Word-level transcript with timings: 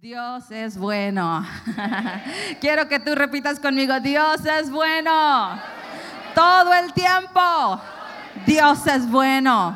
Dios 0.00 0.48
es 0.52 0.78
bueno. 0.78 1.44
Quiero 2.60 2.86
que 2.86 3.00
tú 3.00 3.16
repitas 3.16 3.58
conmigo, 3.58 3.98
Dios 3.98 4.44
es 4.44 4.70
bueno. 4.70 5.58
Todo 6.36 6.72
el 6.72 6.92
tiempo. 6.92 7.80
Dios 8.46 8.86
es 8.86 9.10
bueno. 9.10 9.74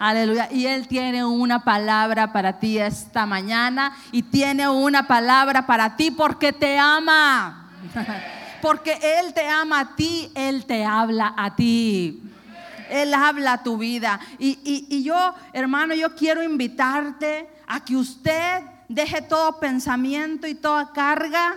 Aleluya. 0.00 0.48
Y 0.50 0.66
Él 0.66 0.88
tiene 0.88 1.24
una 1.24 1.60
palabra 1.60 2.32
para 2.32 2.58
ti 2.58 2.78
esta 2.78 3.26
mañana 3.26 3.96
y 4.10 4.24
tiene 4.24 4.68
una 4.68 5.06
palabra 5.06 5.64
para 5.68 5.94
ti 5.94 6.10
porque 6.10 6.52
te 6.52 6.76
ama. 6.76 7.70
Porque 8.60 8.98
Él 9.20 9.32
te 9.32 9.48
ama 9.48 9.80
a 9.80 9.96
ti, 9.96 10.32
Él 10.34 10.66
te 10.66 10.84
habla 10.84 11.32
a 11.36 11.54
ti. 11.54 12.20
Él 12.90 13.14
habla 13.14 13.62
tu 13.62 13.78
vida. 13.78 14.18
Y, 14.38 14.58
y 14.64 15.02
yo, 15.04 15.34
hermano, 15.52 15.94
yo 15.94 16.14
quiero 16.14 16.42
invitarte 16.42 17.48
a 17.66 17.82
que 17.82 17.96
usted 17.96 18.64
deje 18.90 19.22
todo 19.22 19.60
pensamiento 19.60 20.48
y 20.48 20.54
toda 20.54 20.92
carga 20.92 21.54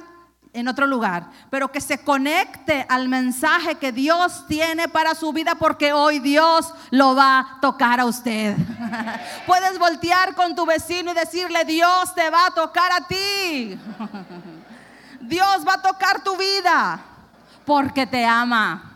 en 0.54 0.68
otro 0.68 0.86
lugar, 0.86 1.32
pero 1.50 1.72
que 1.72 1.82
se 1.82 1.98
conecte 2.04 2.86
al 2.88 3.10
mensaje 3.10 3.74
que 3.76 3.92
Dios 3.92 4.46
tiene 4.48 4.88
para 4.88 5.16
su 5.16 5.34
vida 5.34 5.56
porque 5.56 5.94
hoy 5.94 6.20
Dios 6.20 6.72
lo 6.92 7.16
va 7.16 7.40
a 7.40 7.58
tocar 7.60 8.00
a 8.00 8.06
usted. 8.06 8.56
Puedes 9.48 9.80
voltear 9.80 10.36
con 10.36 10.56
tu 10.56 10.64
vecino 10.68 11.12
y 11.12 11.16
decirle, 11.16 11.66
Dios 11.66 12.14
te 12.14 12.30
va 12.30 12.46
a 12.46 12.52
tocar 12.52 12.92
a 12.92 13.08
ti. 13.08 13.80
Dios 15.20 15.68
va 15.68 15.74
a 15.74 15.82
tocar 15.82 16.24
tu 16.24 16.38
vida 16.38 17.02
porque 17.66 18.06
te 18.06 18.24
ama 18.24 18.92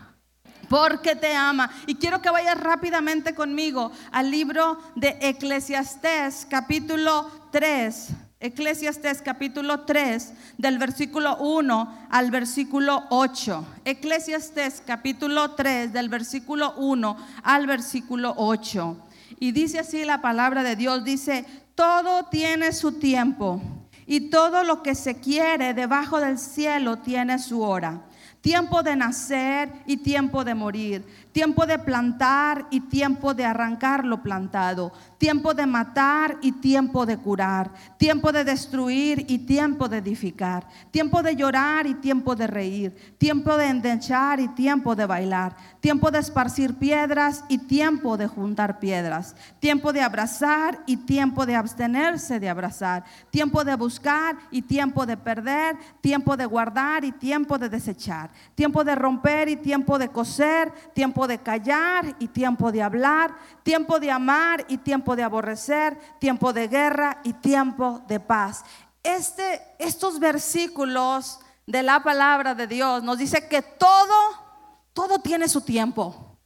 porque 0.68 1.16
te 1.16 1.34
ama. 1.34 1.70
Y 1.86 1.94
quiero 1.94 2.20
que 2.20 2.28
vayas 2.28 2.60
rápidamente 2.60 3.34
conmigo 3.34 3.90
al 4.12 4.30
libro 4.30 4.78
de 4.96 5.16
Eclesiastés, 5.22 6.46
capítulo 6.50 7.30
3. 7.50 8.27
Eclesiastés 8.40 9.20
capítulo 9.20 9.80
3, 9.80 10.32
del 10.58 10.78
versículo 10.78 11.38
1 11.38 12.06
al 12.08 12.30
versículo 12.30 13.02
8. 13.10 13.66
Eclesiastés 13.84 14.80
capítulo 14.86 15.56
3, 15.56 15.92
del 15.92 16.08
versículo 16.08 16.74
1 16.76 17.16
al 17.42 17.66
versículo 17.66 18.34
8. 18.36 18.96
Y 19.40 19.50
dice 19.50 19.80
así 19.80 20.04
la 20.04 20.20
palabra 20.20 20.62
de 20.62 20.76
Dios, 20.76 21.02
dice, 21.02 21.46
todo 21.74 22.26
tiene 22.26 22.72
su 22.72 22.92
tiempo 23.00 23.60
y 24.06 24.30
todo 24.30 24.62
lo 24.62 24.84
que 24.84 24.94
se 24.94 25.18
quiere 25.18 25.74
debajo 25.74 26.20
del 26.20 26.38
cielo 26.38 26.98
tiene 26.98 27.40
su 27.40 27.60
hora. 27.60 28.02
Tiempo 28.40 28.84
de 28.84 28.94
nacer 28.94 29.72
y 29.84 29.96
tiempo 29.96 30.44
de 30.44 30.54
morir 30.54 31.04
tiempo 31.32 31.66
de 31.66 31.78
plantar 31.78 32.66
y 32.70 32.80
tiempo 32.80 33.34
de 33.34 33.44
arrancar 33.44 34.04
lo 34.04 34.22
plantado, 34.22 34.92
tiempo 35.18 35.54
de 35.54 35.66
matar 35.66 36.38
y 36.40 36.52
tiempo 36.52 37.06
de 37.06 37.16
curar, 37.16 37.70
tiempo 37.96 38.32
de 38.32 38.44
destruir 38.44 39.24
y 39.28 39.38
tiempo 39.38 39.88
de 39.88 39.98
edificar, 39.98 40.66
tiempo 40.90 41.22
de 41.22 41.36
llorar 41.36 41.86
y 41.86 41.94
tiempo 41.94 42.34
de 42.34 42.46
reír, 42.46 42.96
tiempo 43.18 43.56
de 43.56 43.68
endechar 43.68 44.40
y 44.40 44.48
tiempo 44.48 44.94
de 44.94 45.06
bailar, 45.06 45.56
tiempo 45.80 46.10
de 46.10 46.18
esparcir 46.18 46.74
piedras 46.74 47.44
y 47.48 47.58
tiempo 47.58 48.16
de 48.16 48.26
juntar 48.26 48.78
piedras, 48.78 49.34
tiempo 49.60 49.92
de 49.92 50.02
abrazar 50.02 50.82
y 50.86 50.98
tiempo 50.98 51.46
de 51.46 51.56
abstenerse 51.56 52.40
de 52.40 52.48
abrazar, 52.48 53.04
tiempo 53.30 53.64
de 53.64 53.74
buscar 53.74 54.36
y 54.50 54.62
tiempo 54.62 55.06
de 55.06 55.16
perder, 55.16 55.76
tiempo 56.00 56.36
de 56.36 56.46
guardar 56.46 57.04
y 57.04 57.12
tiempo 57.12 57.58
de 57.58 57.68
desechar, 57.68 58.30
tiempo 58.54 58.84
de 58.84 58.94
romper 58.94 59.48
y 59.48 59.56
tiempo 59.56 59.98
de 59.98 60.08
coser, 60.08 60.72
tiempo 60.94 61.17
de 61.26 61.38
callar 61.38 62.14
y 62.18 62.28
tiempo 62.28 62.70
de 62.70 62.82
hablar, 62.82 63.34
tiempo 63.62 63.98
de 63.98 64.10
amar 64.10 64.64
y 64.68 64.78
tiempo 64.78 65.16
de 65.16 65.22
aborrecer, 65.22 65.98
tiempo 66.18 66.52
de 66.52 66.68
guerra 66.68 67.20
y 67.24 67.32
tiempo 67.32 68.02
de 68.06 68.20
paz. 68.20 68.64
Este, 69.02 69.62
estos 69.78 70.18
versículos 70.18 71.40
de 71.66 71.82
la 71.82 72.02
palabra 72.02 72.54
de 72.54 72.66
Dios 72.66 73.02
nos 73.02 73.18
dice 73.18 73.48
que 73.48 73.62
todo, 73.62 74.14
todo 74.92 75.20
tiene 75.20 75.48
su 75.48 75.60
tiempo. 75.60 76.38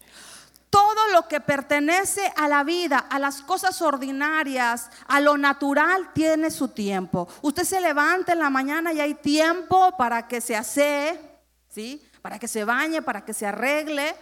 Todo 0.69 1.09
lo 1.13 1.29
que 1.29 1.41
pertenece 1.41 2.33
a 2.35 2.49
la 2.49 2.65
vida, 2.65 2.99
a 2.99 3.19
las 3.19 3.43
cosas 3.43 3.83
ordinarias, 3.83 4.89
a 5.07 5.21
lo 5.21 5.37
natural, 5.37 6.13
tiene 6.15 6.51
su 6.51 6.69
tiempo. 6.69 7.29
Usted 7.43 7.65
se 7.65 7.81
levanta 7.81 8.33
en 8.33 8.39
la 8.39 8.49
mañana 8.49 8.93
y 8.93 9.01
hay 9.01 9.15
tiempo 9.15 9.95
para 9.99 10.27
que 10.27 10.41
se 10.41 10.57
asee, 10.57 11.21
¿sí? 11.69 12.03
Para 12.23 12.39
que 12.39 12.49
se 12.49 12.65
bañe, 12.65 13.03
para 13.03 13.23
que 13.25 13.35
se 13.35 13.47
arregle, 13.47 14.15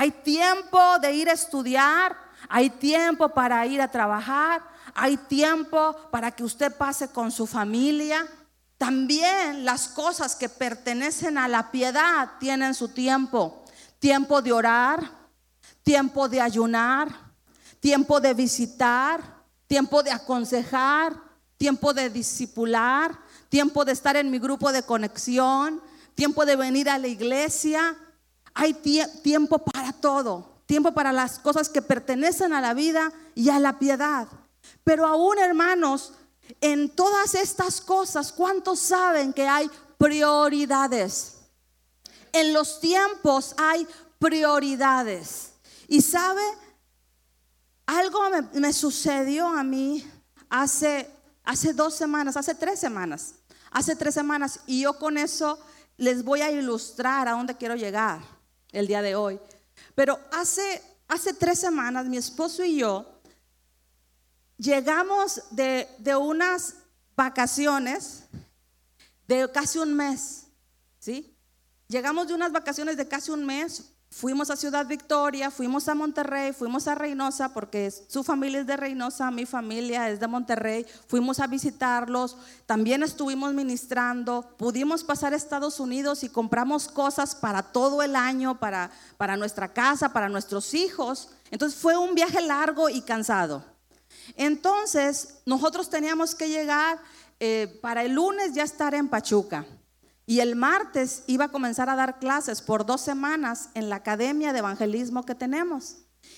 hay 0.00 0.12
tiempo 0.12 0.78
de 1.00 1.12
ir 1.12 1.28
a 1.28 1.32
estudiar, 1.32 2.16
hay 2.48 2.70
tiempo 2.70 3.30
para 3.30 3.66
ir 3.66 3.82
a 3.82 3.90
trabajar, 3.90 4.62
hay 4.94 5.16
tiempo 5.16 5.96
para 6.12 6.30
que 6.30 6.44
usted 6.44 6.72
pase 6.72 7.08
con 7.08 7.32
su 7.32 7.48
familia. 7.48 8.24
También 8.76 9.64
las 9.64 9.88
cosas 9.88 10.36
que 10.36 10.48
pertenecen 10.48 11.36
a 11.36 11.48
la 11.48 11.72
piedad 11.72 12.30
tienen 12.38 12.74
su 12.74 12.90
tiempo. 12.90 13.64
Tiempo 13.98 14.40
de 14.40 14.52
orar, 14.52 15.02
tiempo 15.82 16.28
de 16.28 16.42
ayunar, 16.42 17.08
tiempo 17.80 18.20
de 18.20 18.34
visitar, 18.34 19.20
tiempo 19.66 20.04
de 20.04 20.12
aconsejar, 20.12 21.12
tiempo 21.56 21.92
de 21.92 22.08
discipular, 22.08 23.18
tiempo 23.48 23.84
de 23.84 23.94
estar 23.94 24.14
en 24.14 24.30
mi 24.30 24.38
grupo 24.38 24.70
de 24.70 24.84
conexión, 24.84 25.82
tiempo 26.14 26.46
de 26.46 26.54
venir 26.54 26.88
a 26.88 26.98
la 26.98 27.08
iglesia, 27.08 27.96
hay 28.58 28.74
tiempo 28.74 29.58
para 29.60 29.92
todo, 29.92 30.62
tiempo 30.66 30.92
para 30.92 31.12
las 31.12 31.38
cosas 31.38 31.68
que 31.68 31.80
pertenecen 31.80 32.52
a 32.52 32.60
la 32.60 32.74
vida 32.74 33.12
y 33.36 33.50
a 33.50 33.60
la 33.60 33.78
piedad. 33.78 34.26
Pero 34.82 35.06
aún, 35.06 35.38
hermanos, 35.38 36.12
en 36.60 36.90
todas 36.90 37.36
estas 37.36 37.80
cosas, 37.80 38.32
¿cuántos 38.32 38.80
saben 38.80 39.32
que 39.32 39.46
hay 39.46 39.70
prioridades? 39.96 41.36
En 42.32 42.52
los 42.52 42.80
tiempos 42.80 43.54
hay 43.58 43.86
prioridades. 44.18 45.52
Y 45.86 46.02
sabe, 46.02 46.42
algo 47.86 48.20
me, 48.54 48.72
sucedió 48.72 49.46
a 49.46 49.62
mí 49.62 50.04
hace, 50.50 51.08
hace 51.44 51.72
dos 51.72 51.94
semanas, 51.94 52.36
hace 52.36 52.56
tres 52.56 52.80
semanas, 52.80 53.36
hace 53.70 53.94
tres 53.94 54.14
semanas, 54.14 54.58
y 54.66 54.80
yo 54.80 54.98
con 54.98 55.16
eso 55.16 55.60
les 55.96 56.24
voy 56.24 56.40
a 56.40 56.50
ilustrar 56.50 57.28
a 57.28 57.32
dónde 57.32 57.56
quiero 57.56 57.76
llegar 57.76 58.37
el 58.72 58.86
día 58.86 59.02
de 59.02 59.14
hoy. 59.14 59.40
Pero 59.94 60.18
hace, 60.32 60.82
hace 61.08 61.34
tres 61.34 61.58
semanas 61.58 62.06
mi 62.06 62.16
esposo 62.16 62.64
y 62.64 62.78
yo 62.78 63.20
llegamos 64.56 65.42
de, 65.50 65.88
de 65.98 66.16
unas 66.16 66.74
vacaciones 67.16 68.24
de 69.26 69.50
casi 69.52 69.78
un 69.78 69.94
mes, 69.94 70.46
¿sí? 70.98 71.34
Llegamos 71.86 72.28
de 72.28 72.34
unas 72.34 72.52
vacaciones 72.52 72.96
de 72.96 73.08
casi 73.08 73.30
un 73.30 73.46
mes 73.46 73.92
Fuimos 74.18 74.50
a 74.50 74.56
Ciudad 74.56 74.84
Victoria, 74.84 75.48
fuimos 75.48 75.86
a 75.86 75.94
Monterrey, 75.94 76.52
fuimos 76.52 76.88
a 76.88 76.96
Reynosa, 76.96 77.54
porque 77.54 77.88
su 77.88 78.24
familia 78.24 78.58
es 78.58 78.66
de 78.66 78.76
Reynosa, 78.76 79.30
mi 79.30 79.46
familia 79.46 80.10
es 80.10 80.18
de 80.18 80.26
Monterrey. 80.26 80.84
Fuimos 81.06 81.38
a 81.38 81.46
visitarlos, 81.46 82.36
también 82.66 83.04
estuvimos 83.04 83.54
ministrando, 83.54 84.56
pudimos 84.56 85.04
pasar 85.04 85.34
a 85.34 85.36
Estados 85.36 85.78
Unidos 85.78 86.24
y 86.24 86.30
compramos 86.30 86.88
cosas 86.88 87.36
para 87.36 87.62
todo 87.62 88.02
el 88.02 88.16
año, 88.16 88.58
para, 88.58 88.90
para 89.18 89.36
nuestra 89.36 89.72
casa, 89.72 90.12
para 90.12 90.28
nuestros 90.28 90.74
hijos. 90.74 91.28
Entonces 91.52 91.78
fue 91.78 91.96
un 91.96 92.16
viaje 92.16 92.40
largo 92.40 92.88
y 92.88 93.02
cansado. 93.02 93.64
Entonces 94.34 95.38
nosotros 95.46 95.90
teníamos 95.90 96.34
que 96.34 96.48
llegar 96.48 96.98
eh, 97.38 97.78
para 97.80 98.02
el 98.02 98.14
lunes 98.14 98.52
ya 98.52 98.64
estar 98.64 98.96
en 98.96 99.06
Pachuca. 99.06 99.64
Y 100.28 100.40
el 100.40 100.56
martes 100.56 101.22
iba 101.26 101.46
a 101.46 101.50
comenzar 101.50 101.88
a 101.88 101.96
dar 101.96 102.18
clases 102.18 102.60
por 102.60 102.84
dos 102.84 103.00
semanas 103.00 103.70
en 103.72 103.88
la 103.88 103.96
academia 103.96 104.52
de 104.52 104.58
evangelismo 104.58 105.24
que 105.24 105.34
tenemos. 105.34 105.96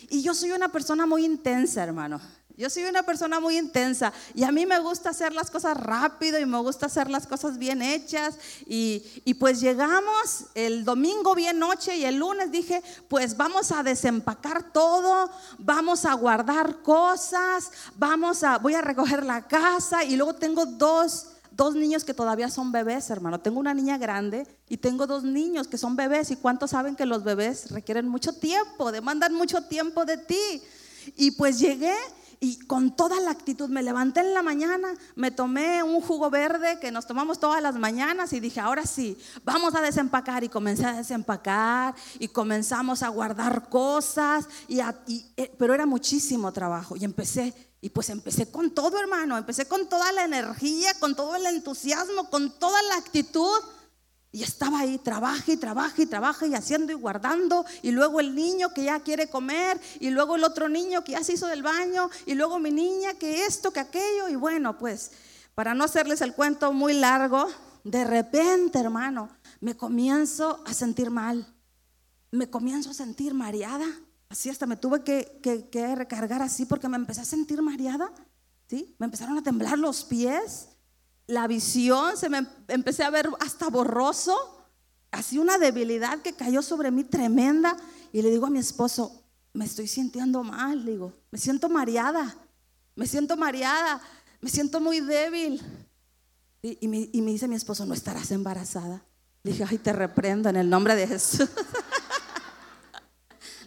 Y 0.09 0.23
yo 0.23 0.33
soy 0.33 0.53
una 0.53 0.69
persona 0.71 1.07
muy 1.07 1.25
intensa, 1.25 1.83
hermano. 1.83 2.21
Yo 2.57 2.71
soy 2.71 2.85
una 2.85 3.03
persona 3.03 3.41
muy 3.41 3.59
intensa 3.59 4.13
y 4.33 4.45
a 4.45 4.53
mí 4.53 4.65
me 4.65 4.79
gusta 4.79 5.11
hacer 5.11 5.33
las 5.33 5.51
cosas 5.51 5.77
rápido 5.77 6.39
y 6.39 6.47
me 6.47 6.59
gusta 6.59 6.87
hacer 6.87 7.11
las 7.11 7.27
cosas 7.27 7.59
bien 7.59 7.83
hechas. 7.83 8.39
Y, 8.65 9.35
pues 9.41 9.59
llegamos 9.59 10.45
el 10.55 10.85
domingo 10.85 11.35
bien 11.35 11.59
noche 11.59 11.97
y 11.97 12.05
el 12.05 12.15
lunes 12.15 12.53
dije, 12.53 12.85
pues 13.09 13.37
vamos 13.37 13.73
a 13.73 13.83
desempacar 13.83 14.73
todo, 14.73 15.33
vamos 15.59 16.05
a 16.05 16.15
guardar 16.15 16.81
cosas, 16.83 17.73
vamos 17.97 18.45
a, 18.45 18.59
voy 18.59 18.75
a 18.75 18.83
recoger 18.83 19.27
la 19.27 19.49
casa 19.49 20.05
y 20.05 20.15
luego 20.15 20.37
tengo 20.37 20.65
dos 20.65 21.27
dos 21.61 21.75
niños 21.75 22.05
que 22.05 22.15
todavía 22.15 22.49
son 22.49 22.73
bebés, 22.73 23.11
hermano. 23.11 23.39
Tengo 23.39 23.61
una 23.61 23.75
niña 23.75 23.99
grande 23.99 24.47
y 24.67 24.79
tengo 24.79 25.07
dos 25.07 25.25
niños 25.25 25.69
que 25.69 25.77
son 25.77 25.95
bebés. 25.95 26.31
¿Y 26.31 26.37
cuántos 26.37 26.71
saben 26.71 26.97
que 26.97 27.05
los 27.05 27.23
bebés 27.23 27.71
requieren 27.71 28.09
mucho 28.09 28.33
tiempo, 28.33 28.91
demandan 28.91 29.35
mucho 29.35 29.61
tiempo 29.65 30.07
de 30.07 30.17
ti? 30.17 30.63
Y 31.19 31.33
pues 31.33 31.59
llegué 31.59 31.93
y 32.43 32.61
con 32.61 32.97
toda 32.97 33.21
la 33.21 33.31
actitud 33.31 33.69
me 33.69 33.83
levanté 33.83 34.21
en 34.21 34.33
la 34.33 34.41
mañana, 34.41 34.89
me 35.17 35.31
tomé 35.31 35.83
un 35.83 36.01
jugo 36.01 36.31
verde 36.31 36.81
que 36.81 36.91
nos 36.91 37.07
tomamos 37.07 37.39
todas 37.39 37.61
las 37.61 37.75
mañanas 37.75 38.33
y 38.33 38.41
dije, 38.41 38.59
ahora 38.59 38.87
sí, 38.87 39.19
vamos 39.45 39.75
a 39.75 39.83
desempacar. 39.83 40.43
Y 40.43 40.49
comencé 40.49 40.87
a 40.87 40.95
desempacar 40.95 41.95
y 42.19 42.29
comenzamos 42.29 43.03
a 43.03 43.09
guardar 43.11 43.69
cosas, 43.69 44.49
y, 44.67 44.81
eh, 45.37 45.55
pero 45.59 45.75
era 45.75 45.85
muchísimo 45.85 46.51
trabajo. 46.53 46.97
Y 46.97 47.05
empecé 47.05 47.70
Y 47.81 47.91
pues 47.91 48.11
empecé 48.11 48.51
con 48.51 48.73
todo, 48.73 48.99
hermano, 48.99 49.39
empecé 49.39 49.67
con 49.67 49.89
toda 49.89 50.13
la 50.13 50.25
energía, 50.25 50.93
con 50.99 51.15
todo 51.15 51.35
el 51.37 51.47
entusiasmo, 51.47 52.29
con 52.29 52.59
toda 52.59 52.83
la 52.83 52.97
actitud. 52.97 53.59
Y 54.33 54.43
estaba 54.43 54.81
ahí, 54.81 54.99
trabaja 54.99 55.51
y 55.51 55.57
trabaja 55.57 56.03
y 56.03 56.07
trabaja 56.07 56.47
y 56.47 56.55
haciendo 56.55 56.93
y 56.93 56.95
guardando. 56.95 57.65
Y 57.83 57.91
luego 57.91 58.21
el 58.21 58.35
niño 58.35 58.73
que 58.75 58.85
ya 58.85 59.01
quiere 59.01 59.29
comer. 59.29 59.81
Y 59.99 60.11
luego 60.11 60.37
el 60.37 60.45
otro 60.45 60.69
niño 60.69 61.03
que 61.03 61.13
ya 61.13 61.25
se 61.25 61.33
hizo 61.33 61.47
del 61.47 61.63
baño. 61.63 62.11
Y 62.27 62.35
luego 62.35 62.59
mi 62.59 62.71
niña 62.71 63.15
que 63.15 63.47
esto, 63.47 63.73
que 63.73 63.81
aquello. 63.81 64.29
Y 64.29 64.37
bueno, 64.37 64.79
pues 64.79 65.13
para 65.55 65.75
no 65.75 65.85
hacerles 65.85 66.21
el 66.21 66.35
cuento 66.35 66.73
muy 66.73 66.93
largo, 66.93 67.49
de 67.83 68.05
repente, 68.05 68.79
hermano, 68.79 69.31
me 69.61 69.75
comienzo 69.75 70.63
a 70.67 70.75
sentir 70.75 71.11
mal. 71.11 71.47
Me 72.31 72.49
comienzo 72.51 72.91
a 72.91 72.95
sentir 72.95 73.35
mareada. 73.35 73.87
Así 74.31 74.49
hasta 74.49 74.65
me 74.65 74.77
tuve 74.77 75.03
que, 75.03 75.95
recargar 75.97 76.41
así 76.41 76.65
porque 76.65 76.89
me 76.89 76.97
empecé 76.97 77.21
a 77.21 77.25
sentir 77.25 77.61
mareada. 77.63 78.13
¿sí? 78.69 78.95
Me 78.99 79.07
empezaron 79.07 79.37
a 79.37 79.43
temblar 79.43 79.77
los 79.77 80.05
pies. 80.05 80.69
La 81.27 81.49
visión, 81.49 82.17
se 82.17 82.29
me 82.29 82.47
empecé 82.69 83.03
a 83.03 83.11
ver 83.11 83.29
hasta 83.41 83.69
borroso. 83.69 84.37
Así 85.11 85.39
una 85.39 85.59
debilidad 85.59 86.21
que 86.23 86.35
cayó 86.35 86.63
sobre 86.63 86.93
mí 86.93 87.03
tremenda. 87.03 87.77
Y 88.13 88.23
le 88.23 88.31
digo 88.31 88.47
a 88.47 88.51
mi 88.51 88.61
esposo, 88.61 89.25
me 89.53 89.65
estoy 89.65 89.89
sintiendo 89.89 90.45
mal. 90.45 90.87
Digo, 90.87 91.13
me 91.33 91.39
siento 91.39 91.69
mareada. 91.69 92.37
Me 92.95 93.09
siento 93.09 93.37
mareada. 93.37 94.01
Me 94.41 94.49
siento 94.49 94.81
muy 94.81 95.01
débil. 95.01 95.61
Y, 96.63 96.87
me, 96.87 97.11
y 97.13 97.21
me 97.21 97.33
dice 97.33 97.49
mi 97.49 97.57
esposo, 97.57 97.85
no 97.85 97.95
estarás 97.95 98.31
embarazada. 98.31 99.03
Le 99.43 99.51
dije, 99.51 99.65
ay, 99.69 99.79
te 99.79 99.93
reprendo 99.93 100.49
en 100.49 100.57
el 100.57 100.71
nombre 100.71 100.95
de 100.95 101.09
Jesús. 101.09 101.49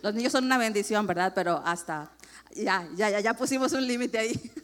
Los 0.04 0.14
niños 0.14 0.34
son 0.34 0.44
una 0.44 0.58
bendición, 0.58 1.08
¿verdad? 1.08 1.32
Pero 1.34 1.62
hasta, 1.66 2.12
ya, 2.54 2.86
ya, 2.94 3.10
ya, 3.10 3.22
ya 3.22 3.34
pusimos 3.36 3.72
un 3.72 3.88
límite 3.88 4.20
ahí. 4.20 4.52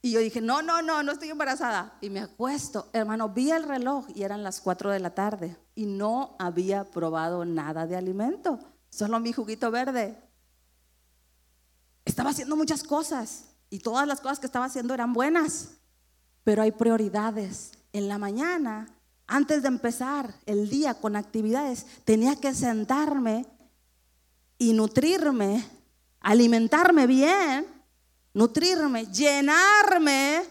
Y 0.00 0.10
yo 0.10 0.20
dije, 0.20 0.42
no, 0.42 0.60
no, 0.60 0.82
no, 0.82 1.02
no 1.02 1.12
estoy 1.12 1.30
embarazada. 1.30 1.96
Y 2.02 2.10
me 2.10 2.20
acuesto, 2.20 2.90
hermano, 2.92 3.30
vi 3.30 3.50
el 3.50 3.62
reloj 3.62 4.04
y 4.14 4.22
eran 4.22 4.42
las 4.42 4.60
4 4.60 4.90
de 4.90 5.00
la 5.00 5.14
tarde 5.14 5.56
y 5.74 5.86
no 5.86 6.36
había 6.38 6.84
probado 6.84 7.46
nada 7.46 7.86
de 7.86 7.96
alimento, 7.96 8.58
solo 8.90 9.18
mi 9.18 9.32
juguito 9.32 9.70
verde. 9.70 10.22
Estaba 12.04 12.28
haciendo 12.28 12.54
muchas 12.54 12.82
cosas 12.82 13.46
y 13.70 13.78
todas 13.78 14.06
las 14.06 14.20
cosas 14.20 14.40
que 14.40 14.46
estaba 14.46 14.66
haciendo 14.66 14.92
eran 14.92 15.14
buenas, 15.14 15.78
pero 16.42 16.60
hay 16.60 16.72
prioridades. 16.72 17.72
En 17.94 18.10
la 18.10 18.18
mañana, 18.18 18.88
antes 19.26 19.62
de 19.62 19.68
empezar 19.68 20.34
el 20.44 20.68
día 20.68 20.92
con 20.92 21.16
actividades, 21.16 21.86
tenía 22.04 22.36
que 22.36 22.52
sentarme 22.52 23.46
y 24.64 24.72
nutrirme, 24.72 25.68
alimentarme 26.20 27.06
bien, 27.06 27.66
nutrirme, 28.32 29.06
llenarme 29.06 30.42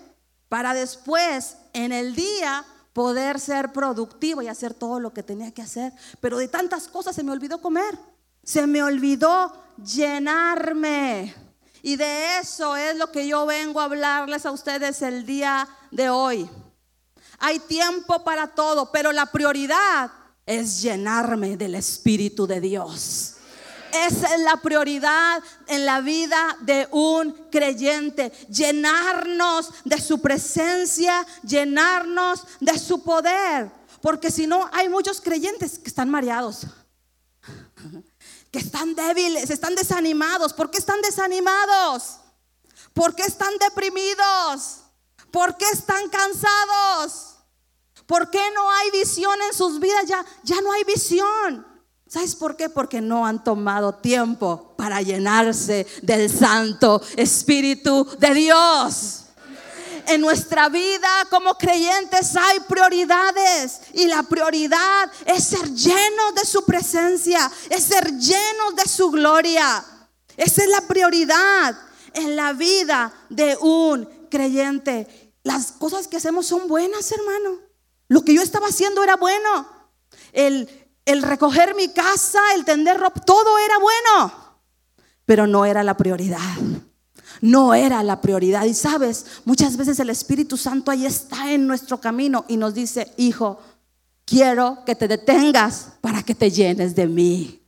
para 0.50 0.76
después 0.76 1.58
en 1.74 1.92
el 1.92 2.16
día 2.16 2.64
poder 2.94 3.40
ser 3.40 3.74
productivo 3.74 4.44
y 4.44 4.48
hacer 4.48 4.76
todo 4.76 5.00
lo 5.00 5.14
que 5.14 5.24
tenía 5.24 5.52
que 5.52 5.64
hacer. 5.64 5.94
Pero 6.22 6.38
de 6.38 6.48
tantas 6.48 6.88
cosas 6.88 7.16
se 7.16 7.24
me 7.24 7.32
olvidó 7.32 7.60
comer, 7.60 7.98
se 8.44 8.68
me 8.68 8.84
olvidó 8.84 9.52
llenarme. 9.84 11.34
Y 11.82 11.96
de 11.96 12.38
eso 12.38 12.76
es 12.76 12.96
lo 12.96 13.12
que 13.12 13.28
yo 13.28 13.48
vengo 13.48 13.82
a 13.82 13.86
hablarles 13.86 14.46
a 14.46 14.52
ustedes 14.52 15.02
el 15.02 15.26
día 15.26 15.68
de 15.90 16.10
hoy. 16.10 16.48
Hay 17.40 17.58
tiempo 17.60 18.24
para 18.24 18.48
todo, 18.48 18.92
pero 18.92 19.12
la 19.12 19.26
prioridad 19.26 20.12
es 20.46 20.84
llenarme 20.84 21.58
del 21.58 21.74
Espíritu 21.74 22.46
de 22.46 22.62
Dios. 22.62 23.38
Esa 23.94 24.34
es 24.34 24.42
la 24.42 24.58
prioridad 24.58 25.44
en 25.68 25.86
la 25.86 26.02
vida 26.02 26.58
de 26.62 26.88
un 26.92 27.32
creyente. 27.52 28.32
Llenarnos 28.50 29.70
de 29.86 30.02
su 30.02 30.20
presencia, 30.20 31.26
llenarnos 31.44 32.44
de 32.60 32.78
su 32.80 33.04
poder. 33.04 33.72
Porque 34.02 34.32
si 34.32 34.48
no, 34.48 34.70
hay 34.74 34.90
muchos 34.90 35.22
creyentes 35.22 35.78
que 35.80 35.88
están 35.88 36.10
mareados, 36.10 36.66
que 38.52 38.60
están 38.60 38.96
débiles, 38.96 39.50
están 39.50 39.76
desanimados. 39.76 40.54
¿Por 40.54 40.72
qué 40.72 40.80
están 40.80 41.02
desanimados? 41.02 42.18
¿Por 42.94 43.16
qué 43.16 43.24
están 43.24 43.54
deprimidos? 43.60 44.80
¿Por 45.32 45.56
qué 45.56 45.66
están 45.72 46.10
cansados? 46.10 47.36
¿Por 48.06 48.30
qué 48.30 48.42
no 48.54 48.72
hay 48.72 48.92
visión 48.92 49.42
en 49.42 49.54
sus 49.54 49.80
vidas? 49.80 50.06
Ya, 50.06 50.26
ya 50.44 50.62
no 50.62 50.72
hay 50.72 50.84
visión. 50.84 51.73
¿Sabes 52.14 52.36
por 52.36 52.56
qué? 52.56 52.70
Porque 52.70 53.02
no 53.02 53.26
han 53.26 53.44
tomado 53.44 53.96
tiempo 53.96 54.76
para 54.78 55.02
llenarse 55.02 55.88
del 56.04 56.30
Santo 56.30 57.02
Espíritu 57.18 58.08
de 58.20 58.36
Dios. 58.36 59.24
En 60.06 60.22
nuestra 60.22 60.70
vida 60.70 61.10
como 61.32 61.56
creyentes 61.56 62.36
hay 62.36 62.60
prioridades 62.70 63.80
y 63.96 64.06
la 64.06 64.22
prioridad 64.22 65.12
es 65.26 65.44
ser 65.44 65.74
llenos 65.74 66.36
de 66.36 66.46
su 66.46 66.64
presencia, 66.66 67.52
es 67.72 67.84
ser 67.86 68.06
llenos 68.12 68.76
de 68.76 68.88
su 68.88 69.10
gloria. 69.10 69.84
Esa 70.38 70.62
es 70.62 70.70
la 70.70 70.82
prioridad 70.82 71.76
en 72.14 72.36
la 72.36 72.54
vida 72.54 73.12
de 73.30 73.58
un 73.60 74.06
creyente. 74.30 75.34
Las 75.42 75.72
cosas 75.72 76.08
que 76.08 76.18
hacemos 76.18 76.46
son 76.46 76.68
buenas, 76.68 77.12
hermano. 77.12 77.58
Lo 78.08 78.24
que 78.24 78.36
yo 78.36 78.44
estaba 78.44 78.68
haciendo 78.68 79.04
era 79.04 79.16
bueno. 79.16 79.82
El, 80.32 80.83
el 81.06 81.22
recoger 81.22 81.76
mi 81.76 81.90
casa, 81.90 82.40
el 82.56 82.66
tender 82.66 83.00
ropa, 83.00 83.22
todo 83.22 83.58
era 83.58 83.78
bueno, 83.80 84.34
pero 85.26 85.48
no 85.48 85.66
era 85.66 85.84
la 85.84 85.98
prioridad. 85.98 86.40
No 87.42 87.74
era 87.74 88.04
la 88.04 88.22
prioridad. 88.22 88.64
Y 88.64 88.74
sabes, 88.74 89.26
muchas 89.44 89.76
veces 89.76 90.00
el 90.00 90.10
Espíritu 90.10 90.56
Santo 90.56 90.92
ahí 90.92 91.06
está 91.06 91.52
en 91.52 91.68
nuestro 91.68 92.00
camino 92.00 92.46
y 92.48 92.56
nos 92.56 92.74
dice, 92.74 93.12
hijo, 93.18 93.60
quiero 94.24 94.84
que 94.86 94.96
te 94.96 95.10
detengas 95.10 95.90
para 96.00 96.24
que 96.24 96.36
te 96.36 96.50
llenes 96.50 96.96
de 96.96 97.08
mí 97.08 97.64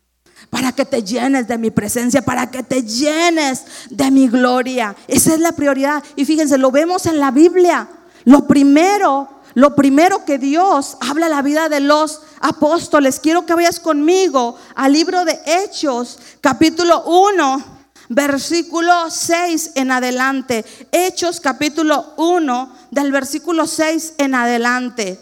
para 0.50 0.72
que 0.72 0.86
te 0.86 1.04
llenes 1.04 1.48
de 1.48 1.58
mi 1.58 1.72
presencia, 1.72 2.22
para 2.22 2.50
que 2.50 2.64
te 2.64 2.84
llenes 2.84 3.66
de 3.90 4.12
mi 4.12 4.28
gloria. 4.28 4.96
Esa 5.08 5.34
es 5.34 5.40
la 5.40 5.52
prioridad. 5.52 6.04
Y 6.16 6.26
fíjense, 6.26 6.58
lo 6.58 6.72
vemos 6.72 7.06
en 7.06 7.20
la 7.20 7.31
Biblia. 7.31 7.90
Lo 8.26 8.48
primero 8.48 9.35
lo 9.56 9.74
primero 9.74 10.25
que 10.25 10.38
Dios 10.38 10.98
habla 11.00 11.30
la 11.30 11.42
vida 11.42 11.69
de 11.69 11.80
los 11.80 12.22
apóstoles. 12.42 13.19
Quiero 13.19 13.46
que 13.46 13.56
vayas 13.56 13.80
conmigo 13.80 14.57
al 14.75 14.94
libro 14.94 15.25
de 15.25 15.40
Hechos, 15.46 16.19
capítulo 16.42 17.04
1, 17.06 17.66
versículo 18.10 19.10
6 19.10 19.72
en 19.75 19.92
adelante. 19.92 20.66
Hechos, 20.92 21.40
capítulo 21.40 22.13
1, 22.18 22.75
del 22.92 23.12
versículo 23.13 23.66
6 23.66 24.16
en 24.18 24.36
adelante. 24.36 25.19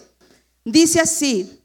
Dice 0.66 1.00
así, 1.00 1.63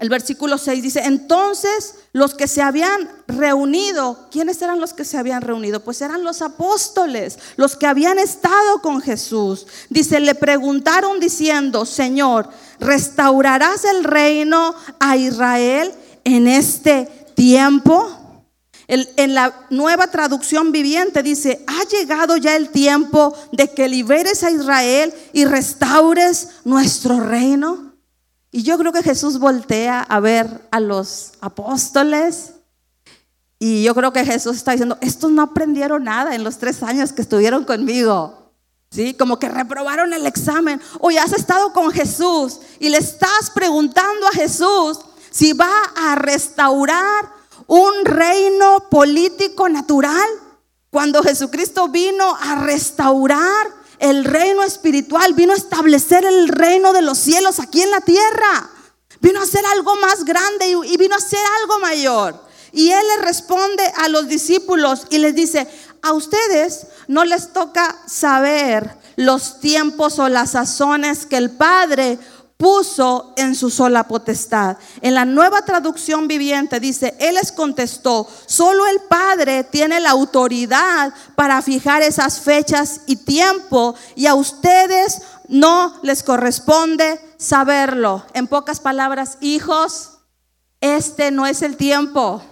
el 0.00 0.08
versículo 0.08 0.58
6 0.58 0.82
dice, 0.82 1.02
entonces 1.04 1.94
los 2.12 2.34
que 2.34 2.48
se 2.48 2.62
habían 2.62 3.08
reunido, 3.28 4.28
¿quiénes 4.30 4.60
eran 4.60 4.80
los 4.80 4.92
que 4.92 5.04
se 5.04 5.18
habían 5.18 5.42
reunido? 5.42 5.84
Pues 5.84 6.02
eran 6.02 6.24
los 6.24 6.42
apóstoles, 6.42 7.38
los 7.56 7.76
que 7.76 7.86
habían 7.86 8.18
estado 8.18 8.82
con 8.82 9.00
Jesús. 9.00 9.66
Dice, 9.90 10.18
le 10.18 10.34
preguntaron 10.34 11.20
diciendo, 11.20 11.86
Señor, 11.86 12.48
¿restaurarás 12.80 13.84
el 13.84 14.02
reino 14.02 14.74
a 14.98 15.16
Israel 15.16 15.92
en 16.24 16.48
este 16.48 17.06
tiempo? 17.34 18.20
en 18.86 19.34
la 19.34 19.66
nueva 19.70 20.08
traducción 20.08 20.70
viviente 20.70 21.22
dice, 21.22 21.64
ha 21.66 21.84
llegado 21.88 22.36
ya 22.36 22.54
el 22.54 22.68
tiempo 22.68 23.34
de 23.50 23.70
que 23.70 23.88
liberes 23.88 24.44
a 24.44 24.50
Israel 24.50 25.14
y 25.32 25.46
restaures 25.46 26.50
nuestro 26.64 27.18
reino. 27.18 27.93
Y 28.54 28.62
yo 28.62 28.78
creo 28.78 28.92
que 28.92 29.02
Jesús 29.02 29.40
voltea 29.40 30.00
a 30.00 30.20
ver 30.20 30.68
a 30.70 30.78
los 30.78 31.32
apóstoles 31.40 32.52
y 33.58 33.82
yo 33.82 33.96
creo 33.96 34.12
que 34.12 34.24
Jesús 34.24 34.54
está 34.54 34.70
diciendo, 34.70 34.96
estos 35.00 35.32
no 35.32 35.42
aprendieron 35.42 36.04
nada 36.04 36.36
en 36.36 36.44
los 36.44 36.58
tres 36.58 36.80
años 36.84 37.12
que 37.12 37.22
estuvieron 37.22 37.64
conmigo. 37.64 38.52
¿Sí? 38.92 39.14
Como 39.14 39.40
que 39.40 39.48
reprobaron 39.48 40.12
el 40.12 40.24
examen. 40.24 40.80
Hoy 41.00 41.18
has 41.18 41.32
estado 41.32 41.72
con 41.72 41.90
Jesús 41.90 42.60
y 42.78 42.90
le 42.90 42.98
estás 42.98 43.50
preguntando 43.52 44.28
a 44.28 44.30
Jesús 44.30 45.00
si 45.32 45.52
va 45.52 45.74
a 45.96 46.14
restaurar 46.14 47.32
un 47.66 48.04
reino 48.04 48.88
político 48.88 49.68
natural. 49.68 50.28
Cuando 50.90 51.24
Jesucristo 51.24 51.88
vino 51.88 52.36
a 52.40 52.54
restaurar 52.54 53.83
el 53.98 54.24
reino 54.24 54.62
espiritual, 54.62 55.34
vino 55.34 55.52
a 55.52 55.56
establecer 55.56 56.24
el 56.24 56.48
reino 56.48 56.92
de 56.92 57.02
los 57.02 57.18
cielos 57.18 57.60
aquí 57.60 57.82
en 57.82 57.90
la 57.90 58.00
tierra. 58.00 58.70
Vino 59.20 59.40
a 59.40 59.44
hacer 59.44 59.64
algo 59.66 59.96
más 59.96 60.24
grande 60.24 60.68
y, 60.68 60.96
vino 60.96 61.14
a 61.14 61.18
hacer 61.18 61.40
algo 61.60 61.78
mayor. 61.78 62.38
Y 62.72 62.90
él 62.90 63.06
le 63.16 63.24
responde 63.24 63.84
a 63.96 64.08
los 64.08 64.28
discípulos 64.28 65.06
y 65.10 65.18
les 65.18 65.34
dice, 65.34 65.68
a 66.02 66.12
ustedes 66.12 66.86
no 67.08 67.24
les 67.24 67.52
toca 67.52 67.96
saber 68.06 68.98
los 69.16 69.60
tiempos 69.60 70.18
o 70.18 70.28
las 70.28 70.50
sazones 70.50 71.24
que 71.24 71.36
el 71.36 71.50
Padre 71.50 72.18
puso 72.64 73.34
en 73.36 73.54
su 73.54 73.68
sola 73.68 74.08
potestad. 74.08 74.78
En 75.02 75.12
la 75.12 75.26
nueva 75.26 75.60
traducción 75.66 76.26
viviente 76.26 76.80
dice, 76.80 77.14
Él 77.20 77.34
les 77.34 77.52
contestó, 77.52 78.26
solo 78.46 78.86
el 78.86 79.00
Padre 79.00 79.64
tiene 79.64 80.00
la 80.00 80.12
autoridad 80.12 81.12
para 81.36 81.60
fijar 81.60 82.00
esas 82.00 82.40
fechas 82.40 83.02
y 83.06 83.16
tiempo 83.16 83.94
y 84.16 84.24
a 84.24 84.34
ustedes 84.34 85.20
no 85.46 86.00
les 86.02 86.22
corresponde 86.22 87.20
saberlo. 87.36 88.24
En 88.32 88.46
pocas 88.46 88.80
palabras, 88.80 89.36
hijos, 89.42 90.20
este 90.80 91.30
no 91.30 91.46
es 91.46 91.60
el 91.60 91.76
tiempo. 91.76 92.42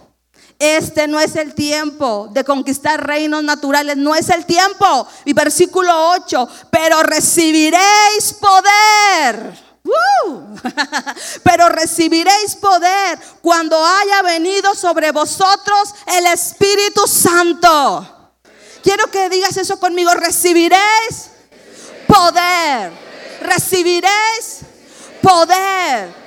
Este 0.59 1.07
no 1.07 1.19
es 1.19 1.35
el 1.35 1.55
tiempo 1.55 2.29
de 2.31 2.43
conquistar 2.43 3.03
reinos 3.03 3.43
naturales, 3.43 3.97
no 3.97 4.13
es 4.13 4.29
el 4.29 4.45
tiempo. 4.45 5.07
Y 5.25 5.33
versículo 5.33 6.11
8, 6.11 6.47
pero 6.69 7.01
recibiréis 7.01 8.35
poder. 8.39 9.72
Pero 11.43 11.69
recibiréis 11.69 12.55
poder 12.55 13.19
cuando 13.41 13.83
haya 13.83 14.21
venido 14.21 14.73
sobre 14.75 15.11
vosotros 15.11 15.93
el 16.17 16.27
Espíritu 16.27 17.07
Santo. 17.07 18.31
Quiero 18.81 19.07
que 19.09 19.29
digas 19.29 19.57
eso 19.57 19.79
conmigo, 19.79 20.13
recibiréis 20.13 21.29
poder. 22.07 22.91
Recibiréis 23.41 24.59
poder 25.21 26.22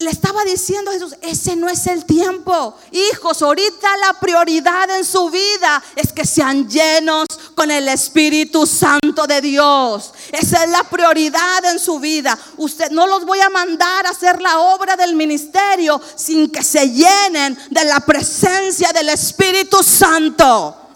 le 0.00 0.10
estaba 0.10 0.42
diciendo 0.44 0.90
a 0.90 0.94
Jesús, 0.94 1.14
ese 1.20 1.56
no 1.56 1.68
es 1.68 1.86
el 1.86 2.06
tiempo. 2.06 2.74
Hijos, 2.90 3.42
ahorita 3.42 3.96
la 3.98 4.18
prioridad 4.18 4.88
en 4.96 5.04
su 5.04 5.28
vida 5.28 5.82
es 5.94 6.10
que 6.10 6.24
sean 6.24 6.66
llenos 6.70 7.26
con 7.54 7.70
el 7.70 7.86
Espíritu 7.86 8.66
Santo 8.66 9.26
de 9.26 9.42
Dios. 9.42 10.14
Esa 10.32 10.64
es 10.64 10.70
la 10.70 10.84
prioridad 10.84 11.66
en 11.66 11.78
su 11.78 12.00
vida. 12.00 12.38
Usted 12.56 12.90
no 12.90 13.06
los 13.06 13.26
voy 13.26 13.40
a 13.40 13.50
mandar 13.50 14.06
a 14.06 14.10
hacer 14.10 14.40
la 14.40 14.58
obra 14.60 14.96
del 14.96 15.14
ministerio 15.14 16.00
sin 16.16 16.50
que 16.50 16.62
se 16.62 16.90
llenen 16.90 17.58
de 17.68 17.84
la 17.84 18.00
presencia 18.00 18.92
del 18.94 19.10
Espíritu 19.10 19.82
Santo. 19.82 20.89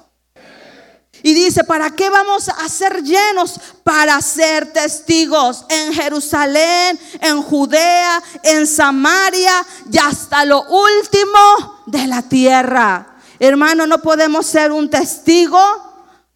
Y 1.25 1.33
dice, 1.33 1.65
¿para 1.65 1.89
qué 1.89 2.11
vamos 2.11 2.51
a 2.51 2.69
ser 2.69 3.03
llenos? 3.03 3.59
Para 3.83 4.21
ser 4.21 4.71
testigos 4.75 5.65
en 5.71 5.95
Jerusalén, 5.95 7.01
en 7.19 7.41
Judea, 7.41 8.23
en 8.43 8.67
Samaria 8.67 9.65
y 9.91 9.97
hasta 9.97 10.45
lo 10.45 10.63
último 10.65 11.83
de 11.87 12.07
la 12.09 12.21
tierra. 12.21 13.17
Hermano, 13.39 13.87
no 13.87 14.03
podemos 14.03 14.45
ser 14.45 14.71
un 14.71 14.91
testigo 14.91 15.59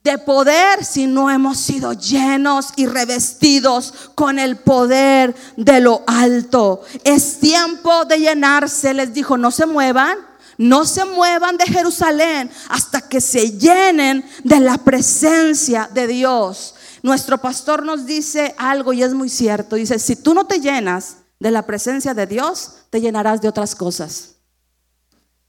de 0.04 0.16
poder 0.16 0.82
si 0.82 1.06
no 1.06 1.30
hemos 1.30 1.58
sido 1.58 1.92
llenos 1.92 2.68
y 2.76 2.86
revestidos 2.86 3.92
con 4.14 4.38
el 4.38 4.56
poder 4.56 5.36
de 5.58 5.80
lo 5.80 6.02
alto. 6.06 6.80
Es 7.04 7.40
tiempo 7.40 8.06
de 8.06 8.20
llenarse, 8.20 8.94
les 8.94 9.12
dijo, 9.12 9.36
no 9.36 9.50
se 9.50 9.66
muevan 9.66 10.27
no 10.58 10.84
se 10.84 11.04
muevan 11.04 11.56
de 11.56 11.64
Jerusalén 11.66 12.50
hasta 12.68 13.00
que 13.00 13.20
se 13.20 13.52
llenen 13.52 14.28
de 14.42 14.58
la 14.58 14.76
presencia 14.76 15.88
de 15.94 16.08
Dios. 16.08 16.74
Nuestro 17.02 17.38
pastor 17.38 17.84
nos 17.84 18.04
dice 18.04 18.54
algo 18.58 18.92
y 18.92 19.04
es 19.04 19.14
muy 19.14 19.28
cierto. 19.28 19.76
Dice, 19.76 20.00
si 20.00 20.16
tú 20.16 20.34
no 20.34 20.46
te 20.46 20.60
llenas 20.60 21.18
de 21.38 21.52
la 21.52 21.64
presencia 21.64 22.12
de 22.12 22.26
Dios, 22.26 22.72
te 22.90 23.00
llenarás 23.00 23.40
de 23.40 23.48
otras 23.48 23.76
cosas. 23.76 24.34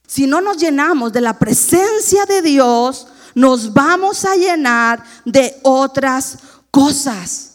Si 0.07 0.27
no 0.27 0.41
nos 0.41 0.57
llenamos 0.57 1.11
de 1.11 1.21
la 1.21 1.37
presencia 1.39 2.25
de 2.25 2.43
Dios, 2.43 3.07
nos 3.33 3.73
vamos 3.73 4.25
a 4.25 4.35
llenar 4.35 5.03
de 5.25 5.59
otras 5.63 6.37
cosas. 6.69 7.48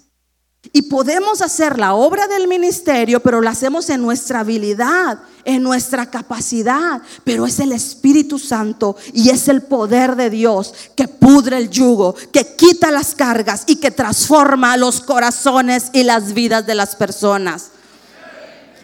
Y 0.73 0.83
podemos 0.83 1.43
hacer 1.43 1.79
la 1.79 1.95
obra 1.95 2.27
del 2.27 2.49
ministerio, 2.49 3.21
pero 3.21 3.41
la 3.41 3.51
hacemos 3.51 3.91
en 3.91 4.01
nuestra 4.01 4.41
habilidad, 4.41 5.19
en 5.45 5.63
nuestra 5.63 6.11
capacidad. 6.11 7.03
Pero 7.23 7.47
es 7.47 7.61
el 7.61 7.73
Espíritu 7.73 8.39
Santo 8.39 8.97
y 9.13 9.31
es 9.31 9.49
el 9.49 9.63
poder 9.63 10.17
de 10.17 10.31
Dios 10.31 10.75
que 10.97 11.07
pudre 11.07 11.59
el 11.59 11.71
yugo, 11.71 12.15
que 12.33 12.57
quita 12.57 12.91
las 12.91 13.15
cargas 13.15 13.65
y 13.67 13.77
que 13.77 13.91
transforma 13.91 14.77
los 14.77 15.01
corazones 15.01 15.91
y 15.93 16.03
las 16.03 16.33
vidas 16.33 16.67
de 16.67 16.75
las 16.75 16.97
personas. 16.97 17.71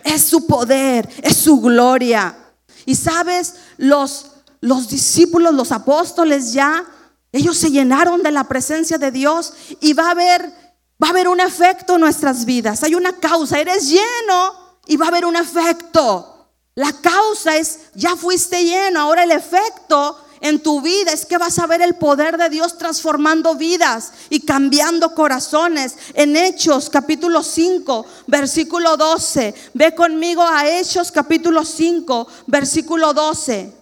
Es 0.05 0.23
su 0.23 0.47
poder, 0.47 1.09
es 1.23 1.37
su 1.37 1.61
gloria. 1.61 2.37
Y 2.85 2.95
sabes, 2.95 3.55
los, 3.79 4.33
los 4.61 4.89
discípulos, 4.89 5.55
los 5.55 5.73
apóstoles 5.73 6.53
ya, 6.53 6.85
ellos 7.33 7.57
se 7.57 7.71
llenaron 7.71 8.23
de 8.23 8.33
la 8.33 8.45
presencia 8.45 8.99
de 8.99 9.11
Dios 9.11 9.53
y 9.81 9.93
va 9.93 10.09
a 10.09 10.11
haber 10.11 10.70
va 11.03 11.09
a 11.09 11.11
haber 11.11 11.29
un 11.29 11.41
efecto 11.41 11.95
en 11.95 12.03
nuestras 12.03 12.45
vidas. 12.45 12.83
Hay 12.83 12.95
una 12.95 13.13
causa, 13.19 13.59
eres 13.59 13.89
lleno 13.89 14.79
y 14.87 14.97
va 14.97 15.07
a 15.07 15.09
haber 15.09 15.25
un 15.25 15.37
efecto. 15.37 16.49
La 16.75 16.93
causa 16.93 17.57
es, 17.57 17.81
ya 17.95 18.17
fuiste 18.17 18.65
lleno, 18.65 19.01
ahora 19.01 19.25
el 19.25 19.33
efecto 19.33 20.19
en 20.41 20.63
tu 20.63 20.81
vida 20.81 21.13
es 21.13 21.27
que 21.27 21.37
vas 21.37 21.59
a 21.59 21.67
ver 21.67 21.83
el 21.83 21.95
poder 21.95 22.39
de 22.39 22.49
Dios 22.49 22.79
transformando 22.79 23.55
vidas 23.57 24.13
y 24.31 24.41
cambiando 24.41 25.15
corazones. 25.15 25.97
En 26.15 26.35
Hechos 26.37 26.89
capítulo 26.89 27.43
5, 27.43 28.07
versículo 28.27 28.97
12. 28.97 29.55
Ve 29.75 29.95
conmigo 29.95 30.43
a 30.43 30.67
Hechos 30.67 31.13
capítulo 31.13 31.65
5, 31.65 32.27
versículo 32.47 33.13
12. 33.13 33.75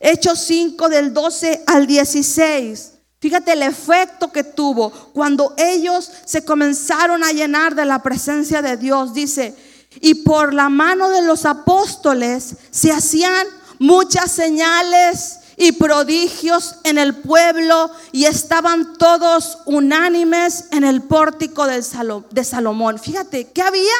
Hechos 0.00 0.38
5 0.40 0.88
del 0.88 1.14
12 1.14 1.64
al 1.66 1.86
16. 1.86 2.99
Fíjate 3.20 3.52
el 3.52 3.62
efecto 3.62 4.32
que 4.32 4.44
tuvo 4.44 4.90
cuando 5.12 5.54
ellos 5.58 6.10
se 6.24 6.42
comenzaron 6.42 7.22
a 7.22 7.32
llenar 7.32 7.74
de 7.74 7.84
la 7.84 8.02
presencia 8.02 8.62
de 8.62 8.78
Dios. 8.78 9.12
Dice, 9.12 9.54
y 10.00 10.14
por 10.14 10.54
la 10.54 10.70
mano 10.70 11.10
de 11.10 11.20
los 11.20 11.44
apóstoles 11.44 12.56
se 12.70 12.92
hacían 12.92 13.46
muchas 13.78 14.32
señales 14.32 15.40
y 15.58 15.72
prodigios 15.72 16.76
en 16.84 16.96
el 16.96 17.16
pueblo 17.16 17.90
y 18.10 18.24
estaban 18.24 18.96
todos 18.96 19.58
unánimes 19.66 20.64
en 20.70 20.84
el 20.84 21.02
pórtico 21.02 21.66
de 21.66 22.44
Salomón. 22.44 22.98
Fíjate, 22.98 23.48
¿qué 23.48 23.60
había? 23.60 23.92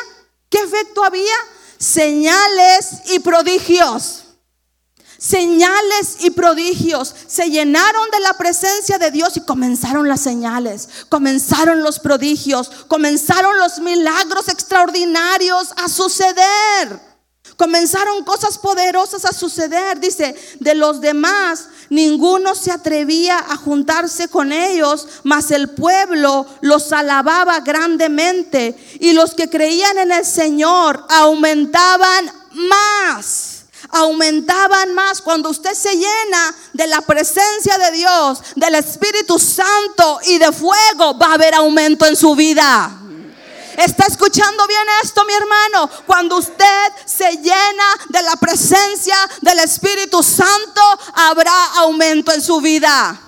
¿Qué 0.49 0.59
efecto 0.59 1.05
había? 1.05 1.37
Señales 1.77 3.03
y 3.13 3.19
prodigios 3.19 4.30
señales 5.21 6.17
y 6.21 6.31
prodigios. 6.31 7.15
Se 7.29 7.51
llenaron 7.51 8.11
de 8.11 8.21
la 8.21 8.33
presencia 8.33 8.99
de 8.99 9.11
Dios 9.11 9.37
y 9.37 9.43
comenzaron 9.43 10.09
las 10.09 10.23
señales, 10.23 10.89
comenzaron 11.09 11.83
los 11.83 12.01
prodigios, 12.01 12.71
comenzaron 12.89 13.59
los 13.59 13.79
milagros 13.79 14.49
extraordinarios 14.49 15.73
a 15.77 15.89
suceder. 15.89 17.11
Comenzaron 17.57 18.25
cosas 18.25 18.57
poderosas 18.57 19.27
a 19.27 19.35
suceder. 19.35 20.01
Dice, 20.01 20.35
de 20.61 20.75
los 20.75 21.03
demás, 21.03 21.67
ninguno 21.91 22.55
se 22.55 22.73
atrevía 22.73 23.39
a 23.39 23.57
juntarse 23.57 24.29
con 24.29 24.51
ellos, 24.51 25.07
mas 25.25 25.51
el 25.51 25.69
pueblo 25.69 26.47
los 26.63 26.91
alababa 26.93 27.61
grandemente 27.61 28.75
y 29.01 29.13
los 29.13 29.35
que 29.35 29.51
creían 29.51 29.99
en 29.99 30.13
el 30.13 30.25
Señor 30.25 31.05
aumentaban 31.11 32.33
más 32.53 33.50
aumentaban 33.91 34.95
más. 34.95 35.21
Cuando 35.21 35.51
usted 35.51 35.75
se 35.75 35.95
llena 35.95 36.55
de 36.73 36.87
la 36.87 37.01
presencia 37.01 37.79
de 37.79 37.93
Dios, 37.93 38.41
del 38.57 38.75
Espíritu 38.77 39.39
Santo 39.39 40.21
y 40.25 40.39
de 40.39 40.53
fuego, 40.53 41.17
va 41.19 41.27
a 41.27 41.35
haber 41.35 41.55
aumento 41.55 42.07
en 42.07 42.17
su 42.17 42.35
vida. 42.35 42.97
¿Está 43.77 44.05
escuchando 44.07 44.67
bien 44.67 44.87
esto, 45.03 45.25
mi 45.25 45.33
hermano? 45.33 45.91
Cuando 46.07 46.37
usted 46.37 46.93
se 47.07 47.33
llena 47.37 47.85
de 48.11 48.23
la 48.23 48.37
presencia 48.37 49.17
del 49.41 49.59
Espíritu 49.61 50.23
Santo, 50.23 50.83
habrá 51.15 51.65
aumento 51.77 52.33
en 52.33 52.43
su 52.43 52.61
vida. 52.61 53.19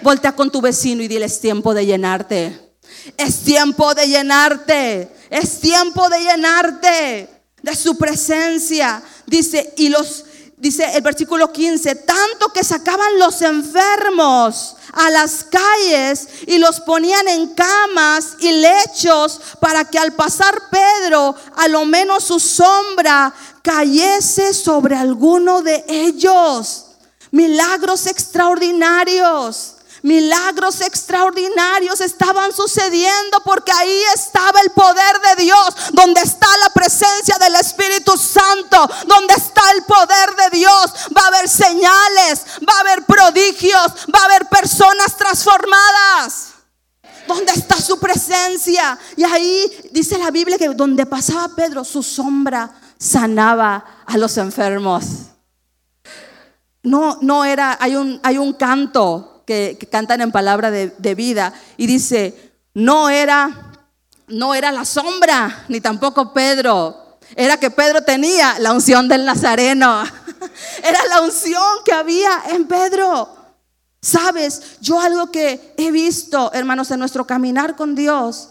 Voltea 0.00 0.32
con 0.32 0.50
tu 0.50 0.60
vecino 0.60 1.02
y 1.02 1.08
dile, 1.08 1.26
es 1.26 1.40
tiempo 1.40 1.74
de 1.74 1.84
llenarte. 1.84 2.78
Es 3.16 3.42
tiempo 3.42 3.94
de 3.94 4.06
llenarte. 4.06 5.14
Es 5.30 5.60
tiempo 5.60 6.08
de 6.08 6.20
llenarte 6.20 7.36
de 7.62 7.76
su 7.76 7.98
presencia. 7.98 9.02
Dice, 9.26 9.74
y 9.76 9.88
los, 9.88 10.24
dice 10.56 10.84
el 10.94 11.02
versículo 11.02 11.52
15, 11.52 11.94
tanto 11.96 12.52
que 12.52 12.64
sacaban 12.64 13.18
los 13.18 13.42
enfermos 13.42 14.76
a 14.92 15.10
las 15.10 15.44
calles 15.44 16.28
y 16.46 16.58
los 16.58 16.80
ponían 16.80 17.28
en 17.28 17.54
camas 17.54 18.36
y 18.40 18.50
lechos 18.52 19.40
para 19.60 19.84
que 19.84 19.98
al 19.98 20.12
pasar 20.12 20.62
Pedro, 20.70 21.34
a 21.56 21.68
lo 21.68 21.84
menos 21.84 22.24
su 22.24 22.40
sombra 22.40 23.34
cayese 23.62 24.54
sobre 24.54 24.96
alguno 24.96 25.62
de 25.62 25.84
ellos. 25.88 26.84
Milagros 27.30 28.06
extraordinarios. 28.06 29.75
Milagros 30.02 30.80
extraordinarios 30.80 32.00
estaban 32.00 32.52
sucediendo 32.52 33.40
porque 33.44 33.72
ahí 33.72 34.02
estaba 34.14 34.60
el 34.60 34.70
poder 34.70 35.20
de 35.36 35.44
Dios, 35.44 35.76
donde 35.92 36.20
está 36.20 36.46
la 36.58 36.70
presencia 36.70 37.36
del 37.38 37.54
Espíritu 37.56 38.16
Santo, 38.16 38.88
donde 39.06 39.34
está 39.34 39.62
el 39.72 39.82
poder 39.84 40.36
de 40.36 40.58
Dios. 40.58 40.92
Va 41.16 41.22
a 41.22 41.28
haber 41.28 41.48
señales, 41.48 42.44
va 42.68 42.76
a 42.76 42.80
haber 42.80 43.04
prodigios, 43.04 43.86
va 44.14 44.20
a 44.20 44.24
haber 44.26 44.46
personas 44.46 45.16
transformadas. 45.16 46.52
¿Dónde 47.26 47.52
está 47.52 47.80
su 47.80 47.98
presencia? 47.98 48.98
Y 49.16 49.24
ahí 49.24 49.88
dice 49.92 50.16
la 50.18 50.30
Biblia 50.30 50.58
que 50.58 50.68
donde 50.68 51.06
pasaba 51.06 51.54
Pedro, 51.56 51.84
su 51.84 52.02
sombra 52.02 52.70
sanaba 52.98 53.84
a 54.06 54.16
los 54.16 54.36
enfermos. 54.36 55.04
No, 56.82 57.18
no 57.20 57.44
era, 57.44 57.76
hay 57.80 57.96
un, 57.96 58.20
hay 58.22 58.38
un 58.38 58.52
canto 58.52 59.35
que, 59.46 59.78
cantan 59.90 60.20
en 60.20 60.32
palabra 60.32 60.70
de, 60.70 60.92
de, 60.98 61.14
vida 61.14 61.54
y 61.78 61.86
dice, 61.86 62.52
no 62.74 63.08
era, 63.08 63.72
no 64.28 64.54
era 64.54 64.72
la 64.72 64.84
sombra, 64.84 65.64
ni 65.68 65.80
tampoco 65.80 66.34
Pedro. 66.34 67.18
Era 67.34 67.58
que 67.58 67.70
Pedro 67.70 68.02
tenía 68.02 68.58
la 68.58 68.72
unción 68.72 69.08
del 69.08 69.24
Nazareno. 69.24 70.04
Era 70.82 71.04
la 71.06 71.22
unción 71.22 71.62
que 71.84 71.92
había 71.92 72.30
en 72.50 72.66
Pedro. 72.66 73.28
Sabes, 74.00 74.78
yo 74.80 75.00
algo 75.00 75.32
que 75.32 75.74
he 75.76 75.90
visto, 75.90 76.52
hermanos, 76.52 76.90
en 76.92 77.00
nuestro 77.00 77.26
caminar 77.26 77.74
con 77.74 77.96
Dios, 77.96 78.50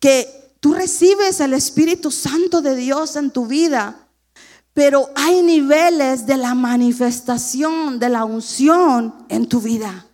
que 0.00 0.56
tú 0.60 0.74
recibes 0.74 1.38
el 1.40 1.54
Espíritu 1.54 2.10
Santo 2.10 2.60
de 2.60 2.74
Dios 2.74 3.14
en 3.14 3.30
tu 3.30 3.46
vida, 3.46 4.08
pero 4.74 5.10
hay 5.14 5.42
niveles 5.42 6.26
de 6.26 6.36
la 6.36 6.54
manifestación 6.54 8.00
de 8.00 8.08
la 8.08 8.24
unción 8.24 9.14
en 9.28 9.48
tu 9.48 9.60
vida. 9.60 10.07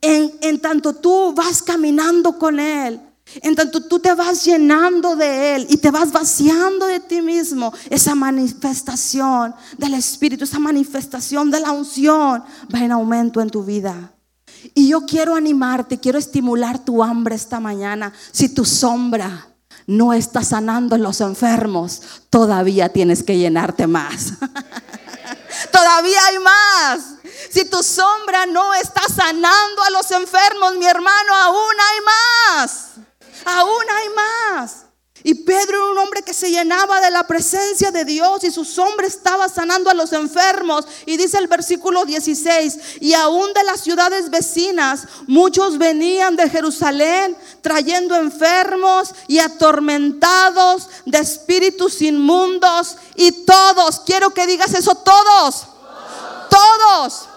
En, 0.00 0.58
tanto 0.60 0.94
tú 0.94 1.32
vas 1.34 1.62
caminando 1.62 2.38
con 2.38 2.58
Él, 2.58 3.00
en 3.42 3.54
tanto 3.54 3.80
tú 3.86 4.00
te 4.00 4.12
vas 4.14 4.44
llenando 4.44 5.14
de 5.14 5.54
Él 5.54 5.66
y 5.68 5.76
te 5.76 5.90
vas 5.90 6.10
vaciando 6.10 6.86
de 6.86 6.98
ti 7.00 7.20
mismo, 7.20 7.72
esa 7.88 8.14
manifestación 8.14 9.54
del 9.76 9.94
Espíritu, 9.94 10.44
esa 10.44 10.58
manifestación 10.58 11.50
de 11.50 11.60
la 11.60 11.70
unción 11.70 12.42
va 12.74 12.78
en 12.80 12.92
aumento 12.92 13.40
en 13.40 13.50
tu 13.50 13.62
vida. 13.62 14.12
Y 14.74 14.88
yo 14.88 15.06
quiero 15.06 15.36
animarte, 15.36 16.00
quiero 16.00 16.18
estimular 16.18 16.84
tu 16.84 17.02
hambre 17.02 17.36
esta 17.36 17.60
mañana. 17.60 18.12
Si 18.32 18.48
tu 18.48 18.64
sombra 18.64 19.48
no 19.86 20.12
está 20.12 20.42
sanando 20.42 20.98
los 20.98 21.20
enfermos, 21.20 22.02
todavía 22.30 22.88
tienes 22.88 23.22
que 23.22 23.38
llenarte 23.38 23.86
más. 23.86 24.34
todavía 25.72 26.18
hay 26.26 26.38
más. 26.38 27.17
Si 27.50 27.64
tu 27.66 27.82
sombra 27.82 28.46
no 28.46 28.74
está 28.74 29.02
sanando 29.14 29.82
a 29.82 29.90
los 29.90 30.10
enfermos, 30.10 30.76
mi 30.76 30.86
hermano, 30.86 31.34
aún 31.34 31.74
hay 31.80 32.00
más 32.04 32.98
aún 33.44 33.84
hay 33.90 34.08
más. 34.14 34.84
Y 35.24 35.34
Pedro 35.34 35.76
era 35.76 35.90
un 35.90 35.98
hombre 35.98 36.22
que 36.22 36.32
se 36.32 36.48
llenaba 36.48 37.00
de 37.00 37.10
la 37.10 37.26
presencia 37.26 37.90
de 37.90 38.04
Dios 38.04 38.44
y 38.44 38.52
su 38.52 38.64
sombra 38.64 39.04
estaba 39.04 39.48
sanando 39.48 39.90
a 39.90 39.94
los 39.94 40.12
enfermos. 40.12 40.86
Y 41.06 41.16
dice 41.16 41.38
el 41.38 41.48
versículo 41.48 42.04
16, 42.04 42.78
y 43.00 43.14
aún 43.14 43.52
de 43.52 43.64
las 43.64 43.80
ciudades 43.80 44.30
vecinas, 44.30 45.08
muchos 45.26 45.76
venían 45.76 46.36
de 46.36 46.48
Jerusalén 46.48 47.36
trayendo 47.62 48.14
enfermos 48.14 49.12
y 49.26 49.40
atormentados 49.40 50.88
de 51.04 51.18
espíritus 51.18 52.00
inmundos. 52.00 52.96
Y 53.16 53.44
todos, 53.44 54.02
quiero 54.06 54.30
que 54.30 54.46
digas 54.46 54.72
eso, 54.72 54.94
todos, 54.94 55.66
todos, 56.58 57.28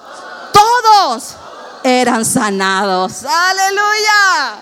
todos 0.54 1.36
eran 1.84 2.26
sanados. 2.26 3.24
Aleluya. 3.24 4.54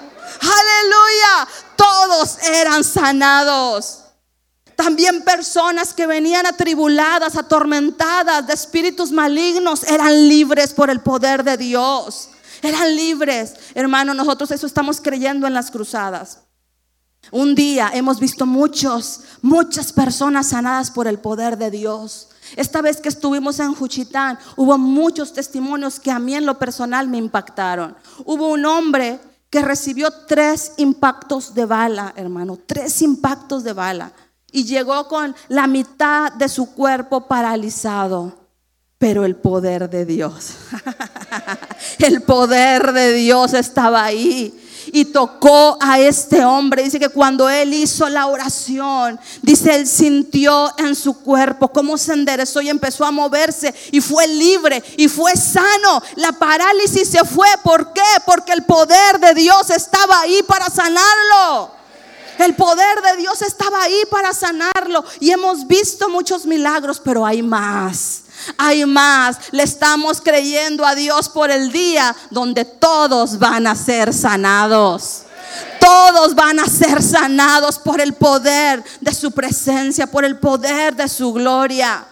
Aleluya. 0.41 1.47
Todos 1.75 2.37
eran 2.43 2.83
sanados. 2.83 3.99
También 4.75 5.23
personas 5.23 5.93
que 5.93 6.07
venían 6.07 6.45
atribuladas, 6.45 7.35
atormentadas 7.35 8.47
de 8.47 8.53
espíritus 8.53 9.11
malignos, 9.11 9.83
eran 9.83 10.29
libres 10.29 10.73
por 10.73 10.89
el 10.89 11.01
poder 11.01 11.43
de 11.43 11.57
Dios. 11.57 12.29
Eran 12.61 12.95
libres. 12.95 13.55
Hermano, 13.75 14.13
nosotros 14.13 14.51
eso 14.51 14.65
estamos 14.65 15.01
creyendo 15.01 15.47
en 15.47 15.53
las 15.53 15.69
cruzadas. 15.71 16.39
Un 17.31 17.55
día 17.55 17.91
hemos 17.93 18.19
visto 18.19 18.45
muchos, 18.45 19.21
muchas 19.41 19.91
personas 19.91 20.47
sanadas 20.47 20.89
por 20.89 21.07
el 21.07 21.19
poder 21.19 21.57
de 21.57 21.71
Dios. 21.71 22.28
Esta 22.55 22.81
vez 22.81 23.01
que 23.01 23.09
estuvimos 23.09 23.59
en 23.59 23.73
Juchitán, 23.73 24.37
hubo 24.55 24.77
muchos 24.77 25.33
testimonios 25.33 25.99
que 25.99 26.11
a 26.11 26.19
mí 26.19 26.35
en 26.35 26.45
lo 26.45 26.57
personal 26.57 27.07
me 27.07 27.17
impactaron. 27.17 27.95
Hubo 28.25 28.49
un 28.49 28.65
hombre 28.65 29.19
que 29.49 29.61
recibió 29.61 30.11
tres 30.27 30.73
impactos 30.77 31.53
de 31.53 31.65
bala, 31.65 32.13
hermano, 32.15 32.57
tres 32.65 33.01
impactos 33.01 33.63
de 33.63 33.73
bala. 33.73 34.11
Y 34.51 34.65
llegó 34.65 35.07
con 35.07 35.35
la 35.47 35.67
mitad 35.67 36.31
de 36.33 36.49
su 36.49 36.73
cuerpo 36.73 37.27
paralizado. 37.27 38.35
Pero 38.97 39.23
el 39.23 39.35
poder 39.35 39.89
de 39.89 40.05
Dios, 40.05 40.55
el 41.99 42.21
poder 42.21 42.91
de 42.91 43.13
Dios 43.13 43.53
estaba 43.53 44.03
ahí 44.03 44.53
y 44.91 45.05
tocó 45.05 45.77
a 45.79 45.99
este 45.99 46.43
hombre. 46.43 46.83
Dice 46.83 46.99
que 46.99 47.09
cuando 47.09 47.49
él 47.49 47.73
hizo 47.73 48.07
la 48.09 48.27
oración, 48.27 49.19
dice, 49.41 49.75
él 49.75 49.87
sintió 49.87 50.71
en 50.77 50.95
su 50.95 51.19
cuerpo 51.21 51.69
cómo 51.69 51.97
se 51.97 52.13
enderezó 52.13 52.61
y 52.61 52.69
empezó 52.69 53.05
a 53.05 53.11
moverse 53.11 53.73
y 53.91 54.01
fue 54.01 54.27
libre 54.27 54.83
y 54.97 55.07
fue 55.07 55.35
sano. 55.35 56.01
La 56.15 56.31
parálisis 56.31 57.09
se 57.09 57.23
fue. 57.25 57.47
¿Por 57.63 57.93
qué? 57.93 58.01
Porque 58.25 58.53
el 58.53 58.63
poder 58.63 59.19
de 59.19 59.33
Dios 59.33 59.69
estaba 59.69 60.21
ahí 60.21 60.43
para 60.43 60.69
sanarlo. 60.69 61.71
El 62.39 62.55
poder 62.55 63.01
de 63.01 63.17
Dios 63.17 63.41
estaba 63.41 63.83
ahí 63.83 64.03
para 64.09 64.33
sanarlo. 64.33 65.03
Y 65.19 65.31
hemos 65.31 65.67
visto 65.67 66.07
muchos 66.07 66.45
milagros, 66.45 67.01
pero 67.03 67.25
hay 67.25 67.41
más. 67.41 68.23
Hay 68.57 68.85
más. 68.85 69.37
Le 69.51 69.63
estamos 69.63 70.21
creyendo 70.21 70.85
a 70.85 70.95
Dios 70.95 71.29
por 71.29 71.51
el 71.51 71.71
día 71.71 72.15
donde 72.29 72.65
todos 72.65 73.39
van 73.39 73.67
a 73.67 73.75
ser 73.75 74.13
sanados. 74.13 75.23
Todos 75.79 76.35
van 76.35 76.59
a 76.59 76.65
ser 76.65 77.01
sanados 77.01 77.79
por 77.79 78.01
el 78.01 78.13
poder 78.13 78.83
de 79.01 79.13
su 79.13 79.31
presencia, 79.31 80.07
por 80.07 80.25
el 80.25 80.37
poder 80.37 80.95
de 80.95 81.07
su 81.07 81.33
gloria. 81.33 82.05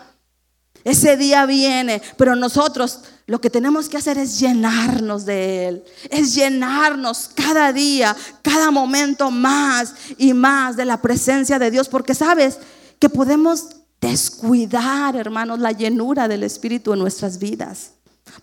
Ese 0.83 1.17
día 1.17 1.45
viene, 1.45 2.01
pero 2.15 2.35
nosotros 2.35 3.01
lo 3.25 3.41
que 3.41 3.49
tenemos 3.49 3.89
que 3.89 3.97
hacer 3.97 4.17
es 4.17 4.39
llenarnos 4.39 5.25
de 5.25 5.67
Él, 5.67 5.83
es 6.09 6.33
llenarnos 6.33 7.29
cada 7.35 7.73
día, 7.73 8.15
cada 8.41 8.71
momento 8.71 9.29
más 9.29 9.93
y 10.17 10.33
más 10.33 10.77
de 10.77 10.85
la 10.85 11.01
presencia 11.01 11.59
de 11.59 11.69
Dios, 11.69 11.89
porque 11.89 12.15
sabes 12.15 12.57
que 12.99 13.09
podemos 13.09 13.67
descuidar, 14.01 15.15
hermanos, 15.15 15.59
la 15.59 15.71
llenura 15.71 16.27
del 16.27 16.43
Espíritu 16.43 16.93
en 16.93 16.99
nuestras 16.99 17.39
vidas. 17.39 17.91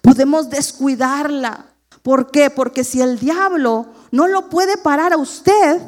Podemos 0.00 0.50
descuidarla. 0.50 1.66
¿Por 2.02 2.30
qué? 2.30 2.50
Porque 2.50 2.84
si 2.84 3.00
el 3.00 3.18
diablo 3.18 3.86
no 4.10 4.26
lo 4.28 4.48
puede 4.48 4.76
parar 4.76 5.12
a 5.12 5.16
usted, 5.16 5.80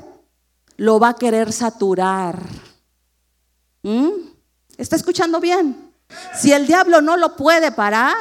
lo 0.77 0.99
va 1.01 1.11
a 1.11 1.17
querer 1.17 1.53
saturar. 1.53 2.43
¿Mm? 3.83 4.11
¿Está 4.77 4.97
escuchando 4.97 5.41
bien? 5.41 5.93
Si 6.35 6.53
el 6.53 6.67
diablo 6.67 7.01
no 7.01 7.17
lo 7.17 7.37
puede 7.37 7.73
parar, 7.73 8.17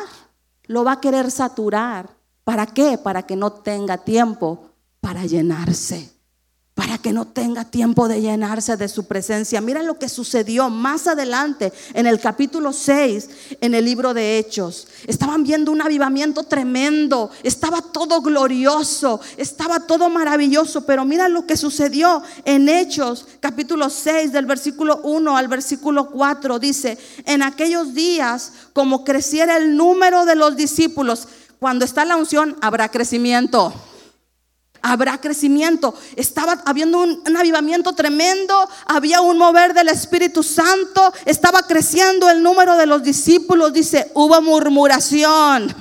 lo 0.66 0.84
va 0.84 0.94
a 0.94 1.02
querer 1.02 1.30
saturar. 1.32 2.10
¿Para 2.44 2.66
qué? 2.66 2.98
Para 2.98 3.24
que 3.24 3.36
no 3.36 3.52
tenga 3.52 3.98
tiempo 3.98 4.72
para 5.00 5.26
llenarse 5.26 6.15
para 6.76 6.98
que 6.98 7.14
no 7.14 7.26
tenga 7.26 7.64
tiempo 7.64 8.10
de 8.10 8.22
llenarse 8.22 8.76
de 8.76 8.90
su 8.90 9.06
presencia. 9.06 9.62
Mira 9.62 9.82
lo 9.82 9.98
que 9.98 10.10
sucedió 10.10 10.70
más 10.70 11.08
adelante 11.08 11.72
en 11.94 12.06
el 12.06 12.20
capítulo 12.20 12.74
6, 12.74 13.30
en 13.62 13.74
el 13.74 13.86
libro 13.86 14.14
de 14.14 14.38
Hechos. 14.38 14.90
Estaban 15.08 15.44
viendo 15.44 15.72
un 15.72 15.82
avivamiento 15.82 16.44
tremendo, 16.44 17.32
estaba 17.44 17.82
todo 17.82 18.22
glorioso, 18.22 19.22
estaba 19.38 19.80
todo 19.88 20.10
maravilloso, 20.10 20.86
pero 20.86 21.06
mira 21.06 21.30
lo 21.30 21.48
que 21.48 21.56
sucedió 21.56 22.22
en 22.44 22.68
Hechos, 22.68 23.26
capítulo 23.40 23.90
6, 23.90 24.34
del 24.34 24.46
versículo 24.46 25.00
1 25.04 25.38
al 25.38 25.48
versículo 25.48 26.10
4. 26.10 26.60
Dice, 26.60 26.98
en 27.26 27.42
aquellos 27.42 27.94
días, 27.94 28.52
como 28.74 29.06
creciera 29.06 29.56
el 29.56 29.78
número 29.78 30.26
de 30.26 30.36
los 30.36 30.58
discípulos, 30.58 31.30
cuando 31.58 31.86
está 31.86 32.04
la 32.04 32.18
unción, 32.18 32.58
habrá 32.62 32.90
crecimiento 32.90 33.74
habrá 34.86 35.20
crecimiento. 35.20 35.96
Estaba 36.16 36.62
habiendo 36.64 37.00
un, 37.00 37.38
avivamiento 37.38 37.94
tremendo, 37.94 38.70
había 38.86 39.20
un 39.20 39.38
mover 39.38 39.74
del 39.74 39.90
Espíritu 39.90 40.44
Santo, 40.44 41.12
estaba 41.26 41.64
creciendo 41.64 42.30
el 42.30 42.44
número 42.44 42.78
de 42.78 42.86
los 42.86 43.02
discípulos. 43.02 43.74
Dice, 43.74 44.12
hubo 44.14 44.40
murmuración 44.44 45.74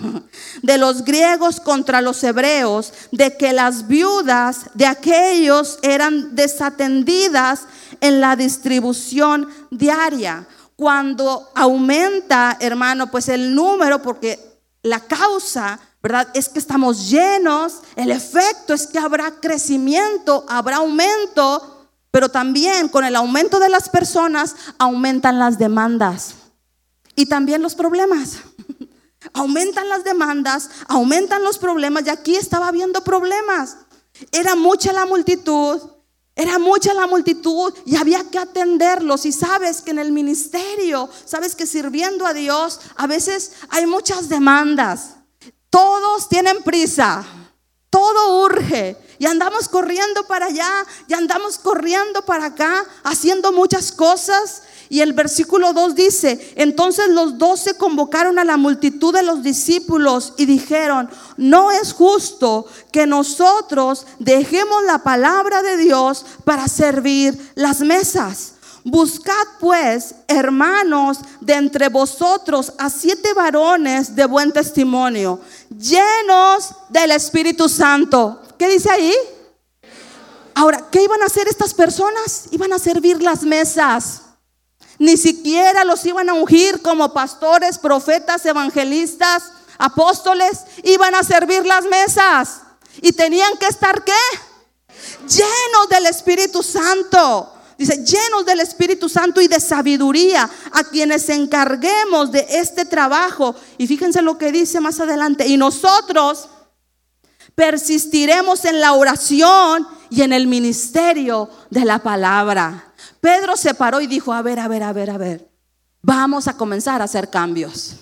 de 0.62 0.78
los 0.78 1.04
griegos 1.04 1.60
contra 1.60 2.00
los 2.00 2.24
hebreos, 2.24 2.94
de 3.12 3.36
que 3.36 3.52
las 3.52 3.86
viudas 3.86 4.70
de 4.72 4.86
aquellos 4.86 5.78
eran 5.82 6.34
desatendidas 6.34 7.66
en 8.00 8.22
la 8.22 8.36
distribución 8.36 9.48
diaria. 9.70 10.46
Cuando 10.76 11.50
aumenta, 11.54 12.56
hermano, 12.58 13.10
pues 13.10 13.28
el 13.28 13.54
número, 13.54 14.00
porque 14.00 14.40
la 14.82 15.00
causa 15.00 15.78
¿verdad? 16.04 16.28
Es 16.34 16.50
que 16.50 16.58
estamos 16.58 17.08
llenos, 17.08 17.80
el 17.96 18.10
efecto 18.10 18.74
es 18.74 18.86
que 18.86 18.98
habrá 18.98 19.40
crecimiento, 19.40 20.44
habrá 20.50 20.76
aumento, 20.76 21.88
pero 22.10 22.28
también 22.28 22.90
con 22.90 23.06
el 23.06 23.16
aumento 23.16 23.58
de 23.58 23.70
las 23.70 23.88
personas 23.88 24.54
aumentan 24.76 25.38
las 25.38 25.58
demandas 25.58 26.34
y 27.16 27.24
también 27.24 27.62
los 27.62 27.74
problemas. 27.74 28.36
aumentan 29.32 29.88
las 29.88 30.04
demandas, 30.04 30.68
aumentan 30.88 31.42
los 31.42 31.56
problemas 31.56 32.04
y 32.04 32.10
aquí 32.10 32.36
estaba 32.36 32.68
habiendo 32.68 33.02
problemas. 33.02 33.78
Era 34.30 34.56
mucha 34.56 34.92
la 34.92 35.06
multitud, 35.06 35.80
era 36.36 36.58
mucha 36.58 36.92
la 36.92 37.06
multitud 37.06 37.72
y 37.86 37.96
había 37.96 38.24
que 38.24 38.38
atenderlos. 38.38 39.24
Y 39.24 39.32
sabes 39.32 39.80
que 39.80 39.92
en 39.92 40.00
el 40.00 40.12
ministerio, 40.12 41.08
sabes 41.24 41.56
que 41.56 41.66
sirviendo 41.66 42.26
a 42.26 42.34
Dios, 42.34 42.78
a 42.94 43.06
veces 43.06 43.52
hay 43.70 43.86
muchas 43.86 44.28
demandas. 44.28 45.23
Todos 45.74 46.28
tienen 46.28 46.62
prisa, 46.62 47.24
todo 47.90 48.44
urge. 48.44 48.96
Y 49.18 49.26
andamos 49.26 49.68
corriendo 49.68 50.24
para 50.24 50.46
allá, 50.46 50.70
y 51.08 51.14
andamos 51.14 51.58
corriendo 51.58 52.24
para 52.24 52.46
acá, 52.46 52.84
haciendo 53.02 53.50
muchas 53.50 53.90
cosas. 53.90 54.62
Y 54.88 55.00
el 55.00 55.14
versículo 55.14 55.72
2 55.72 55.96
dice, 55.96 56.52
entonces 56.54 57.08
los 57.08 57.38
doce 57.38 57.76
convocaron 57.76 58.38
a 58.38 58.44
la 58.44 58.56
multitud 58.56 59.12
de 59.12 59.24
los 59.24 59.42
discípulos 59.42 60.34
y 60.36 60.46
dijeron, 60.46 61.10
no 61.36 61.72
es 61.72 61.92
justo 61.92 62.66
que 62.92 63.08
nosotros 63.08 64.06
dejemos 64.20 64.84
la 64.84 64.98
palabra 64.98 65.60
de 65.62 65.76
Dios 65.76 66.24
para 66.44 66.68
servir 66.68 67.50
las 67.56 67.80
mesas. 67.80 68.53
Buscad 68.86 69.32
pues, 69.60 70.14
hermanos, 70.28 71.18
de 71.40 71.54
entre 71.54 71.88
vosotros 71.88 72.74
a 72.76 72.90
siete 72.90 73.32
varones 73.32 74.14
de 74.14 74.26
buen 74.26 74.52
testimonio, 74.52 75.40
llenos 75.70 76.68
del 76.90 77.12
Espíritu 77.12 77.66
Santo. 77.66 78.42
¿Qué 78.58 78.68
dice 78.68 78.90
ahí? 78.90 79.14
Ahora, 80.54 80.86
¿qué 80.92 81.02
iban 81.02 81.22
a 81.22 81.26
hacer 81.26 81.48
estas 81.48 81.72
personas? 81.72 82.44
Iban 82.50 82.74
a 82.74 82.78
servir 82.78 83.22
las 83.22 83.42
mesas. 83.42 84.20
Ni 84.98 85.16
siquiera 85.16 85.84
los 85.84 86.04
iban 86.04 86.28
a 86.28 86.34
ungir 86.34 86.82
como 86.82 87.14
pastores, 87.14 87.78
profetas, 87.78 88.44
evangelistas, 88.44 89.44
apóstoles. 89.78 90.60
Iban 90.82 91.14
a 91.14 91.22
servir 91.22 91.64
las 91.64 91.86
mesas. 91.86 92.60
Y 93.00 93.12
tenían 93.12 93.56
que 93.56 93.66
estar 93.66 94.04
qué? 94.04 94.12
Llenos 95.26 95.88
del 95.88 96.04
Espíritu 96.04 96.62
Santo. 96.62 97.53
Dice, 97.76 98.04
llenos 98.04 98.46
del 98.46 98.60
Espíritu 98.60 99.08
Santo 99.08 99.40
y 99.40 99.48
de 99.48 99.60
sabiduría, 99.60 100.48
a 100.72 100.84
quienes 100.84 101.28
encarguemos 101.28 102.30
de 102.30 102.46
este 102.50 102.84
trabajo. 102.84 103.54
Y 103.78 103.86
fíjense 103.86 104.22
lo 104.22 104.38
que 104.38 104.52
dice 104.52 104.80
más 104.80 105.00
adelante. 105.00 105.46
Y 105.46 105.56
nosotros 105.56 106.48
persistiremos 107.54 108.64
en 108.64 108.80
la 108.80 108.92
oración 108.92 109.86
y 110.10 110.22
en 110.22 110.32
el 110.32 110.46
ministerio 110.46 111.48
de 111.70 111.84
la 111.84 111.98
palabra. 112.00 112.92
Pedro 113.20 113.56
se 113.56 113.74
paró 113.74 114.00
y 114.00 114.06
dijo, 114.06 114.32
a 114.32 114.42
ver, 114.42 114.60
a 114.60 114.68
ver, 114.68 114.82
a 114.82 114.92
ver, 114.92 115.10
a 115.10 115.18
ver, 115.18 115.50
vamos 116.02 116.46
a 116.48 116.56
comenzar 116.56 117.00
a 117.00 117.04
hacer 117.04 117.30
cambios. 117.30 117.96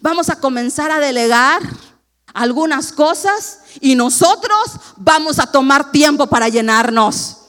Vamos 0.00 0.30
a 0.30 0.36
comenzar 0.36 0.90
a 0.90 0.98
delegar 0.98 1.60
algunas 2.32 2.92
cosas 2.92 3.60
y 3.80 3.94
nosotros 3.94 4.58
vamos 4.96 5.38
a 5.38 5.46
tomar 5.46 5.90
tiempo 5.90 6.26
para 6.26 6.48
llenarnos. 6.48 7.41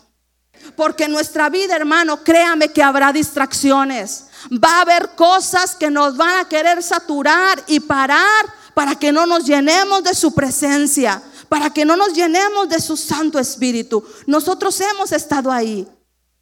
Porque 0.75 1.05
en 1.05 1.11
nuestra 1.11 1.49
vida, 1.49 1.75
hermano, 1.75 2.23
créame 2.23 2.69
que 2.69 2.83
habrá 2.83 3.13
distracciones. 3.13 4.25
Va 4.51 4.77
a 4.77 4.81
haber 4.81 5.09
cosas 5.15 5.75
que 5.75 5.89
nos 5.89 6.17
van 6.17 6.39
a 6.39 6.49
querer 6.49 6.81
saturar 6.81 7.63
y 7.67 7.79
parar 7.79 8.45
para 8.73 8.95
que 8.95 9.11
no 9.11 9.25
nos 9.25 9.45
llenemos 9.45 10.03
de 10.03 10.15
su 10.15 10.33
presencia, 10.33 11.21
para 11.47 11.69
que 11.69 11.85
no 11.85 11.95
nos 11.95 12.13
llenemos 12.13 12.67
de 12.69 12.79
su 12.81 12.97
Santo 12.97 13.39
Espíritu. 13.39 14.03
Nosotros 14.25 14.79
hemos 14.81 15.11
estado 15.11 15.51
ahí. 15.51 15.87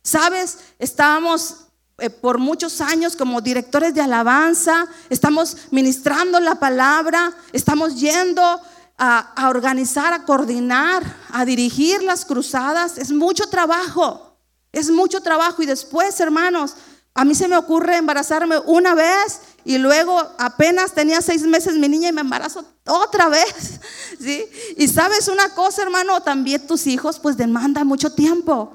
¿Sabes? 0.03 0.57
Estábamos 0.79 1.57
eh, 2.01 2.09
por 2.09 2.39
muchos 2.39 2.81
años 2.81 3.15
como 3.15 3.41
directores 3.41 3.93
de 3.93 4.01
alabanza, 4.01 4.87
estamos 5.07 5.55
ministrando 5.69 6.39
la 6.39 6.55
palabra, 6.55 7.31
estamos 7.53 7.99
yendo 7.99 8.59
a, 9.03 9.33
a, 9.35 9.49
organizar, 9.49 10.13
a 10.13 10.25
coordinar, 10.25 11.01
a 11.31 11.43
dirigir 11.43 12.03
las 12.03 12.23
cruzadas. 12.23 12.99
Es 12.99 13.11
mucho 13.11 13.49
trabajo, 13.49 14.37
es 14.71 14.91
mucho 14.91 15.21
trabajo. 15.21 15.63
Y 15.63 15.65
después, 15.65 16.19
hermanos, 16.19 16.75
a 17.15 17.25
mí 17.25 17.33
se 17.33 17.47
me 17.47 17.57
ocurre 17.57 17.97
embarazarme 17.97 18.59
una 18.59 18.93
vez 18.93 19.41
y 19.65 19.79
luego 19.79 20.19
apenas 20.37 20.93
tenía 20.93 21.19
seis 21.19 21.41
meses 21.41 21.79
mi 21.79 21.89
niña 21.89 22.09
y 22.09 22.13
me 22.13 22.21
embarazo 22.21 22.63
otra 22.85 23.27
vez. 23.27 23.79
¿sí? 24.19 24.45
Y 24.77 24.87
sabes 24.87 25.27
una 25.27 25.49
cosa, 25.55 25.81
hermano, 25.81 26.21
también 26.21 26.67
tus 26.67 26.85
hijos 26.85 27.17
pues 27.17 27.35
demandan 27.35 27.87
mucho 27.87 28.13
tiempo. 28.13 28.71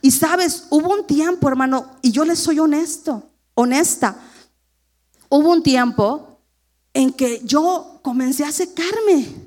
Y 0.00 0.12
sabes, 0.12 0.66
hubo 0.70 0.94
un 0.94 1.08
tiempo, 1.08 1.48
hermano, 1.48 1.96
y 2.02 2.12
yo 2.12 2.24
les 2.24 2.38
soy 2.38 2.60
honesto, 2.60 3.30
honesta. 3.54 4.16
Hubo 5.28 5.50
un 5.50 5.64
tiempo 5.64 6.38
en 6.94 7.12
que 7.12 7.40
yo 7.44 7.98
comencé 8.02 8.44
a 8.44 8.52
secarme 8.52 9.45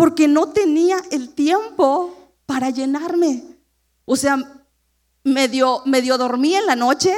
porque 0.00 0.28
no 0.28 0.48
tenía 0.48 0.96
el 1.10 1.28
tiempo 1.34 2.32
para 2.46 2.70
llenarme. 2.70 3.44
O 4.06 4.16
sea, 4.16 4.64
medio, 5.22 5.82
medio 5.84 6.16
dormí 6.16 6.54
en 6.54 6.64
la 6.64 6.74
noche 6.74 7.14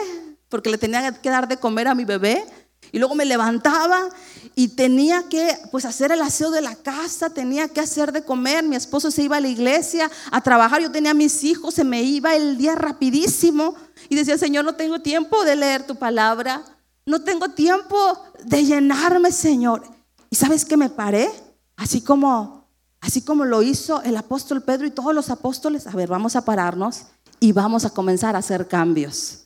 porque 0.48 0.68
le 0.68 0.78
tenía 0.78 1.12
que 1.12 1.30
dar 1.30 1.46
de 1.46 1.58
comer 1.58 1.86
a 1.86 1.94
mi 1.94 2.04
bebé 2.04 2.44
y 2.90 2.98
luego 2.98 3.14
me 3.14 3.24
levantaba 3.24 4.08
y 4.56 4.66
tenía 4.66 5.28
que 5.28 5.56
pues 5.70 5.84
hacer 5.84 6.10
el 6.10 6.22
aseo 6.22 6.50
de 6.50 6.60
la 6.60 6.74
casa, 6.74 7.30
tenía 7.30 7.68
que 7.68 7.78
hacer 7.78 8.10
de 8.10 8.24
comer, 8.24 8.64
mi 8.64 8.74
esposo 8.74 9.12
se 9.12 9.22
iba 9.22 9.36
a 9.36 9.40
la 9.40 9.46
iglesia 9.46 10.10
a 10.32 10.40
trabajar, 10.40 10.82
yo 10.82 10.90
tenía 10.90 11.14
mis 11.14 11.44
hijos, 11.44 11.74
se 11.74 11.84
me 11.84 12.02
iba 12.02 12.34
el 12.34 12.58
día 12.58 12.74
rapidísimo 12.74 13.76
y 14.08 14.16
decía, 14.16 14.36
Señor, 14.38 14.64
no 14.64 14.74
tengo 14.74 15.00
tiempo 15.00 15.44
de 15.44 15.54
leer 15.54 15.86
tu 15.86 15.94
palabra, 15.94 16.64
no 17.06 17.22
tengo 17.22 17.50
tiempo 17.50 17.96
de 18.44 18.64
llenarme, 18.64 19.30
Señor. 19.30 19.84
¿Y 20.30 20.34
sabes 20.34 20.64
que 20.64 20.76
me 20.76 20.90
paré? 20.90 21.30
Así 21.76 22.00
como 22.00 22.61
así 23.02 23.20
como 23.20 23.44
lo 23.44 23.62
hizo 23.62 24.00
el 24.02 24.16
apóstol 24.16 24.62
Pedro 24.62 24.86
y 24.86 24.90
todos 24.90 25.14
los 25.14 25.28
apóstoles, 25.28 25.86
a 25.86 25.90
ver, 25.90 26.08
vamos 26.08 26.34
a 26.34 26.46
pararnos 26.46 27.02
y 27.38 27.52
vamos 27.52 27.84
a 27.84 27.90
comenzar 27.90 28.34
a 28.34 28.38
hacer 28.38 28.66
cambios 28.66 29.42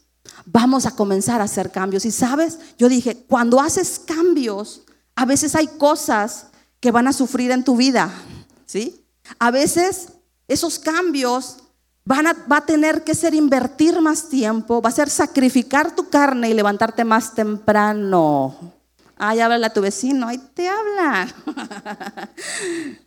vamos 0.47 0.87
a 0.87 0.93
comenzar 0.93 1.41
a 1.41 1.45
hacer 1.45 1.71
cambios. 1.71 2.05
Y 2.05 2.11
sabes, 2.11 2.59
yo 2.79 2.89
dije, 2.89 3.25
cuando 3.29 3.61
haces 3.61 3.99
cambios, 3.99 4.83
a 5.15 5.25
veces 5.25 5.55
hay 5.55 5.67
cosas 5.67 6.47
que 6.81 6.91
van 6.91 7.09
a 7.09 7.13
sufrir 7.13 7.51
en 7.51 7.65
tu 7.65 7.77
vida, 7.77 8.11
¿sí? 8.65 9.05
A 9.39 9.51
veces 9.51 10.09
esos 10.47 10.79
cambios 10.79 11.59
van 12.05 12.29
a, 12.29 12.37
va 12.51 12.59
a 12.59 12.67
tener 12.67 13.03
que 13.03 13.15
ser 13.15 13.35
invertir 13.35 14.01
más 14.01 14.29
tiempo, 14.29 14.81
va 14.81 14.91
a 14.91 14.93
ser 14.93 15.11
sacrificar 15.11 15.95
tu 15.95 16.09
carne 16.09 16.51
y 16.51 16.55
levantarte 16.55 17.05
más 17.05 17.35
temprano. 17.35 18.57
Ay, 19.17 19.41
háblale 19.41 19.67
a 19.67 19.73
tu 19.73 19.81
vecino, 19.81 20.29
ahí 20.29 20.39
te 20.55 20.69
habla. 20.69 21.35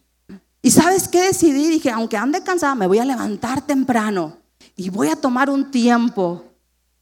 y 0.62 0.72
sabes 0.72 1.08
qué 1.08 1.22
decidí, 1.22 1.68
dije, 1.68 1.90
aunque 1.90 2.18
ande 2.18 2.44
cansada, 2.44 2.76
me 2.76 2.88
voy 2.88 3.00
a 3.00 3.06
levantar 3.06 3.62
temprano 3.62 4.38
y 4.76 4.90
voy 4.90 5.08
a 5.08 5.16
tomar 5.16 5.50
un 5.50 5.72
tiempo 5.72 6.44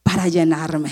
para 0.04 0.28
llenarme. 0.28 0.91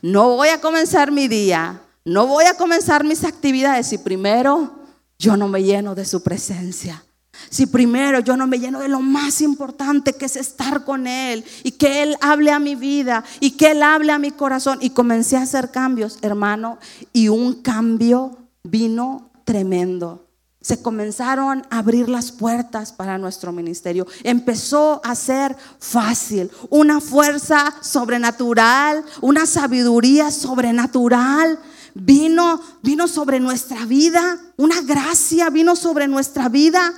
No 0.00 0.36
voy 0.36 0.48
a 0.48 0.60
comenzar 0.60 1.12
mi 1.12 1.28
día, 1.28 1.82
no 2.04 2.26
voy 2.26 2.46
a 2.46 2.54
comenzar 2.54 3.04
mis 3.04 3.24
actividades 3.24 3.88
si 3.88 3.98
primero 3.98 4.74
yo 5.18 5.36
no 5.36 5.48
me 5.48 5.62
lleno 5.62 5.94
de 5.94 6.04
su 6.04 6.22
presencia. 6.22 7.04
Si 7.50 7.66
primero 7.66 8.20
yo 8.20 8.36
no 8.36 8.46
me 8.46 8.58
lleno 8.58 8.80
de 8.80 8.88
lo 8.88 9.00
más 9.00 9.40
importante 9.40 10.14
que 10.14 10.26
es 10.26 10.36
estar 10.36 10.84
con 10.84 11.06
Él 11.06 11.44
y 11.62 11.72
que 11.72 12.02
Él 12.02 12.16
hable 12.20 12.50
a 12.50 12.58
mi 12.58 12.74
vida 12.74 13.24
y 13.40 13.52
que 13.52 13.72
Él 13.72 13.82
hable 13.82 14.12
a 14.12 14.18
mi 14.18 14.30
corazón. 14.30 14.78
Y 14.80 14.90
comencé 14.90 15.36
a 15.36 15.42
hacer 15.42 15.70
cambios, 15.70 16.18
hermano, 16.22 16.78
y 17.12 17.28
un 17.28 17.62
cambio 17.62 18.36
vino 18.62 19.30
tremendo 19.44 20.26
se 20.62 20.80
comenzaron 20.80 21.66
a 21.70 21.78
abrir 21.78 22.08
las 22.08 22.30
puertas 22.30 22.92
para 22.92 23.18
nuestro 23.18 23.52
ministerio. 23.52 24.06
Empezó 24.22 25.00
a 25.04 25.14
ser 25.14 25.56
fácil, 25.78 26.50
una 26.70 27.00
fuerza 27.00 27.74
sobrenatural, 27.82 29.04
una 29.20 29.44
sabiduría 29.44 30.30
sobrenatural. 30.30 31.58
Vino, 31.94 32.60
vino 32.82 33.06
sobre 33.06 33.38
nuestra 33.38 33.84
vida, 33.84 34.38
una 34.56 34.80
gracia 34.80 35.50
vino 35.50 35.76
sobre 35.76 36.08
nuestra 36.08 36.48
vida. 36.48 36.94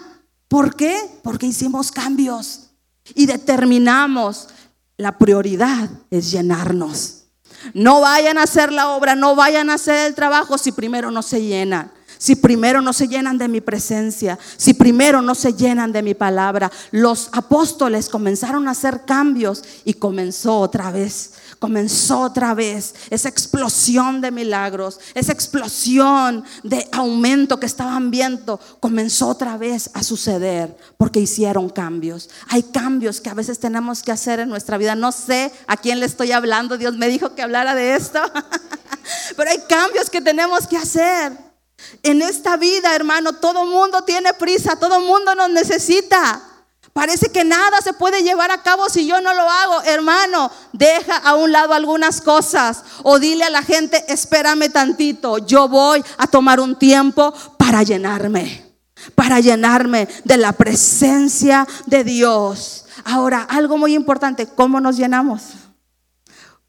¿Por 0.46 0.77
qué? 0.77 0.96
Porque 1.22 1.46
hicimos 1.46 1.90
cambios 1.90 2.70
y 3.14 3.27
determinamos 3.27 4.48
la 4.96 5.18
prioridad 5.18 5.90
es 6.11 6.31
llenarnos. 6.31 7.24
No 7.72 8.03
vayan 8.03 8.37
a 8.38 8.42
hacer 8.42 8.70
la 8.70 8.90
obra, 8.90 9.16
no 9.16 9.35
vayan 9.35 9.70
a 9.70 9.74
hacer 9.74 10.07
el 10.07 10.14
trabajo 10.14 10.59
si 10.59 10.70
primero 10.70 11.11
no 11.11 11.22
se 11.22 11.42
llenan 11.42 11.90
si 12.24 12.37
primero 12.37 12.80
no 12.80 12.94
se 12.94 13.06
llenan 13.06 13.37
de 13.37 13.48
mi 13.48 13.60
presencia, 13.60 14.38
si 14.56 14.72
primero 14.72 15.20
no 15.20 15.34
se 15.34 15.52
llenan 15.52 15.92
de 15.92 16.02
mi 16.02 16.14
palabra. 16.14 16.72
Los 16.90 17.28
apóstoles 17.32 18.08
comenzaron 18.08 18.66
a 18.66 18.70
hacer 18.70 19.02
cambios 19.04 19.62
y 19.84 19.92
comenzó 19.92 20.60
otra 20.60 20.90
vez, 20.90 21.32
comenzó 21.58 22.20
otra 22.20 22.54
vez 22.54 22.94
esa 23.10 23.28
explosión 23.28 24.22
de 24.22 24.30
milagros, 24.30 25.00
esa 25.12 25.32
explosión 25.32 26.44
de 26.62 26.88
aumento 26.92 27.60
que 27.60 27.66
estaban 27.66 28.10
viendo, 28.10 28.58
comenzó 28.80 29.28
otra 29.28 29.58
vez 29.58 29.90
a 29.92 30.02
suceder 30.02 30.74
porque 30.96 31.20
hicieron 31.20 31.68
cambios. 31.68 32.30
Hay 32.48 32.62
cambios 32.62 33.20
que 33.20 33.28
a 33.28 33.34
veces 33.34 33.58
tenemos 33.58 34.02
que 34.02 34.12
hacer 34.12 34.40
en 34.40 34.48
nuestra 34.48 34.78
vida. 34.78 34.94
No 34.94 35.12
sé 35.12 35.52
a 35.66 35.76
quién 35.76 36.00
le 36.00 36.06
estoy 36.06 36.32
hablando, 36.32 36.78
Dios 36.78 36.96
me 36.96 37.08
dijo 37.08 37.34
que 37.34 37.42
hablara 37.42 37.74
de 37.74 37.96
esto, 37.96 38.20
pero 39.37 39.50
hay 39.50 39.60
cambios 39.68 40.08
que 40.08 40.22
tenemos 40.22 40.66
que 40.66 40.78
hacer. 40.78 41.53
En 42.03 42.23
esta 42.23 42.57
vida, 42.57 42.94
hermano, 42.94 43.35
todo 43.35 43.64
mundo 43.64 44.03
tiene 44.05 44.35
prisa, 44.35 44.77
todo 44.77 45.01
mundo 45.01 45.35
nos 45.35 45.51
necesita. 45.51 46.42
Parece 46.94 47.33
que 47.33 47.44
nada 47.44 47.81
se 47.83 47.92
puede 47.92 48.23
llevar 48.23 48.53
a 48.53 48.62
cabo 48.62 48.88
si 48.88 49.05
yo 49.05 49.20
no 49.20 49.35
lo 49.35 49.42
hago. 49.42 49.83
Hermano, 49.83 50.49
deja 50.73 51.16
a 51.16 51.35
un 51.35 51.51
lado 51.51 51.75
algunas 51.75 52.20
cosas 52.20 52.85
o 53.03 53.18
dile 53.18 53.42
a 53.42 53.51
la 53.51 53.62
gente, 53.62 54.05
espérame 54.07 54.70
tantito, 54.70 55.38
yo 55.38 55.68
voy 55.68 56.05
a 56.18 56.29
tomar 56.29 56.61
un 56.61 56.79
tiempo 56.79 57.35
para 57.59 57.83
llenarme, 57.83 58.77
para 59.16 59.40
llenarme 59.40 60.07
de 60.23 60.37
la 60.37 60.53
presencia 60.53 61.66
de 61.87 62.05
Dios. 62.05 62.85
Ahora, 63.05 63.42
algo 63.42 63.77
muy 63.77 63.92
importante, 63.94 64.47
¿cómo 64.47 64.81
nos 64.81 64.97
llenamos? 64.97 65.63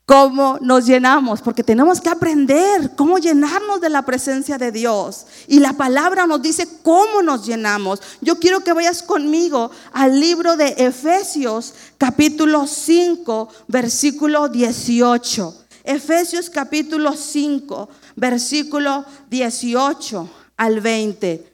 Cómo 0.06 0.60
nos 0.62 0.86
llenamos, 0.86 1.42
porque 1.42 1.64
tenemos 1.64 2.00
que 2.00 2.10
aprender 2.10 2.96
cómo 2.96 3.18
llenarnos 3.18 3.82
de 3.82 3.90
la 3.90 4.04
presencia 4.04 4.58
de 4.58 4.72
Dios. 4.72 5.26
Y 5.48 5.60
la 5.60 5.74
palabra 5.74 6.28
nos 6.28 6.42
dice 6.42 6.68
cómo 6.84 7.24
nos 7.24 7.46
llenamos. 7.46 8.02
Yo 8.22 8.40
quiero 8.40 8.60
que 8.62 8.74
vayas 8.74 9.02
conmigo 9.02 9.72
al 9.94 10.20
libro 10.20 10.58
de 10.58 10.76
Efesios 10.78 11.74
capítulo 11.98 12.68
5, 12.68 13.50
versículo 13.68 14.48
18. 14.48 15.62
Efesios 15.84 16.50
capítulo 16.50 17.14
5, 17.14 17.90
versículo 18.16 19.06
18 19.30 20.30
al 20.58 20.82
20. 20.82 21.54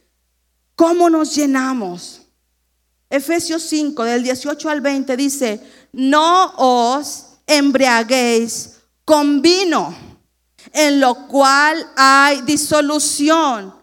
¿Cómo 0.75 1.09
nos 1.09 1.35
llenamos? 1.35 2.21
Efesios 3.09 3.63
5, 3.63 4.03
del 4.03 4.23
18 4.23 4.69
al 4.69 4.81
20 4.81 5.17
dice, 5.17 5.61
no 5.91 6.53
os 6.57 7.30
embriaguéis 7.57 8.77
con 9.05 9.41
vino, 9.41 9.95
en 10.73 10.99
lo 10.99 11.27
cual 11.27 11.91
hay 11.95 12.41
disolución. 12.41 13.73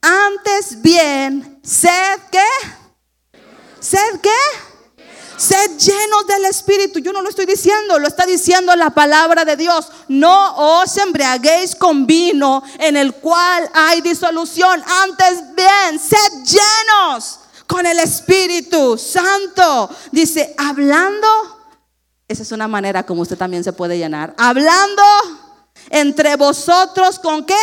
Antes 0.00 0.82
bien, 0.82 1.60
sed 1.62 2.18
qué? 2.30 3.38
¿Sed 3.80 4.20
qué? 4.20 4.30
Sed 5.36 5.76
llenos 5.76 6.26
del 6.26 6.44
Espíritu. 6.44 7.00
Yo 7.00 7.12
no 7.12 7.20
lo 7.20 7.28
estoy 7.28 7.46
diciendo, 7.46 7.98
lo 7.98 8.06
está 8.06 8.26
diciendo 8.26 8.74
la 8.76 8.90
palabra 8.90 9.44
de 9.44 9.56
Dios. 9.56 9.88
No 10.08 10.80
os 10.80 10.96
embriaguéis 10.96 11.74
con 11.74 12.06
vino 12.06 12.62
en 12.78 12.96
el 12.96 13.14
cual 13.14 13.68
hay 13.74 14.00
disolución. 14.02 14.82
Antes 15.02 15.54
bien, 15.56 15.98
sed 15.98 16.44
llenos 16.44 17.40
con 17.66 17.86
el 17.86 17.98
Espíritu 17.98 18.96
Santo. 18.96 19.90
Dice, 20.12 20.54
hablando 20.58 21.61
esa 22.32 22.42
es 22.42 22.52
una 22.52 22.66
manera 22.66 23.04
como 23.04 23.22
usted 23.22 23.36
también 23.36 23.62
se 23.62 23.72
puede 23.72 23.98
llenar. 23.98 24.34
Hablando 24.38 25.02
entre 25.90 26.36
vosotros 26.36 27.18
con 27.18 27.44
qué? 27.44 27.54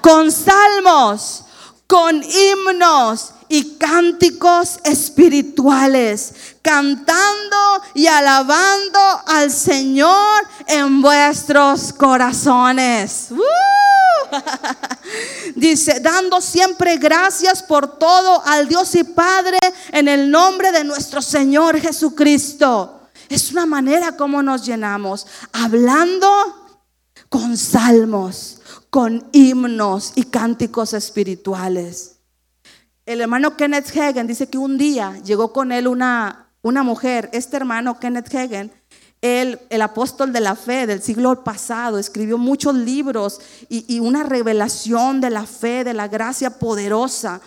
Con 0.00 0.32
salmos, 0.32 1.44
con 1.86 2.22
himnos 2.22 3.32
y 3.48 3.76
cánticos 3.76 4.78
espirituales, 4.82 6.34
cantando 6.62 7.82
y 7.94 8.06
alabando 8.06 8.98
al 9.26 9.50
Señor 9.50 10.42
en 10.66 11.00
vuestros 11.00 11.92
corazones. 11.92 13.28
Dice, 15.54 16.00
dando 16.00 16.40
siempre 16.40 16.96
gracias 16.96 17.62
por 17.62 17.98
todo 17.98 18.42
al 18.44 18.66
Dios 18.66 18.94
y 18.94 19.04
Padre 19.04 19.58
en 19.92 20.08
el 20.08 20.30
nombre 20.30 20.72
de 20.72 20.82
nuestro 20.82 21.22
Señor 21.22 21.78
Jesucristo 21.78 22.96
es 23.28 23.52
una 23.52 23.66
manera 23.66 24.16
como 24.16 24.42
nos 24.42 24.64
llenamos, 24.64 25.26
hablando 25.52 26.28
con 27.28 27.56
salmos, 27.56 28.60
con 28.90 29.28
himnos 29.32 30.12
y 30.14 30.24
cánticos 30.24 30.92
espirituales. 30.92 32.16
El 33.04 33.20
hermano 33.20 33.56
Kenneth 33.56 33.96
Hagen 33.96 34.26
dice 34.26 34.48
que 34.48 34.58
un 34.58 34.78
día 34.78 35.18
llegó 35.24 35.52
con 35.52 35.70
él 35.72 35.86
una, 35.86 36.50
una 36.62 36.82
mujer, 36.82 37.30
este 37.32 37.56
hermano 37.56 37.98
Kenneth 38.00 38.34
Hagen, 38.34 38.72
él, 39.22 39.60
el 39.70 39.82
apóstol 39.82 40.32
de 40.32 40.40
la 40.40 40.54
fe 40.54 40.86
del 40.86 41.02
siglo 41.02 41.42
pasado, 41.42 41.98
escribió 41.98 42.38
muchos 42.38 42.74
libros 42.74 43.40
y, 43.68 43.84
y 43.92 44.00
una 44.00 44.22
revelación 44.24 45.20
de 45.20 45.30
la 45.30 45.46
fe, 45.46 45.84
de 45.84 45.94
la 45.94 46.08
gracia 46.08 46.58
poderosa. 46.58 47.40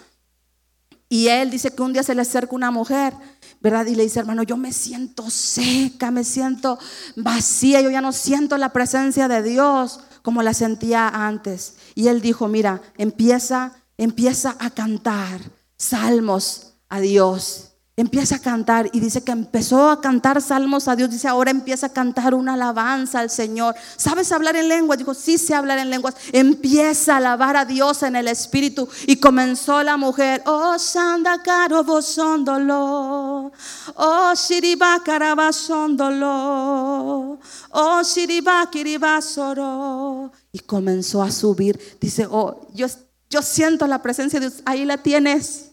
Y 1.10 1.28
él 1.28 1.50
dice 1.50 1.72
que 1.72 1.82
un 1.82 1.92
día 1.92 2.04
se 2.04 2.14
le 2.16 2.22
acerca 2.22 2.56
una 2.56 2.72
mujer 2.72 3.14
¿verdad? 3.62 3.86
Y 3.88 3.96
le 3.96 4.04
dice, 4.04 4.20
hermano, 4.20 4.44
yo 4.44 4.58
me 4.58 4.72
siento 4.72 5.30
seca, 5.30 6.12
me 6.12 6.24
siento 6.24 6.80
vacía, 7.16 7.82
yo 7.82 7.90
ya 7.90 8.02
no 8.02 8.12
siento 8.12 8.58
la 8.58 8.72
presencia 8.72 9.28
de 9.28 9.44
Dios 9.44 10.00
como 10.22 10.44
la 10.44 10.54
sentía 10.54 11.08
antes. 11.08 11.76
Y 11.96 12.08
él 12.08 12.22
dijo, 12.22 12.48
mira, 12.48 12.82
empieza, 12.98 13.74
empieza 13.98 14.56
a 14.60 14.70
cantar 14.70 15.42
salmos 15.78 16.76
a 16.88 17.00
Dios. 17.00 17.69
Empieza 18.00 18.38
a 18.38 18.40
cantar 18.40 18.90
y 18.94 19.02
dice 19.02 19.26
que 19.26 19.34
empezó 19.34 19.90
a 19.90 20.00
cantar 20.00 20.42
salmos 20.42 20.88
a 20.88 20.96
Dios. 20.96 21.10
Dice, 21.10 21.28
ahora 21.28 21.52
empieza 21.52 21.88
a 21.88 21.92
cantar 21.92 22.34
una 22.34 22.54
alabanza 22.54 23.20
al 23.20 23.30
Señor. 23.30 23.76
¿Sabes 23.98 24.32
hablar 24.32 24.56
en 24.56 24.70
lenguas? 24.70 24.98
Dijo, 24.98 25.14
sí 25.14 25.38
sé 25.38 25.54
hablar 25.54 25.80
en 25.80 25.90
lenguas. 25.90 26.16
Empieza 26.32 27.16
a 27.16 27.18
alabar 27.18 27.58
a 27.58 27.66
Dios 27.66 28.02
en 28.04 28.16
el 28.16 28.30
Espíritu. 28.30 28.88
Y 29.06 29.18
comenzó 29.18 29.84
la 29.84 29.98
mujer, 29.98 30.42
oh, 30.46 30.80
sanda 30.80 31.44
caro 31.44 31.84
vosondolo. 31.84 33.52
Oh, 33.96 34.34
shiriba 34.34 35.04
carabasondolo. 35.04 37.38
Oh, 37.72 38.02
shiriba 38.02 38.66
kiribasoro. 38.72 40.32
Y 40.54 40.60
comenzó 40.60 41.22
a 41.22 41.32
subir. 41.32 41.98
Dice, 42.00 42.26
oh, 42.32 42.66
yo, 42.74 42.88
yo 43.30 43.42
siento 43.42 43.86
la 43.88 44.02
presencia 44.02 44.40
de 44.40 44.50
Dios. 44.50 44.62
Ahí 44.66 44.86
la 44.86 45.00
tienes. 45.00 45.69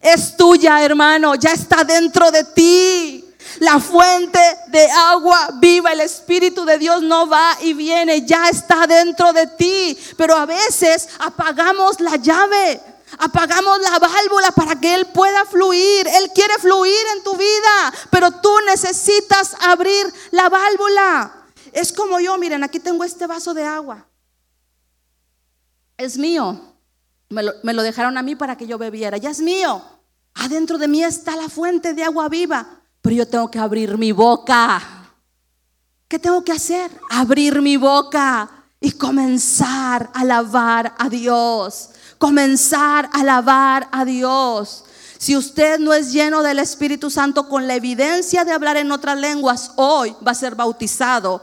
Es 0.00 0.36
tuya, 0.36 0.82
hermano, 0.84 1.34
ya 1.34 1.52
está 1.52 1.84
dentro 1.84 2.30
de 2.30 2.44
ti. 2.44 3.22
La 3.60 3.80
fuente 3.80 4.40
de 4.68 4.86
agua 4.90 5.50
viva, 5.54 5.92
el 5.92 6.00
Espíritu 6.00 6.64
de 6.64 6.78
Dios 6.78 7.02
no 7.02 7.28
va 7.28 7.56
y 7.62 7.72
viene, 7.72 8.26
ya 8.26 8.48
está 8.48 8.86
dentro 8.86 9.32
de 9.32 9.46
ti. 9.46 9.96
Pero 10.16 10.36
a 10.36 10.46
veces 10.46 11.08
apagamos 11.18 12.00
la 12.00 12.16
llave, 12.16 12.80
apagamos 13.18 13.80
la 13.80 13.98
válvula 13.98 14.50
para 14.52 14.78
que 14.78 14.94
Él 14.94 15.06
pueda 15.06 15.44
fluir. 15.46 16.06
Él 16.06 16.30
quiere 16.34 16.54
fluir 16.58 17.06
en 17.16 17.22
tu 17.22 17.34
vida, 17.36 17.94
pero 18.10 18.30
tú 18.30 18.50
necesitas 18.66 19.56
abrir 19.60 20.12
la 20.32 20.48
válvula. 20.48 21.46
Es 21.72 21.92
como 21.92 22.20
yo, 22.20 22.36
miren, 22.38 22.62
aquí 22.62 22.80
tengo 22.80 23.04
este 23.04 23.26
vaso 23.26 23.54
de 23.54 23.64
agua. 23.64 24.06
Es 25.96 26.18
mío. 26.18 26.75
Me 27.28 27.42
lo, 27.42 27.82
dejaron 27.82 28.16
a 28.18 28.22
mí 28.22 28.36
para 28.36 28.56
que 28.56 28.66
yo 28.66 28.78
bebiera. 28.78 29.16
Ya 29.16 29.30
es 29.30 29.40
mío. 29.40 29.82
Adentro 30.34 30.78
de 30.78 30.88
mí 30.88 31.02
está 31.02 31.36
la 31.36 31.48
fuente 31.48 31.94
de 31.94 32.04
agua 32.04 32.28
viva. 32.28 32.66
Pero 33.02 33.16
yo 33.16 33.26
tengo 33.26 33.50
que 33.50 33.58
abrir 33.58 33.98
mi 33.98 34.12
boca. 34.12 34.80
¿Qué 36.08 36.18
tengo 36.18 36.44
que 36.44 36.52
hacer? 36.52 36.90
Abrir 37.10 37.60
mi 37.60 37.76
boca 37.76 38.48
y 38.80 38.92
comenzar 38.92 40.10
a 40.14 40.20
alabar 40.20 40.94
a 40.98 41.08
Dios. 41.08 41.90
Comenzar 42.18 43.10
a 43.12 43.20
alabar 43.20 43.88
a 43.90 44.04
Dios. 44.04 44.84
Si 45.18 45.36
usted 45.36 45.80
no 45.80 45.92
es 45.92 46.12
lleno 46.12 46.42
del 46.42 46.58
Espíritu 46.58 47.10
Santo 47.10 47.48
con 47.48 47.66
la 47.66 47.74
evidencia 47.74 48.44
de 48.44 48.52
hablar 48.52 48.76
en 48.76 48.92
otras 48.92 49.18
lenguas, 49.18 49.72
hoy 49.76 50.14
va 50.26 50.32
a 50.32 50.34
ser 50.34 50.54
bautizado 50.54 51.42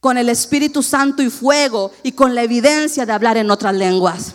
con 0.00 0.18
el 0.18 0.28
Espíritu 0.28 0.82
Santo 0.82 1.22
y 1.22 1.30
fuego 1.30 1.92
y 2.02 2.12
con 2.12 2.34
la 2.34 2.42
evidencia 2.42 3.06
de 3.06 3.12
hablar 3.12 3.36
en 3.36 3.50
otras 3.50 3.74
lenguas. 3.74 4.34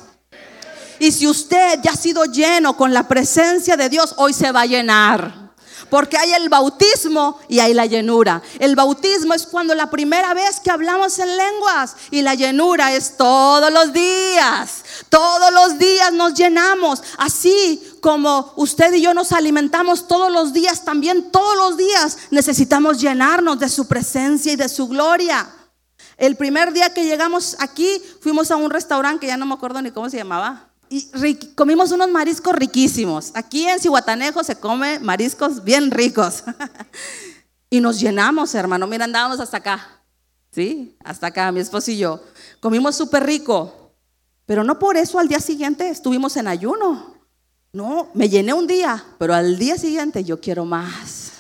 Y 1.01 1.11
si 1.11 1.25
usted 1.25 1.79
ya 1.81 1.93
ha 1.93 1.95
sido 1.95 2.25
lleno 2.25 2.77
con 2.77 2.93
la 2.93 3.07
presencia 3.07 3.75
de 3.75 3.89
Dios, 3.89 4.13
hoy 4.17 4.33
se 4.33 4.51
va 4.51 4.61
a 4.61 4.65
llenar. 4.67 5.49
Porque 5.89 6.15
hay 6.15 6.31
el 6.33 6.47
bautismo 6.47 7.39
y 7.49 7.57
hay 7.57 7.73
la 7.73 7.87
llenura. 7.87 8.43
El 8.59 8.75
bautismo 8.75 9.33
es 9.33 9.47
cuando 9.47 9.73
la 9.73 9.89
primera 9.89 10.35
vez 10.35 10.59
que 10.59 10.69
hablamos 10.69 11.17
en 11.17 11.35
lenguas 11.35 11.95
y 12.11 12.21
la 12.21 12.35
llenura 12.35 12.93
es 12.93 13.17
todos 13.17 13.73
los 13.73 13.91
días. 13.93 14.83
Todos 15.09 15.51
los 15.51 15.79
días 15.79 16.13
nos 16.13 16.35
llenamos. 16.35 17.01
Así 17.17 17.81
como 17.99 18.53
usted 18.55 18.93
y 18.93 19.01
yo 19.01 19.15
nos 19.15 19.31
alimentamos 19.31 20.07
todos 20.07 20.31
los 20.31 20.53
días, 20.53 20.85
también 20.85 21.31
todos 21.31 21.57
los 21.57 21.77
días 21.77 22.19
necesitamos 22.29 23.01
llenarnos 23.01 23.57
de 23.57 23.69
su 23.69 23.87
presencia 23.87 24.53
y 24.53 24.55
de 24.55 24.69
su 24.69 24.87
gloria. 24.87 25.49
El 26.15 26.35
primer 26.35 26.71
día 26.73 26.93
que 26.93 27.05
llegamos 27.05 27.55
aquí 27.57 27.99
fuimos 28.19 28.51
a 28.51 28.55
un 28.55 28.69
restaurante 28.69 29.21
que 29.21 29.27
ya 29.27 29.37
no 29.37 29.47
me 29.47 29.55
acuerdo 29.55 29.81
ni 29.81 29.89
cómo 29.89 30.07
se 30.07 30.17
llamaba 30.17 30.70
y 30.93 31.35
comimos 31.55 31.93
unos 31.93 32.11
mariscos 32.11 32.53
riquísimos. 32.53 33.31
Aquí 33.33 33.65
en 33.65 33.79
Cihuatanejo 33.79 34.43
se 34.43 34.57
come 34.57 34.99
mariscos 34.99 35.63
bien 35.63 35.89
ricos. 35.89 36.43
y 37.69 37.79
nos 37.79 37.97
llenamos, 37.97 38.53
hermano. 38.53 38.87
Mira, 38.87 39.05
andábamos 39.05 39.39
hasta 39.39 39.57
acá. 39.57 40.03
Sí, 40.51 40.97
hasta 41.01 41.27
acá, 41.27 41.49
mi 41.53 41.61
esposo 41.61 41.91
y 41.91 41.97
yo. 41.97 42.21
Comimos 42.59 42.97
súper 42.97 43.25
rico. 43.25 43.93
Pero 44.45 44.65
no 44.65 44.79
por 44.79 44.97
eso 44.97 45.17
al 45.17 45.29
día 45.29 45.39
siguiente 45.39 45.87
estuvimos 45.87 46.35
en 46.35 46.49
ayuno. 46.49 47.15
No, 47.71 48.09
me 48.13 48.27
llené 48.27 48.53
un 48.53 48.67
día, 48.67 49.01
pero 49.17 49.33
al 49.33 49.57
día 49.57 49.77
siguiente 49.77 50.25
yo 50.25 50.41
quiero 50.41 50.65
más. 50.65 51.31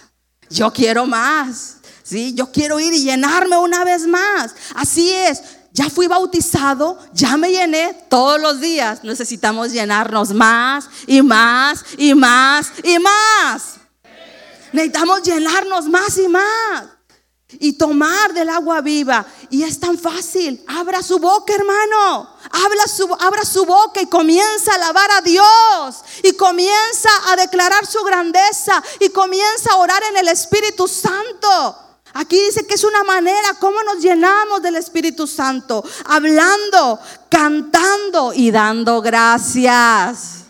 Yo 0.49 0.71
quiero 0.71 1.05
más. 1.05 1.79
Sí, 2.03 2.33
yo 2.33 2.53
quiero 2.53 2.79
ir 2.79 2.93
y 2.93 3.03
llenarme 3.03 3.57
una 3.57 3.83
vez 3.83 4.07
más. 4.07 4.55
Así 4.75 5.11
es 5.11 5.43
ya 5.73 5.89
fui 5.89 6.07
bautizado, 6.07 6.97
ya 7.13 7.37
me 7.37 7.49
llené, 7.51 8.05
todos 8.09 8.39
los 8.39 8.59
días 8.59 9.03
necesitamos 9.03 9.71
llenarnos 9.71 10.31
más 10.31 10.89
y 11.07 11.21
más 11.21 11.83
y 11.97 12.13
más 12.13 12.71
y 12.83 12.99
más. 12.99 13.75
Necesitamos 14.73 15.23
llenarnos 15.23 15.85
más 15.87 16.17
y 16.17 16.27
más 16.27 16.83
y 17.59 17.73
tomar 17.73 18.33
del 18.33 18.49
agua 18.49 18.81
viva. 18.81 19.25
Y 19.49 19.63
es 19.63 19.79
tan 19.79 19.97
fácil. 19.97 20.63
Abra 20.67 21.03
su 21.03 21.19
boca, 21.19 21.53
hermano. 21.53 22.29
Abra 22.51 22.87
su, 22.87 23.13
abra 23.19 23.43
su 23.43 23.65
boca 23.65 24.01
y 24.01 24.05
comienza 24.05 24.71
a 24.71 24.75
alabar 24.75 25.11
a 25.11 25.21
Dios. 25.21 26.03
Y 26.23 26.33
comienza 26.33 27.09
a 27.27 27.35
declarar 27.35 27.85
su 27.85 28.01
grandeza. 28.03 28.81
Y 28.99 29.09
comienza 29.09 29.71
a 29.71 29.77
orar 29.77 30.01
en 30.11 30.17
el 30.17 30.27
Espíritu 30.29 30.87
Santo. 30.87 31.90
Aquí 32.13 32.37
dice 32.45 32.65
que 32.65 32.73
es 32.73 32.83
una 32.83 33.03
manera 33.03 33.53
como 33.59 33.81
nos 33.83 34.01
llenamos 34.01 34.61
del 34.61 34.75
Espíritu 34.75 35.27
Santo. 35.27 35.83
Hablando, 36.05 36.99
cantando 37.29 38.33
y 38.33 38.51
dando 38.51 39.01
gracias. 39.01 40.45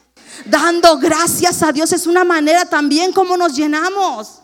Dando 0.46 0.98
gracias 0.98 1.62
a 1.62 1.72
Dios 1.72 1.92
es 1.92 2.08
una 2.08 2.24
manera 2.24 2.66
también 2.66 3.14
como 3.14 3.38
nos 3.38 3.56
llenamos. 3.56 4.42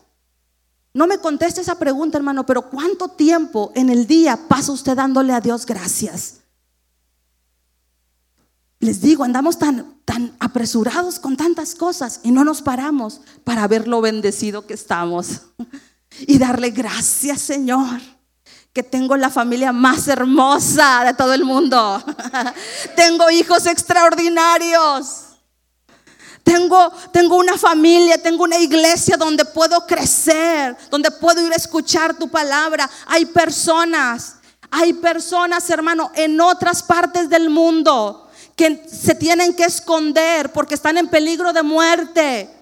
No 0.93 1.08
me 1.08 1.17
conteste 1.17 1.62
esa 1.62 1.77
pregunta, 1.77 2.17
hermano, 2.17 2.45
pero 2.45 2.69
¿cuánto 2.69 3.08
tiempo 3.08 3.71
en 3.75 3.89
el 3.89 4.08
día 4.08 4.38
pasa 4.47 4.71
usted 4.71 4.95
dándole 4.95 5.34
a 5.34 5.41
Dios 5.41 5.65
gracias? 5.65 6.38
Les 8.80 9.01
digo, 9.01 9.23
andamos 9.23 9.58
tan, 9.58 9.99
tan 10.06 10.36
apresurados 10.39 11.19
con 11.19 11.36
tantas 11.36 11.73
cosas 11.73 12.19
y 12.23 12.32
no 12.32 12.43
nos 12.43 12.62
paramos 12.62 13.21
para 13.43 13.67
ver 13.67 13.88
lo 13.88 14.01
bendecido 14.01 14.67
que 14.67 14.75
estamos 14.75 15.41
y 16.20 16.38
darle 16.38 16.72
gracias, 16.72 17.41
Señor 17.41 18.02
que 18.78 18.84
tengo 18.84 19.17
la 19.17 19.32
familia 19.32 19.72
más 19.72 20.08
hermosa 20.08 21.04
de 21.04 21.15
todo 21.15 21.34
el 21.34 21.43
mundo. 21.43 22.00
tengo 22.96 23.28
hijos 23.32 23.65
extraordinarios. 23.65 25.30
Tengo, 26.43 26.91
tengo 27.12 27.38
una 27.38 27.58
familia, 27.58 28.22
tengo 28.22 28.43
una 28.43 28.60
iglesia 28.60 29.17
donde 29.17 29.46
puedo 29.46 29.88
crecer, 29.88 30.78
donde 30.91 31.10
puedo 31.10 31.43
ir 31.43 31.52
a 31.54 31.56
escuchar 31.56 32.13
tu 32.13 32.30
palabra. 32.30 32.88
Hay 33.08 33.26
personas, 33.26 34.36
hay 34.70 34.93
personas, 34.93 35.67
hermano, 35.72 36.12
en 36.13 36.39
otras 36.39 36.84
partes 36.84 37.32
del 37.32 37.50
mundo 37.50 38.30
que 38.56 38.88
se 38.88 39.15
tienen 39.15 39.56
que 39.56 39.63
esconder 39.63 40.54
porque 40.54 40.76
están 40.76 41.00
en 41.00 41.08
peligro 41.08 41.52
de 41.52 41.63
muerte 41.63 42.57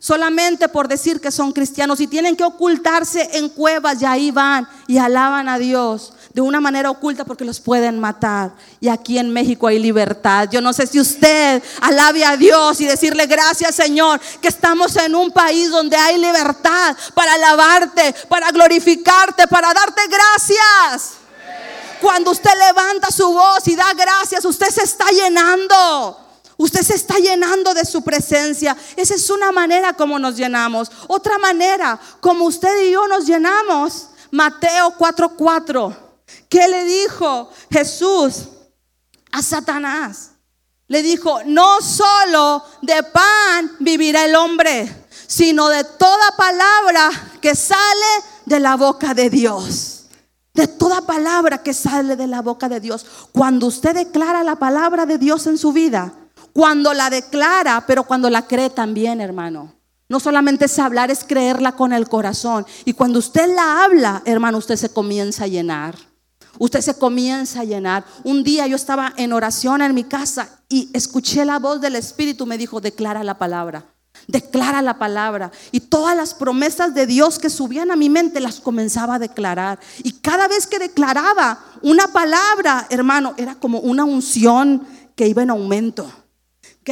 solamente 0.00 0.68
por 0.68 0.88
decir 0.88 1.20
que 1.20 1.30
son 1.30 1.52
cristianos 1.52 2.00
y 2.00 2.06
tienen 2.06 2.34
que 2.34 2.42
ocultarse 2.42 3.36
en 3.38 3.50
cuevas 3.50 4.00
y 4.00 4.06
ahí 4.06 4.30
van 4.30 4.66
y 4.86 4.96
alaban 4.96 5.48
a 5.48 5.58
Dios 5.58 6.14
de 6.32 6.40
una 6.40 6.60
manera 6.60 6.90
oculta 6.90 7.24
porque 7.24 7.44
los 7.44 7.60
pueden 7.60 8.00
matar. 8.00 8.52
Y 8.80 8.88
aquí 8.88 9.18
en 9.18 9.30
México 9.30 9.66
hay 9.66 9.78
libertad. 9.78 10.48
Yo 10.50 10.62
no 10.62 10.72
sé 10.72 10.86
si 10.86 10.98
usted 10.98 11.62
alabe 11.82 12.24
a 12.24 12.36
Dios 12.38 12.80
y 12.80 12.86
decirle 12.86 13.26
gracias 13.26 13.74
Señor, 13.74 14.18
que 14.40 14.48
estamos 14.48 14.96
en 14.96 15.14
un 15.14 15.30
país 15.30 15.70
donde 15.70 15.96
hay 15.96 16.18
libertad 16.18 16.96
para 17.14 17.34
alabarte, 17.34 18.14
para 18.28 18.50
glorificarte, 18.50 19.46
para 19.48 19.74
darte 19.74 20.02
gracias. 20.08 21.18
Cuando 22.00 22.30
usted 22.30 22.52
levanta 22.68 23.10
su 23.10 23.30
voz 23.30 23.68
y 23.68 23.76
da 23.76 23.92
gracias, 23.92 24.42
usted 24.46 24.68
se 24.70 24.82
está 24.82 25.10
llenando. 25.10 26.29
Usted 26.60 26.82
se 26.82 26.94
está 26.94 27.18
llenando 27.18 27.72
de 27.72 27.86
su 27.86 28.02
presencia. 28.02 28.76
Esa 28.94 29.14
es 29.14 29.30
una 29.30 29.50
manera 29.50 29.94
como 29.94 30.18
nos 30.18 30.36
llenamos. 30.36 30.92
Otra 31.06 31.38
manera 31.38 31.98
como 32.20 32.44
usted 32.44 32.86
y 32.86 32.90
yo 32.90 33.08
nos 33.08 33.24
llenamos. 33.24 34.08
Mateo 34.30 34.94
4:4. 34.98 35.96
¿Qué 36.50 36.68
le 36.68 36.84
dijo 36.84 37.48
Jesús 37.70 38.48
a 39.32 39.40
Satanás? 39.40 40.32
Le 40.86 41.02
dijo, 41.02 41.40
no 41.46 41.80
solo 41.80 42.62
de 42.82 43.04
pan 43.04 43.76
vivirá 43.78 44.26
el 44.26 44.34
hombre, 44.34 45.06
sino 45.26 45.70
de 45.70 45.84
toda 45.84 46.36
palabra 46.36 47.10
que 47.40 47.54
sale 47.54 48.22
de 48.44 48.60
la 48.60 48.76
boca 48.76 49.14
de 49.14 49.30
Dios. 49.30 50.08
De 50.52 50.68
toda 50.68 51.00
palabra 51.00 51.62
que 51.62 51.72
sale 51.72 52.16
de 52.16 52.26
la 52.26 52.42
boca 52.42 52.68
de 52.68 52.80
Dios. 52.80 53.06
Cuando 53.32 53.66
usted 53.68 53.94
declara 53.94 54.44
la 54.44 54.56
palabra 54.56 55.06
de 55.06 55.16
Dios 55.16 55.46
en 55.46 55.56
su 55.56 55.72
vida, 55.72 56.12
cuando 56.60 56.92
la 56.92 57.08
declara, 57.08 57.86
pero 57.86 58.04
cuando 58.04 58.28
la 58.28 58.46
cree 58.46 58.68
también, 58.68 59.22
hermano. 59.22 59.76
No 60.10 60.20
solamente 60.20 60.66
es 60.66 60.78
hablar, 60.78 61.10
es 61.10 61.24
creerla 61.24 61.72
con 61.72 61.94
el 61.94 62.06
corazón. 62.06 62.66
Y 62.84 62.92
cuando 62.92 63.18
usted 63.18 63.48
la 63.56 63.82
habla, 63.82 64.20
hermano, 64.26 64.58
usted 64.58 64.76
se 64.76 64.92
comienza 64.92 65.44
a 65.44 65.46
llenar 65.46 65.94
usted 66.58 66.82
se 66.82 66.98
comienza 66.98 67.60
a 67.60 67.64
llenar. 67.64 68.04
Un 68.24 68.42
día 68.42 68.66
yo 68.66 68.76
estaba 68.76 69.14
en 69.16 69.32
oración 69.32 69.80
en 69.80 69.94
mi 69.94 70.04
casa 70.04 70.60
y 70.68 70.90
escuché 70.92 71.46
la 71.46 71.58
voz 71.58 71.80
del 71.80 71.96
Espíritu, 71.96 72.44
me 72.44 72.58
dijo, 72.58 72.82
declara 72.82 73.24
la 73.24 73.38
palabra. 73.38 73.86
Declara 74.26 74.82
la 74.82 74.98
palabra. 74.98 75.50
Y 75.72 75.80
todas 75.80 76.14
las 76.14 76.34
promesas 76.34 76.92
de 76.92 77.06
Dios 77.06 77.38
que 77.38 77.48
subían 77.48 77.90
a 77.90 77.96
mi 77.96 78.10
mente 78.10 78.38
las 78.38 78.60
comenzaba 78.60 79.14
a 79.14 79.18
declarar. 79.18 79.80
Y 80.02 80.12
cada 80.12 80.46
vez 80.48 80.66
que 80.66 80.78
declaraba 80.78 81.64
una 81.80 82.08
palabra, 82.08 82.86
hermano, 82.90 83.32
era 83.38 83.54
como 83.54 83.78
una 83.78 84.04
unción 84.04 84.86
que 85.16 85.26
iba 85.26 85.42
en 85.42 85.48
aumento. 85.48 86.19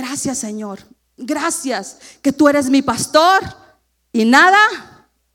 Gracias 0.00 0.38
Señor. 0.38 0.78
Gracias 1.16 1.98
que 2.22 2.32
tú 2.32 2.48
eres 2.48 2.70
mi 2.70 2.82
pastor 2.82 3.40
y 4.12 4.24
nada 4.24 4.56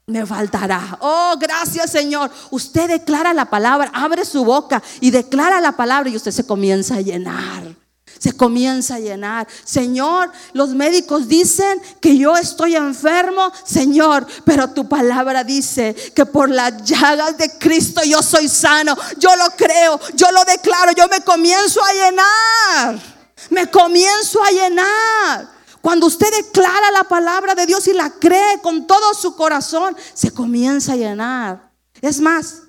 me 0.06 0.26
faltará. 0.26 0.98
Oh, 1.02 1.36
gracias 1.38 1.92
Señor. 1.92 2.32
Usted 2.50 2.88
declara 2.88 3.34
la 3.34 3.50
palabra, 3.50 3.92
abre 3.94 4.24
su 4.24 4.46
boca 4.46 4.82
y 5.02 5.12
declara 5.12 5.60
la 5.60 5.74
palabra 5.74 6.10
y 6.10 6.16
usted 6.16 6.32
se 6.32 6.46
comienza 6.46 6.96
a 6.96 7.02
llenar. 7.02 7.76
Se 8.18 8.32
comienza 8.32 8.96
a 8.96 9.00
llenar. 9.00 9.50
Señor, 9.66 10.32
los 10.54 10.70
médicos 10.70 11.28
dicen 11.28 11.82
que 12.00 12.18
yo 12.18 12.38
estoy 12.38 12.78
enfermo, 12.78 13.52
Señor, 13.66 14.26
pero 14.46 14.70
tu 14.70 14.88
palabra 14.88 15.44
dice 15.44 15.94
que 16.16 16.26
por 16.26 16.50
las 16.50 16.86
llagas 16.86 17.38
de 17.38 17.50
Cristo 17.58 18.02
yo 18.06 18.24
soy 18.24 18.48
sano. 18.48 18.96
Yo 19.18 19.36
lo 19.36 19.50
creo, 19.58 20.00
yo 20.14 20.32
lo 20.32 20.46
declaro, 20.46 20.94
yo 20.94 21.10
me 21.10 21.20
comienzo 21.20 21.82
a 21.84 21.92
llenar. 21.92 23.13
Me 23.54 23.70
comienzo 23.70 24.44
a 24.44 24.50
llenar. 24.50 25.48
Cuando 25.80 26.08
usted 26.08 26.32
declara 26.32 26.90
la 26.90 27.04
palabra 27.04 27.54
de 27.54 27.68
Dios 27.68 27.88
y 27.88 27.94
la 27.94 28.10
cree 28.10 28.60
con 28.64 28.88
todo 28.88 29.14
su 29.14 29.36
corazón, 29.36 29.96
se 30.16 30.32
comienza 30.32 30.94
a 30.94 30.96
llenar. 30.96 31.72
Es 32.02 32.20
más, 32.20 32.64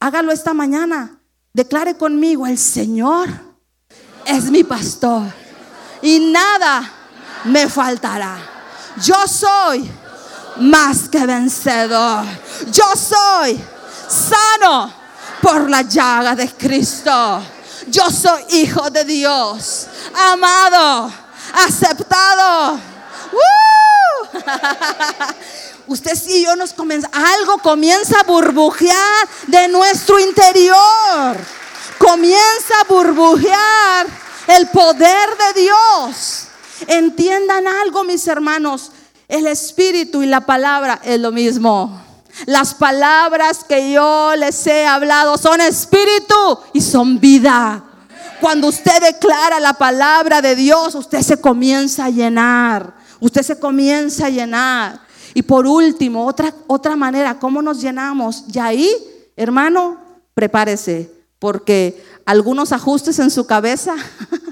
hágalo 0.00 0.32
esta 0.32 0.52
mañana. 0.52 1.20
Declare 1.52 1.96
conmigo, 1.96 2.48
el 2.48 2.58
Señor 2.58 3.28
es 4.24 4.50
mi 4.50 4.64
pastor 4.64 5.22
y 6.02 6.18
nada 6.18 6.90
me 7.44 7.68
faltará. 7.68 8.36
Yo 9.04 9.28
soy 9.28 9.88
más 10.56 11.08
que 11.08 11.24
vencedor. 11.26 12.24
Yo 12.72 12.84
soy 12.96 13.62
sano 14.08 14.92
por 15.40 15.70
la 15.70 15.82
llaga 15.82 16.34
de 16.34 16.50
Cristo. 16.50 17.40
Yo 17.88 18.10
soy 18.10 18.44
hijo 18.50 18.90
de 18.90 19.04
Dios, 19.04 19.86
amado 20.14 21.24
aceptado. 21.54 22.80
Usted 25.86 26.18
y 26.28 26.44
yo 26.44 26.56
nos 26.56 26.72
comienza, 26.72 27.08
algo 27.12 27.58
comienza 27.58 28.20
a 28.20 28.22
burbujear 28.24 29.28
de 29.46 29.68
nuestro 29.68 30.18
interior. 30.18 31.36
Comienza 31.98 32.80
a 32.80 32.84
burbujear 32.84 34.06
el 34.48 34.68
poder 34.68 35.28
de 35.54 35.60
Dios. 35.62 36.46
Entiendan 36.86 37.66
algo, 37.68 38.02
mis 38.04 38.26
hermanos. 38.26 38.90
El 39.28 39.46
espíritu 39.46 40.22
y 40.22 40.26
la 40.26 40.40
palabra 40.40 41.00
es 41.02 41.20
lo 41.20 41.32
mismo. 41.32 42.03
Las 42.46 42.74
palabras 42.74 43.64
que 43.64 43.92
yo 43.92 44.34
les 44.36 44.66
he 44.66 44.86
hablado 44.86 45.38
son 45.38 45.60
espíritu 45.60 46.58
y 46.72 46.80
son 46.80 47.20
vida. 47.20 47.82
Cuando 48.40 48.68
usted 48.68 49.00
declara 49.00 49.60
la 49.60 49.74
palabra 49.74 50.42
de 50.42 50.54
Dios, 50.56 50.94
usted 50.94 51.22
se 51.22 51.40
comienza 51.40 52.06
a 52.06 52.10
llenar. 52.10 52.94
Usted 53.20 53.42
se 53.42 53.58
comienza 53.58 54.26
a 54.26 54.30
llenar. 54.30 55.00
Y 55.32 55.42
por 55.42 55.66
último, 55.66 56.26
otra, 56.26 56.52
otra 56.66 56.96
manera, 56.96 57.38
¿cómo 57.38 57.62
nos 57.62 57.80
llenamos? 57.80 58.44
Y 58.52 58.58
ahí, 58.58 58.90
hermano, 59.36 59.98
prepárese, 60.34 61.10
porque 61.38 62.04
algunos 62.26 62.72
ajustes 62.72 63.18
en 63.18 63.30
su 63.30 63.46
cabeza, 63.46 63.94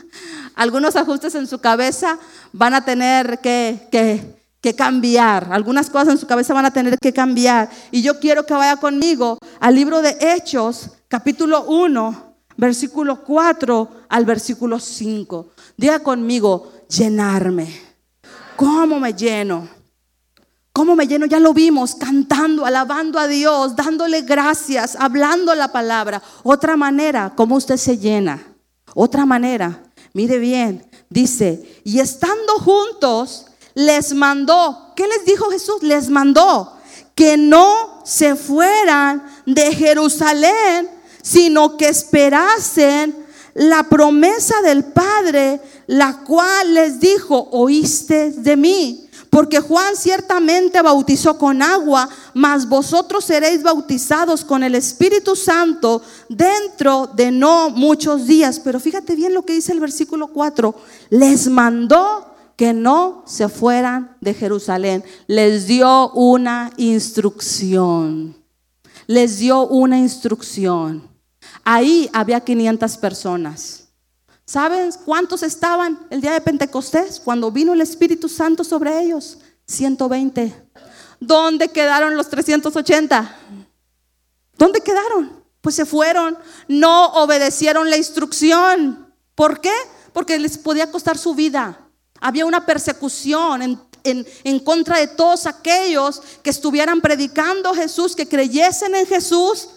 algunos 0.54 0.96
ajustes 0.96 1.34
en 1.34 1.46
su 1.46 1.60
cabeza 1.60 2.18
van 2.52 2.74
a 2.74 2.84
tener 2.84 3.40
que, 3.40 3.88
que, 3.90 4.41
que 4.62 4.74
cambiar. 4.74 5.48
Algunas 5.50 5.90
cosas 5.90 6.14
en 6.14 6.18
su 6.18 6.26
cabeza 6.26 6.54
van 6.54 6.64
a 6.64 6.72
tener 6.72 6.96
que 6.98 7.12
cambiar. 7.12 7.68
Y 7.90 8.00
yo 8.00 8.18
quiero 8.18 8.46
que 8.46 8.54
vaya 8.54 8.76
conmigo 8.76 9.36
al 9.60 9.74
libro 9.74 10.00
de 10.00 10.16
Hechos, 10.20 10.92
capítulo 11.08 11.64
1 11.64 12.32
versículo 12.56 13.22
4 13.24 13.88
al 14.08 14.24
versículo 14.24 14.78
5. 14.78 15.48
Diga 15.76 16.00
conmigo, 16.00 16.72
llenarme. 16.88 17.68
¿Cómo 18.56 19.00
me 19.00 19.14
lleno? 19.14 19.68
¿Cómo 20.72 20.96
me 20.96 21.06
lleno? 21.06 21.26
Ya 21.26 21.38
lo 21.40 21.52
vimos, 21.52 21.94
cantando, 21.94 22.64
alabando 22.64 23.18
a 23.18 23.26
Dios, 23.26 23.76
dándole 23.76 24.22
gracias, 24.22 24.96
hablando 24.98 25.54
la 25.54 25.72
palabra. 25.72 26.22
Otra 26.42 26.76
manera, 26.76 27.32
¿cómo 27.36 27.56
usted 27.56 27.76
se 27.76 27.98
llena? 27.98 28.42
Otra 28.94 29.26
manera, 29.26 29.82
mire 30.14 30.38
bien, 30.38 30.86
dice, 31.10 31.82
y 31.84 31.98
estando 31.98 32.54
juntos, 32.54 33.46
les 33.74 34.14
mandó, 34.14 34.92
¿qué 34.96 35.06
les 35.06 35.24
dijo 35.24 35.50
Jesús? 35.50 35.82
Les 35.82 36.08
mandó 36.08 36.72
que 37.14 37.36
no 37.36 38.02
se 38.04 38.36
fueran 38.36 39.22
de 39.46 39.74
Jerusalén, 39.74 40.88
sino 41.22 41.76
que 41.76 41.88
esperasen 41.88 43.22
la 43.54 43.84
promesa 43.84 44.62
del 44.62 44.84
Padre, 44.84 45.60
la 45.86 46.18
cual 46.24 46.74
les 46.74 47.00
dijo, 47.00 47.48
oíste 47.52 48.32
de 48.32 48.56
mí. 48.56 49.08
Porque 49.28 49.60
Juan 49.60 49.96
ciertamente 49.96 50.82
bautizó 50.82 51.38
con 51.38 51.62
agua, 51.62 52.06
mas 52.34 52.68
vosotros 52.68 53.24
seréis 53.24 53.62
bautizados 53.62 54.44
con 54.44 54.62
el 54.62 54.74
Espíritu 54.74 55.34
Santo 55.36 56.02
dentro 56.28 57.06
de 57.14 57.30
no 57.30 57.70
muchos 57.70 58.26
días. 58.26 58.60
Pero 58.60 58.78
fíjate 58.78 59.16
bien 59.16 59.32
lo 59.32 59.42
que 59.42 59.54
dice 59.54 59.72
el 59.72 59.80
versículo 59.80 60.26
4. 60.26 60.74
Les 61.08 61.48
mandó 61.48 62.31
que 62.56 62.72
no 62.72 63.24
se 63.26 63.48
fueran 63.48 64.16
de 64.20 64.34
Jerusalén. 64.34 65.04
Les 65.26 65.66
dio 65.66 66.10
una 66.12 66.72
instrucción. 66.76 68.36
Les 69.06 69.38
dio 69.38 69.66
una 69.66 69.98
instrucción. 69.98 71.08
Ahí 71.64 72.08
había 72.12 72.40
500 72.40 72.96
personas. 72.98 73.88
¿Saben 74.44 74.90
cuántos 75.04 75.42
estaban 75.42 75.98
el 76.10 76.20
día 76.20 76.32
de 76.32 76.40
Pentecostés 76.40 77.20
cuando 77.20 77.50
vino 77.50 77.72
el 77.72 77.80
Espíritu 77.80 78.28
Santo 78.28 78.64
sobre 78.64 79.00
ellos? 79.00 79.38
120. 79.66 80.54
¿Dónde 81.20 81.68
quedaron 81.68 82.16
los 82.16 82.28
380? 82.28 83.38
¿Dónde 84.58 84.80
quedaron? 84.80 85.42
Pues 85.60 85.76
se 85.76 85.86
fueron, 85.86 86.36
no 86.66 87.12
obedecieron 87.14 87.88
la 87.88 87.96
instrucción. 87.96 89.14
¿Por 89.34 89.60
qué? 89.60 89.72
Porque 90.12 90.38
les 90.38 90.58
podía 90.58 90.90
costar 90.90 91.16
su 91.16 91.34
vida. 91.34 91.81
Había 92.22 92.46
una 92.46 92.64
persecución 92.64 93.80
en, 94.04 94.58
contra 94.60 94.98
de 94.98 95.08
todos 95.08 95.44
aquellos 95.46 96.22
que 96.40 96.50
estuvieran 96.50 97.00
predicando 97.00 97.74
Jesús, 97.74 98.14
que 98.14 98.28
creyesen 98.28 98.94
en 98.94 99.06
Jesús 99.06 99.70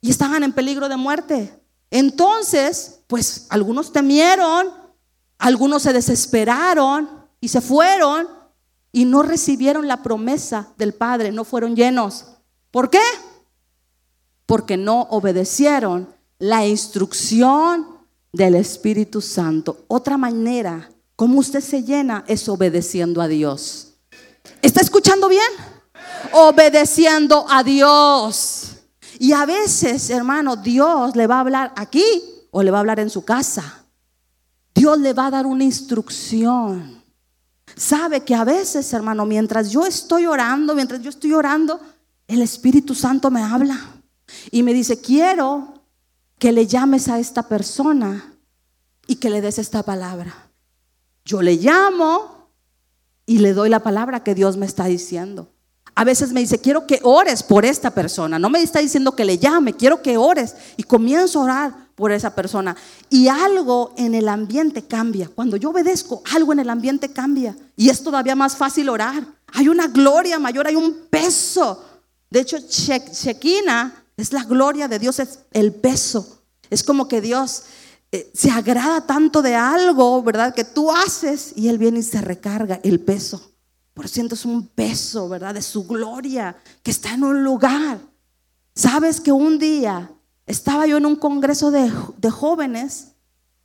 y 0.00 0.10
estaban 0.10 0.42
en 0.42 0.52
peligro 0.52 0.88
de 0.88 0.96
muerte. 0.96 1.56
Entonces, 1.88 2.98
pues 3.06 3.46
algunos 3.48 3.92
temieron, 3.92 4.72
algunos 5.38 5.82
se 5.82 5.92
desesperaron 5.92 7.08
y 7.40 7.46
se 7.46 7.60
fueron 7.60 8.26
y 8.90 9.04
no 9.04 9.22
recibieron 9.22 9.86
la 9.86 10.02
promesa 10.02 10.72
del 10.76 10.94
Padre, 10.94 11.30
no 11.30 11.44
fueron 11.44 11.76
llenos. 11.76 12.26
¿Por 12.72 12.90
qué? 12.90 13.04
Porque 14.46 14.76
no 14.76 15.02
obedecieron 15.10 16.12
la 16.40 16.66
instrucción 16.66 17.86
del 18.32 18.56
Espíritu 18.56 19.20
Santo. 19.20 19.84
Otra 19.86 20.16
manera 20.16 20.88
como 21.22 21.38
usted 21.38 21.60
se 21.60 21.84
llena 21.84 22.24
es 22.26 22.48
obedeciendo 22.48 23.22
a 23.22 23.28
Dios. 23.28 23.92
¿Está 24.60 24.80
escuchando 24.80 25.28
bien? 25.28 25.46
Obedeciendo 26.32 27.46
a 27.48 27.62
Dios. 27.62 28.72
Y 29.20 29.30
a 29.30 29.46
veces, 29.46 30.10
hermano, 30.10 30.56
Dios 30.56 31.14
le 31.14 31.28
va 31.28 31.36
a 31.36 31.40
hablar 31.42 31.72
aquí 31.76 32.04
o 32.50 32.60
le 32.64 32.72
va 32.72 32.78
a 32.78 32.80
hablar 32.80 32.98
en 32.98 33.08
su 33.08 33.24
casa. 33.24 33.84
Dios 34.74 34.98
le 34.98 35.12
va 35.12 35.26
a 35.26 35.30
dar 35.30 35.46
una 35.46 35.62
instrucción. 35.62 37.00
Sabe 37.76 38.22
que 38.22 38.34
a 38.34 38.42
veces, 38.42 38.92
hermano, 38.92 39.24
mientras 39.24 39.70
yo 39.70 39.86
estoy 39.86 40.26
orando, 40.26 40.74
mientras 40.74 41.02
yo 41.02 41.10
estoy 41.10 41.34
orando, 41.34 41.78
el 42.26 42.42
Espíritu 42.42 42.96
Santo 42.96 43.30
me 43.30 43.44
habla 43.44 43.78
y 44.50 44.64
me 44.64 44.74
dice, 44.74 45.00
quiero 45.00 45.72
que 46.40 46.50
le 46.50 46.66
llames 46.66 47.06
a 47.06 47.20
esta 47.20 47.44
persona 47.44 48.34
y 49.06 49.14
que 49.14 49.30
le 49.30 49.40
des 49.40 49.60
esta 49.60 49.84
palabra. 49.84 50.48
Yo 51.24 51.42
le 51.42 51.56
llamo 51.56 52.48
y 53.26 53.38
le 53.38 53.54
doy 53.54 53.68
la 53.68 53.80
palabra 53.80 54.22
que 54.22 54.34
Dios 54.34 54.56
me 54.56 54.66
está 54.66 54.86
diciendo. 54.86 55.48
A 55.94 56.04
veces 56.04 56.32
me 56.32 56.40
dice, 56.40 56.58
quiero 56.58 56.86
que 56.86 57.00
ores 57.02 57.42
por 57.42 57.64
esta 57.64 57.90
persona. 57.90 58.38
No 58.38 58.48
me 58.48 58.62
está 58.62 58.78
diciendo 58.78 59.14
que 59.14 59.26
le 59.26 59.38
llame, 59.38 59.74
quiero 59.74 60.00
que 60.00 60.16
ores. 60.16 60.54
Y 60.76 60.84
comienzo 60.84 61.40
a 61.40 61.42
orar 61.44 61.74
por 61.94 62.12
esa 62.12 62.34
persona. 62.34 62.74
Y 63.10 63.28
algo 63.28 63.92
en 63.96 64.14
el 64.14 64.28
ambiente 64.28 64.82
cambia. 64.82 65.28
Cuando 65.28 65.56
yo 65.56 65.70
obedezco, 65.70 66.22
algo 66.32 66.52
en 66.52 66.60
el 66.60 66.70
ambiente 66.70 67.12
cambia. 67.12 67.54
Y 67.76 67.90
es 67.90 68.02
todavía 68.02 68.34
más 68.34 68.56
fácil 68.56 68.88
orar. 68.88 69.22
Hay 69.52 69.68
una 69.68 69.86
gloria 69.86 70.38
mayor, 70.38 70.66
hay 70.66 70.76
un 70.76 71.06
peso. 71.10 71.84
De 72.30 72.40
hecho, 72.40 72.56
Shekinah 72.58 74.04
es 74.16 74.32
la 74.32 74.44
gloria 74.44 74.88
de 74.88 74.98
Dios, 74.98 75.18
es 75.18 75.40
el 75.52 75.74
peso. 75.74 76.42
Es 76.70 76.82
como 76.82 77.06
que 77.06 77.20
Dios 77.20 77.64
se 78.34 78.50
agrada 78.50 79.06
tanto 79.06 79.40
de 79.40 79.54
algo, 79.54 80.22
¿verdad? 80.22 80.54
Que 80.54 80.64
tú 80.64 80.90
haces 80.90 81.52
y 81.56 81.68
Él 81.68 81.78
viene 81.78 82.00
y 82.00 82.02
se 82.02 82.20
recarga 82.20 82.78
el 82.82 83.00
peso. 83.00 83.52
Por 83.94 84.06
es 84.06 84.44
un 84.44 84.68
peso, 84.68 85.28
¿verdad? 85.28 85.54
De 85.54 85.62
su 85.62 85.86
gloria 85.86 86.56
que 86.82 86.90
está 86.90 87.14
en 87.14 87.24
un 87.24 87.44
lugar. 87.44 87.98
Sabes 88.74 89.20
que 89.20 89.32
un 89.32 89.58
día 89.58 90.10
estaba 90.46 90.86
yo 90.86 90.96
en 90.96 91.06
un 91.06 91.16
congreso 91.16 91.70
de, 91.70 91.92
de 92.16 92.30
jóvenes. 92.30 93.08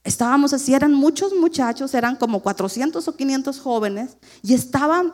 Estábamos 0.03 0.53
así, 0.53 0.73
eran 0.73 0.93
muchos 0.93 1.33
muchachos, 1.33 1.93
eran 1.93 2.15
como 2.15 2.41
400 2.41 3.07
o 3.07 3.15
500 3.15 3.59
jóvenes. 3.59 4.17
Y 4.41 4.53
estaban 4.53 5.13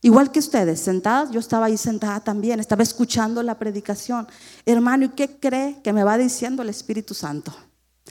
igual 0.00 0.30
que 0.30 0.38
ustedes, 0.38 0.80
sentadas. 0.80 1.30
Yo 1.30 1.40
estaba 1.40 1.66
ahí 1.66 1.76
sentada 1.76 2.20
también, 2.20 2.60
estaba 2.60 2.82
escuchando 2.82 3.42
la 3.42 3.58
predicación. 3.58 4.26
Hermano, 4.64 5.06
¿y 5.06 5.08
qué 5.10 5.38
cree 5.38 5.80
que 5.82 5.92
me 5.92 6.04
va 6.04 6.16
diciendo 6.16 6.62
el 6.62 6.70
Espíritu 6.70 7.12
Santo? 7.12 7.54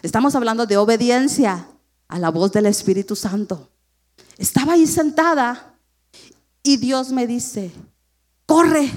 Estamos 0.02 0.36
hablando 0.36 0.66
de 0.66 0.78
obediencia 0.78 1.68
a 2.08 2.20
la 2.20 2.30
voz 2.30 2.52
del 2.52 2.66
Espíritu 2.66 3.16
Santo. 3.16 3.70
Estaba 4.38 4.74
ahí 4.74 4.86
sentada 4.86 5.78
y 6.62 6.78
Dios 6.78 7.12
me 7.12 7.28
dice, 7.28 7.72
corre. 8.46 8.92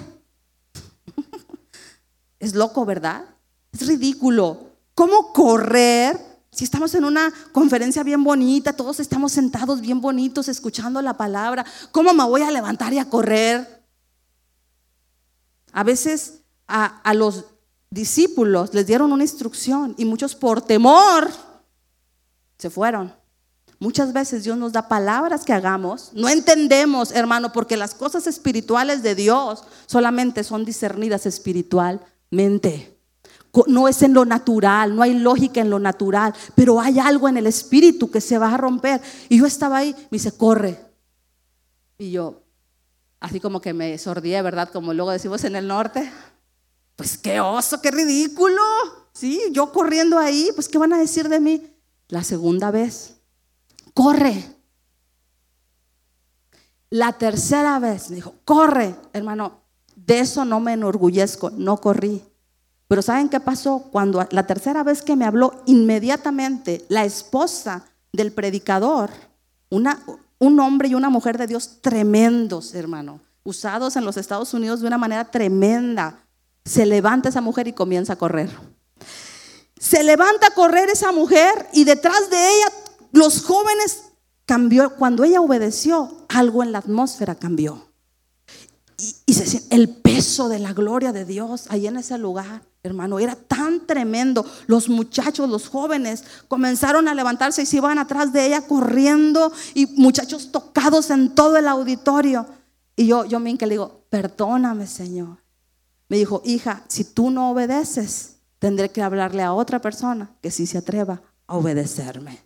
es 2.39 2.55
loco, 2.55 2.85
¿verdad? 2.85 3.25
Es 3.73 3.87
ridículo. 3.87 4.71
¿Cómo 4.95 5.33
correr? 5.33 6.19
Si 6.51 6.65
estamos 6.65 6.95
en 6.95 7.05
una 7.05 7.33
conferencia 7.53 8.03
bien 8.03 8.25
bonita, 8.25 8.73
todos 8.73 8.99
estamos 9.01 9.33
sentados 9.33 9.81
bien 9.81 10.01
bonitos 10.01 10.49
escuchando 10.49 11.01
la 11.03 11.17
palabra, 11.17 11.65
¿cómo 11.93 12.13
me 12.13 12.25
voy 12.25 12.43
a 12.43 12.51
levantar 12.51 12.93
y 12.93 12.99
a 12.99 13.09
correr? 13.09 13.85
A 15.73 15.85
veces 15.85 16.41
a, 16.67 16.87
a 17.03 17.15
los 17.15 17.45
discípulos 17.91 18.75
les 18.75 18.87
dieron 18.87 19.13
una 19.13 19.25
instrucción 19.25 19.95
y 19.99 20.05
muchos 20.05 20.35
por 20.35 20.63
temor 20.63 21.29
se 22.59 22.71
fueron. 22.71 23.13
Muchas 23.81 24.13
veces 24.13 24.43
Dios 24.43 24.59
nos 24.59 24.73
da 24.73 24.89
palabras 24.89 25.45
que 25.45 25.53
hagamos. 25.53 26.11
No 26.13 26.29
entendemos, 26.29 27.13
hermano, 27.13 27.53
porque 27.53 27.77
las 27.77 27.95
cosas 27.95 28.27
espirituales 28.27 29.03
de 29.05 29.15
Dios 29.15 29.63
solamente 29.87 30.43
son 30.43 30.65
discernidas 30.65 31.27
espiritualmente. 31.27 32.99
No 33.67 33.87
es 33.87 34.03
en 34.03 34.15
lo 34.15 34.25
natural, 34.25 34.95
no 34.95 35.03
hay 35.03 35.15
lógica 35.15 35.61
en 35.61 35.71
lo 35.71 35.79
natural, 35.79 36.35
pero 36.55 36.81
hay 36.81 36.99
algo 36.99 37.29
en 37.29 37.37
el 37.37 37.47
espíritu 37.47 38.11
que 38.11 38.21
se 38.21 38.37
va 38.37 38.53
a 38.53 38.57
romper. 38.57 39.01
Y 39.29 39.39
yo 39.39 39.47
estaba 39.47 39.79
ahí, 39.79 39.95
me 40.11 40.19
dice, 40.19 40.33
corre. 40.33 40.79
Y 41.99 42.11
yo, 42.11 42.43
así 43.21 43.39
como 43.39 43.61
que 43.61 43.73
me 43.73 43.97
sordié, 43.97 44.43
¿verdad? 44.43 44.71
Como 44.73 44.93
luego 44.93 45.13
decimos 45.13 45.45
en 45.45 45.55
el 45.55 45.69
norte. 45.69 46.11
Pues 46.99 47.17
qué 47.17 47.41
oso, 47.41 47.81
qué 47.81 47.93
ridículo. 47.93 48.61
Sí, 49.13 49.41
yo 49.53 49.71
corriendo 49.71 50.19
ahí, 50.19 50.51
pues 50.57 50.69
¿qué 50.69 50.79
van 50.79 50.93
a 50.93 50.99
decir 50.99 51.29
de 51.29 51.39
mí? 51.39 51.73
La 52.09 52.25
segunda 52.25 52.73
vez 52.73 53.15
corre. 53.95 54.57
La 56.91 57.13
tercera 57.13 57.79
vez 57.79 58.11
me 58.11 58.17
dijo, 58.17 58.35
corre, 58.45 58.97
hermano, 59.13 59.61
de 59.95 60.19
eso 60.19 60.45
no 60.45 60.59
me 60.59 60.73
enorgullezco, 60.73 61.51
no 61.51 61.77
corrí. 61.77 62.25
Pero 62.89 63.01
¿saben 63.01 63.29
qué 63.29 63.39
pasó? 63.39 63.79
Cuando 63.93 64.27
la 64.33 64.47
tercera 64.49 64.83
vez 64.83 65.01
que 65.01 65.15
me 65.15 65.25
habló, 65.25 65.63
inmediatamente 65.67 66.85
la 66.89 67.05
esposa 67.05 67.85
del 68.13 68.33
predicador, 68.33 69.11
una, 69.71 70.03
un 70.41 70.59
hombre 70.59 70.89
y 70.89 70.97
una 70.97 71.11
mujer 71.11 71.39
de 71.39 71.47
Dios 71.47 71.81
tremendos, 71.81 72.75
hermano, 72.75 73.21
usados 73.45 73.95
en 73.95 74.05
los 74.05 74.17
Estados 74.17 74.53
Unidos 74.53 74.81
de 74.81 74.89
una 74.89 74.99
manera 74.99 75.31
tremenda, 75.31 76.25
se 76.69 76.85
levanta 76.87 77.31
esa 77.31 77.41
mujer 77.41 77.67
y 77.67 77.73
comienza 77.73 78.13
a 78.13 78.17
correr. 78.17 78.51
Se 79.79 80.03
levanta 80.03 80.49
a 80.49 80.55
correr 80.55 80.91
esa 80.91 81.13
mujer 81.13 81.69
y 81.73 81.85
detrás 81.85 82.29
de 82.31 82.37
ella 82.37 82.73
los 83.13 83.43
jóvenes 83.43 84.03
cambió, 84.45 84.95
cuando 84.97 85.25
ella 85.25 85.41
obedeció, 85.41 86.27
algo 86.29 86.63
en 86.63 86.73
la 86.73 86.79
atmósfera 86.79 87.35
cambió. 87.35 87.87
Y, 88.99 89.17
y 89.27 89.35
se, 89.35 89.63
el 89.71 89.89
peso 89.89 90.49
de 90.49 90.59
la 90.59 90.73
gloria 90.73 91.13
de 91.13 91.25
Dios 91.25 91.67
ahí 91.71 91.87
en 91.87 91.97
ese 91.97 92.19
lugar, 92.19 92.63
hermano, 92.83 93.19
era 93.19 93.35
tan 93.35 93.87
tremendo. 93.87 94.45
Los 94.67 94.89
muchachos, 94.89 95.49
los 95.49 95.69
jóvenes, 95.69 96.25
comenzaron 96.49 97.09
a 97.09 97.15
levantarse 97.15 97.63
y 97.63 97.67
se 97.67 97.77
iban 97.77 97.99
atrás 97.99 98.33
de 98.33 98.47
ella 98.47 98.63
corriendo 98.63 99.53
y 99.75 99.87
muchachos 99.87 100.51
tocados 100.53 101.11
en 101.11 101.35
todo 101.35 101.57
el 101.57 101.69
auditorio. 101.69 102.47
Y 102.97 103.07
yo, 103.07 103.25
yo 103.25 103.41
me 103.41 103.55
le 103.55 103.69
digo, 103.69 104.03
perdóname, 104.11 104.87
Señor. 104.87 105.48
Me 106.09 106.17
dijo, 106.17 106.41
hija, 106.45 106.85
si 106.89 107.05
tú 107.05 107.31
no 107.31 107.51
obedeces, 107.51 108.37
tendré 108.59 108.91
que 108.91 109.03
hablarle 109.03 109.43
a 109.43 109.53
otra 109.53 109.81
persona 109.81 110.31
que 110.41 110.51
sí 110.51 110.67
se 110.67 110.79
atreva 110.79 111.21
a 111.47 111.57
obedecerme. 111.57 112.41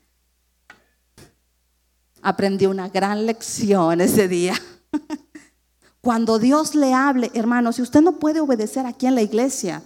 aprendí 2.24 2.66
una 2.66 2.88
gran 2.88 3.26
lección 3.26 4.00
ese 4.00 4.28
día. 4.28 4.54
Cuando 6.00 6.38
Dios 6.38 6.74
le 6.74 6.92
hable, 6.92 7.30
hermano, 7.34 7.72
si 7.72 7.82
usted 7.82 8.00
no 8.00 8.12
puede 8.18 8.40
obedecer 8.40 8.86
aquí 8.86 9.06
en 9.06 9.14
la 9.14 9.22
iglesia, 9.22 9.82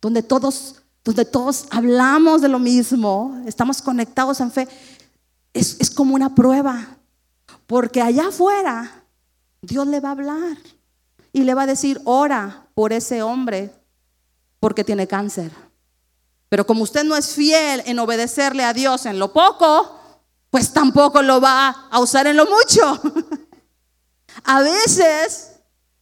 donde 0.00 0.22
todos, 0.22 0.82
donde 1.04 1.24
todos 1.24 1.66
hablamos 1.70 2.40
de 2.40 2.48
lo 2.48 2.58
mismo, 2.58 3.42
estamos 3.46 3.82
conectados 3.82 4.40
en 4.40 4.50
fe, 4.50 4.68
es, 5.52 5.76
es 5.80 5.90
como 5.90 6.14
una 6.14 6.34
prueba. 6.34 6.96
Porque 7.66 8.00
allá 8.00 8.28
afuera, 8.28 9.04
Dios 9.60 9.86
le 9.86 10.00
va 10.00 10.08
a 10.08 10.12
hablar 10.12 10.56
y 11.38 11.44
le 11.44 11.54
va 11.54 11.62
a 11.62 11.66
decir, 11.66 12.00
ora 12.04 12.66
por 12.74 12.92
ese 12.92 13.22
hombre 13.22 13.72
porque 14.58 14.82
tiene 14.82 15.06
cáncer. 15.06 15.52
Pero 16.48 16.66
como 16.66 16.82
usted 16.82 17.04
no 17.04 17.14
es 17.16 17.32
fiel 17.32 17.82
en 17.86 18.00
obedecerle 18.00 18.64
a 18.64 18.72
Dios 18.72 19.06
en 19.06 19.20
lo 19.20 19.32
poco, 19.32 20.00
pues 20.50 20.72
tampoco 20.72 21.22
lo 21.22 21.40
va 21.40 21.86
a 21.90 22.00
usar 22.00 22.26
en 22.26 22.36
lo 22.36 22.46
mucho. 22.46 23.00
a 24.44 24.62
veces, 24.62 25.52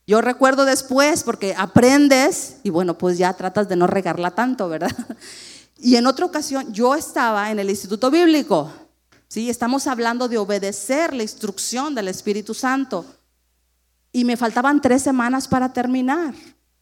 yo 0.07 0.23
recuerdo 0.23 0.65
después, 0.65 1.23
porque 1.23 1.55
aprendes 1.55 2.57
y 2.63 2.71
bueno, 2.71 2.97
pues 2.97 3.19
ya 3.19 3.35
tratas 3.35 3.69
de 3.69 3.77
no 3.77 3.87
regarla 3.87 4.31
tanto, 4.31 4.69
¿verdad? 4.69 4.91
Y 5.79 5.97
en 5.97 6.07
otra 6.07 6.25
ocasión 6.25 6.73
yo 6.73 6.95
estaba 6.95 7.51
en 7.51 7.59
el 7.59 7.69
Instituto 7.69 8.11
Bíblico, 8.11 8.73
¿sí? 9.29 9.51
Estamos 9.51 9.87
hablando 9.87 10.27
de 10.27 10.39
obedecer 10.39 11.13
la 11.13 11.23
instrucción 11.23 11.95
del 11.95 12.09
Espíritu 12.09 12.55
Santo. 12.55 13.05
Y 14.17 14.25
me 14.25 14.39
faltaban 14.39 14.81
tres 14.81 15.03
semanas 15.03 15.47
para 15.47 15.75
terminar. 15.75 16.35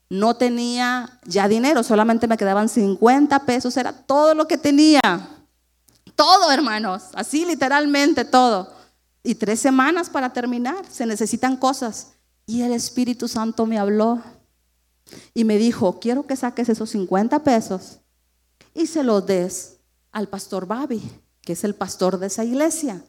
No 0.09 0.37
tenía 0.37 1.18
ya 1.24 1.49
dinero, 1.49 1.82
solamente 1.82 2.28
me 2.28 2.37
quedaban 2.37 2.68
50 2.68 3.45
pesos, 3.45 3.76
era 3.76 3.93
todo 3.93 4.37
lo 4.37 4.47
que 4.47 4.57
tenía. 4.57 5.01
Todo, 6.14 6.53
hermanos, 6.53 7.07
así 7.14 7.45
literalmente 7.45 8.24
todo. 8.24 8.72
Y 9.24 9.35
tres 9.35 9.59
semanas 9.59 10.09
para 10.09 10.32
terminar, 10.32 10.87
se 10.89 11.07
necesitan 11.07 11.57
cosas. 11.57 12.12
Y 12.47 12.62
el 12.62 12.72
Espíritu 12.72 13.26
Santo 13.26 13.66
me 13.66 13.80
habló 13.80 14.22
y 15.35 15.43
me 15.43 15.59
dijo, 15.59 15.99
quiero 15.99 16.28
que 16.28 16.37
saques 16.37 16.68
esos 16.68 16.91
50 16.91 17.43
pesos 17.43 17.99
y 18.74 18.87
se 18.87 19.03
los 19.03 19.26
des 19.26 19.78
al 20.12 20.28
pastor 20.28 20.68
Babi, 20.68 21.03
que 21.41 21.55
es 21.55 21.64
el 21.64 21.74
pastor 21.74 22.16
de 22.20 22.28
esa 22.28 22.45
iglesia. 22.45 23.03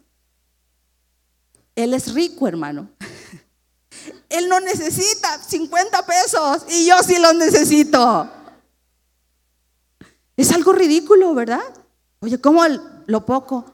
Él 1.75 1.93
es 1.93 2.11
rico, 2.11 2.47
hermano. 2.47 2.89
Él 4.37 4.49
no 4.49 4.59
necesita 4.59 5.41
50 5.41 6.05
pesos 6.05 6.63
y 6.69 6.87
yo 6.87 6.95
sí 7.03 7.17
los 7.19 7.35
necesito. 7.35 8.29
Es 10.37 10.51
algo 10.51 10.73
ridículo, 10.73 11.33
¿verdad? 11.33 11.63
Oye, 12.19 12.39
¿cómo 12.39 12.63
lo 13.05 13.25
poco? 13.25 13.65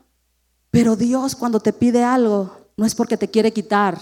Pero 0.70 0.96
Dios 0.96 1.36
cuando 1.36 1.60
te 1.60 1.74
pide 1.74 2.04
algo, 2.04 2.56
no 2.78 2.86
es 2.86 2.96
porque 2.96 3.18
te 3.18 3.30
quiere 3.30 3.52
quitar, 3.52 4.00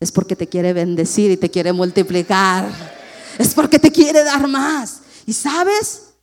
es 0.00 0.12
porque 0.12 0.36
te 0.36 0.48
quiere 0.48 0.72
bendecir 0.72 1.30
y 1.30 1.36
te 1.36 1.50
quiere 1.50 1.72
multiplicar. 1.72 2.68
Es 3.38 3.54
porque 3.54 3.78
te 3.78 3.90
quiere 3.90 4.24
dar 4.24 4.46
más. 4.48 5.00
Y 5.26 5.32
sabes, 5.32 6.14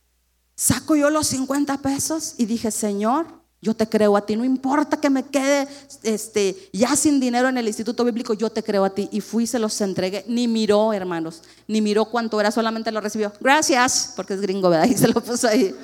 saco 0.56 0.96
yo 0.96 1.10
los 1.10 1.28
50 1.28 1.78
pesos 1.78 2.34
y 2.38 2.46
dije, 2.46 2.70
Señor, 2.70 3.43
yo 3.64 3.74
te 3.74 3.88
creo 3.88 4.14
a 4.14 4.26
ti, 4.26 4.36
no 4.36 4.44
importa 4.44 4.98
que 4.98 5.08
me 5.08 5.22
quede 5.22 5.66
este, 6.02 6.68
ya 6.70 6.94
sin 6.96 7.18
dinero 7.18 7.48
en 7.48 7.56
el 7.56 7.66
instituto 7.66 8.04
bíblico, 8.04 8.34
yo 8.34 8.50
te 8.50 8.62
creo 8.62 8.84
a 8.84 8.90
ti. 8.90 9.08
Y 9.10 9.22
fui, 9.22 9.46
se 9.46 9.58
los 9.58 9.80
entregué, 9.80 10.22
ni 10.28 10.46
miró, 10.46 10.92
hermanos, 10.92 11.42
ni 11.66 11.80
miró 11.80 12.04
cuánto 12.04 12.38
era, 12.38 12.50
solamente 12.50 12.92
lo 12.92 13.00
recibió. 13.00 13.32
Gracias, 13.40 14.12
porque 14.16 14.34
es 14.34 14.42
gringo, 14.42 14.68
¿verdad? 14.68 14.86
Y 14.90 14.98
se 14.98 15.08
lo 15.08 15.22
puso 15.22 15.48
ahí. 15.48 15.74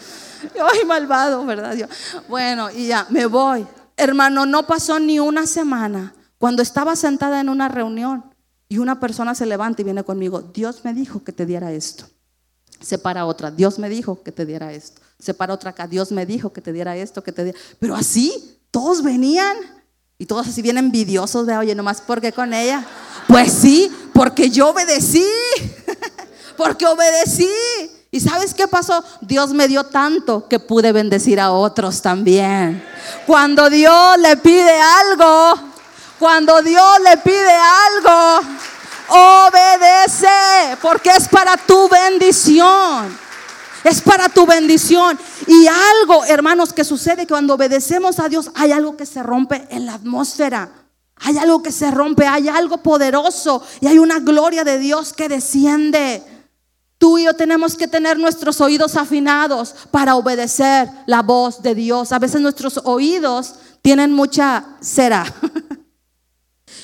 Ay, 0.63 0.85
malvado, 0.85 1.45
¿verdad? 1.47 1.89
bueno, 2.29 2.71
y 2.71 2.89
ya, 2.89 3.07
me 3.09 3.25
voy. 3.25 3.67
Hermano, 3.97 4.45
no 4.45 4.67
pasó 4.67 5.01
ni 5.01 5.19
una 5.19 5.47
semana 5.47 6.15
cuando 6.37 6.61
estaba 6.61 6.95
sentada 6.97 7.41
en 7.41 7.49
una 7.49 7.69
reunión 7.69 8.25
y 8.69 8.77
una 8.77 9.01
persona 9.01 9.35
se 9.35 9.47
levanta 9.47 9.81
y 9.81 9.87
viene 9.87 10.05
conmigo. 10.05 10.43
Dios 10.43 10.85
me 10.85 10.93
dijo 10.93 11.25
que 11.25 11.33
te 11.33 11.47
diera 11.47 11.73
esto. 11.73 12.05
Se 12.79 12.99
para 12.99 13.25
otra. 13.25 13.51
Dios 13.51 13.79
me 13.79 13.89
dijo 13.89 14.23
que 14.23 14.33
te 14.33 14.45
diera 14.45 14.73
esto 14.75 15.01
se 15.21 15.35
para 15.35 15.55
otra 15.55 15.71
acá, 15.71 15.87
Dios 15.87 16.11
me 16.13 16.27
dijo 16.27 16.53
que 16.53 16.61
te 16.61 16.73
diera 16.73 16.97
esto, 16.97 17.23
que 17.23 17.33
te 17.33 17.45
diera. 17.45 17.59
Pero 17.79 17.95
así, 17.95 18.59
todos 18.71 19.03
venían 19.03 19.57
y 20.19 20.27
todos 20.27 20.49
así 20.49 20.63
bien 20.63 20.79
envidiosos 20.79 21.47
de, 21.47 21.57
oye, 21.57 21.75
nomás 21.75 22.01
porque 22.01 22.33
con 22.33 22.53
ella. 22.53 22.85
Pues 23.27 23.53
sí, 23.53 23.91
porque 24.13 24.51
yo 24.51 24.69
obedecí, 24.69 25.27
porque 26.57 26.87
obedecí. 26.87 27.49
¿Y 28.11 28.21
sabes 28.21 28.55
qué 28.55 28.67
pasó? 28.67 29.05
Dios 29.21 29.53
me 29.53 29.69
dio 29.69 29.85
tanto 29.85 30.49
que 30.49 30.59
pude 30.59 30.93
bendecir 30.93 31.39
a 31.39 31.53
otros 31.53 32.03
también. 32.03 32.85
Cuando 33.27 33.71
Dios 33.71 34.19
le 34.19 34.37
pide 34.37 34.81
algo, 34.81 35.55
cuando 36.19 36.61
Dios 36.61 36.99
le 37.05 37.17
pide 37.19 37.55
algo, 37.55 38.41
obedece, 39.09 40.77
porque 40.83 41.11
es 41.11 41.29
para 41.29 41.57
tu 41.57 41.89
bendición. 41.89 43.30
Es 43.85 44.01
para 44.01 44.29
tu 44.29 44.47
bendición. 44.47 45.19
Y 45.47 45.67
algo, 45.67 46.25
hermanos, 46.25 46.73
que 46.73 46.85
sucede 46.85 47.27
cuando 47.27 47.55
obedecemos 47.55 48.19
a 48.19 48.29
Dios, 48.29 48.51
hay 48.55 48.73
algo 48.73 48.97
que 48.97 49.07
se 49.07 49.23
rompe 49.23 49.67
en 49.71 49.87
la 49.87 49.95
atmósfera. 49.95 50.71
Hay 51.17 51.37
algo 51.37 51.63
que 51.63 51.73
se 51.73 51.91
rompe, 51.91 52.27
hay 52.27 52.49
algo 52.49 52.79
poderoso 52.79 53.63
y 53.81 53.87
hay 53.87 53.99
una 53.99 54.21
gloria 54.21 54.65
de 54.65 54.79
Dios 54.79 55.13
que 55.13 55.29
desciende. 55.29 56.23
Tú 56.97 57.19
y 57.19 57.25
yo 57.25 57.35
tenemos 57.35 57.77
que 57.77 57.89
tener 57.89 58.19
nuestros 58.19 58.61
oídos 58.61 58.97
afinados 58.97 59.75
para 59.91 60.17
obedecer 60.17 60.89
la 61.07 61.23
voz 61.23 61.63
de 61.63 61.75
Dios. 61.75 62.13
A 62.13 62.19
veces 62.19 62.41
nuestros 62.41 62.81
oídos 62.85 63.55
tienen 63.83 64.13
mucha 64.13 64.65
cera. 64.81 65.25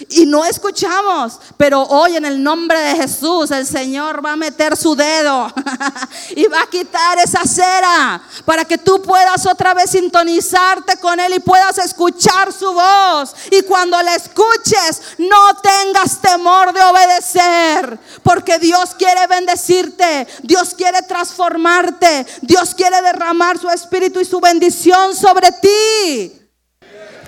Y 0.08 0.26
no 0.26 0.44
escuchamos, 0.44 1.38
pero 1.56 1.82
hoy 1.82 2.16
en 2.16 2.24
el 2.24 2.42
nombre 2.42 2.78
de 2.78 2.96
Jesús 2.96 3.50
el 3.50 3.66
Señor 3.66 4.24
va 4.24 4.32
a 4.32 4.36
meter 4.36 4.76
su 4.76 4.94
dedo 4.94 5.52
y 6.36 6.46
va 6.46 6.62
a 6.62 6.66
quitar 6.66 7.18
esa 7.18 7.44
cera 7.44 8.22
para 8.44 8.64
que 8.64 8.78
tú 8.78 9.00
puedas 9.00 9.46
otra 9.46 9.74
vez 9.74 9.90
sintonizarte 9.90 10.98
con 10.98 11.18
Él 11.18 11.34
y 11.34 11.40
puedas 11.40 11.78
escuchar 11.78 12.52
su 12.52 12.72
voz. 12.72 13.34
Y 13.50 13.62
cuando 13.62 14.00
la 14.02 14.14
escuches, 14.14 15.02
no 15.18 15.54
tengas 15.62 16.20
temor 16.20 16.72
de 16.72 16.82
obedecer, 16.82 17.98
porque 18.22 18.58
Dios 18.58 18.94
quiere 18.98 19.26
bendecirte, 19.26 20.26
Dios 20.42 20.74
quiere 20.74 21.02
transformarte, 21.02 22.26
Dios 22.42 22.74
quiere 22.74 23.00
derramar 23.02 23.58
su 23.58 23.68
espíritu 23.70 24.20
y 24.20 24.24
su 24.24 24.40
bendición 24.40 25.14
sobre 25.14 25.50
ti. 25.52 26.42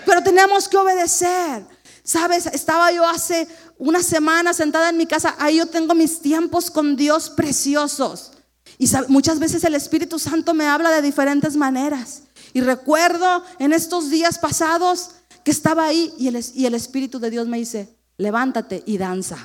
Pero 0.04 0.22
tenemos 0.22 0.68
que 0.68 0.76
obedecer. 0.76 1.77
Sabes, 2.08 2.46
estaba 2.46 2.90
yo 2.90 3.06
hace 3.06 3.46
una 3.76 4.02
semana 4.02 4.54
sentada 4.54 4.88
en 4.88 4.96
mi 4.96 5.04
casa, 5.04 5.34
ahí 5.38 5.58
yo 5.58 5.66
tengo 5.66 5.94
mis 5.94 6.22
tiempos 6.22 6.70
con 6.70 6.96
Dios 6.96 7.28
preciosos. 7.28 8.32
Y 8.78 8.88
muchas 9.08 9.38
veces 9.38 9.62
el 9.64 9.74
Espíritu 9.74 10.18
Santo 10.18 10.54
me 10.54 10.66
habla 10.66 10.90
de 10.90 11.02
diferentes 11.02 11.54
maneras. 11.54 12.22
Y 12.54 12.62
recuerdo 12.62 13.44
en 13.58 13.74
estos 13.74 14.08
días 14.08 14.38
pasados 14.38 15.10
que 15.44 15.50
estaba 15.50 15.84
ahí 15.84 16.10
y 16.16 16.28
el, 16.28 16.42
y 16.54 16.64
el 16.64 16.72
Espíritu 16.72 17.18
de 17.18 17.28
Dios 17.28 17.46
me 17.46 17.58
dice, 17.58 17.94
levántate 18.16 18.82
y 18.86 18.96
danza. 18.96 19.36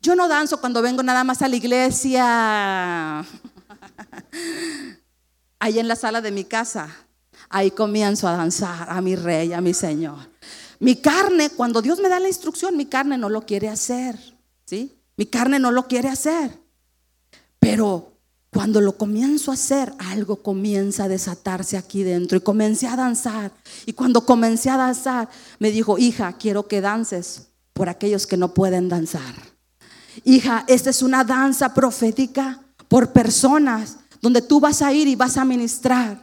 Yo 0.00 0.16
no 0.16 0.28
danzo 0.28 0.62
cuando 0.62 0.80
vengo 0.80 1.02
nada 1.02 1.24
más 1.24 1.42
a 1.42 1.48
la 1.48 1.56
iglesia, 1.56 3.18
ahí 5.58 5.78
en 5.78 5.88
la 5.88 5.96
sala 5.96 6.22
de 6.22 6.30
mi 6.30 6.44
casa. 6.44 6.88
Ahí 7.50 7.70
comienzo 7.70 8.26
a 8.26 8.32
danzar 8.32 8.88
a 8.88 9.02
mi 9.02 9.14
rey, 9.14 9.52
a 9.52 9.60
mi 9.60 9.74
Señor. 9.74 10.33
Mi 10.80 10.96
carne, 10.96 11.50
cuando 11.50 11.82
Dios 11.82 12.00
me 12.00 12.08
da 12.08 12.18
la 12.20 12.28
instrucción, 12.28 12.76
mi 12.76 12.86
carne 12.86 13.18
no 13.18 13.28
lo 13.28 13.46
quiere 13.46 13.68
hacer. 13.68 14.18
¿Sí? 14.64 14.92
Mi 15.16 15.26
carne 15.26 15.58
no 15.58 15.70
lo 15.70 15.86
quiere 15.86 16.08
hacer. 16.08 16.58
Pero 17.58 18.12
cuando 18.50 18.80
lo 18.80 18.96
comienzo 18.96 19.50
a 19.50 19.54
hacer, 19.54 19.92
algo 19.98 20.36
comienza 20.36 21.04
a 21.04 21.08
desatarse 21.08 21.76
aquí 21.76 22.02
dentro. 22.02 22.38
Y 22.38 22.40
comencé 22.40 22.86
a 22.86 22.96
danzar. 22.96 23.52
Y 23.86 23.92
cuando 23.92 24.24
comencé 24.24 24.70
a 24.70 24.76
danzar, 24.76 25.28
me 25.58 25.70
dijo, 25.70 25.98
hija, 25.98 26.34
quiero 26.34 26.66
que 26.68 26.80
dances 26.80 27.48
por 27.72 27.88
aquellos 27.88 28.26
que 28.26 28.36
no 28.36 28.54
pueden 28.54 28.88
danzar. 28.88 29.34
Hija, 30.24 30.64
esta 30.68 30.90
es 30.90 31.02
una 31.02 31.24
danza 31.24 31.74
profética 31.74 32.60
por 32.88 33.12
personas 33.12 33.98
donde 34.20 34.40
tú 34.40 34.60
vas 34.60 34.82
a 34.82 34.92
ir 34.92 35.08
y 35.08 35.16
vas 35.16 35.36
a 35.36 35.44
ministrar. 35.44 36.22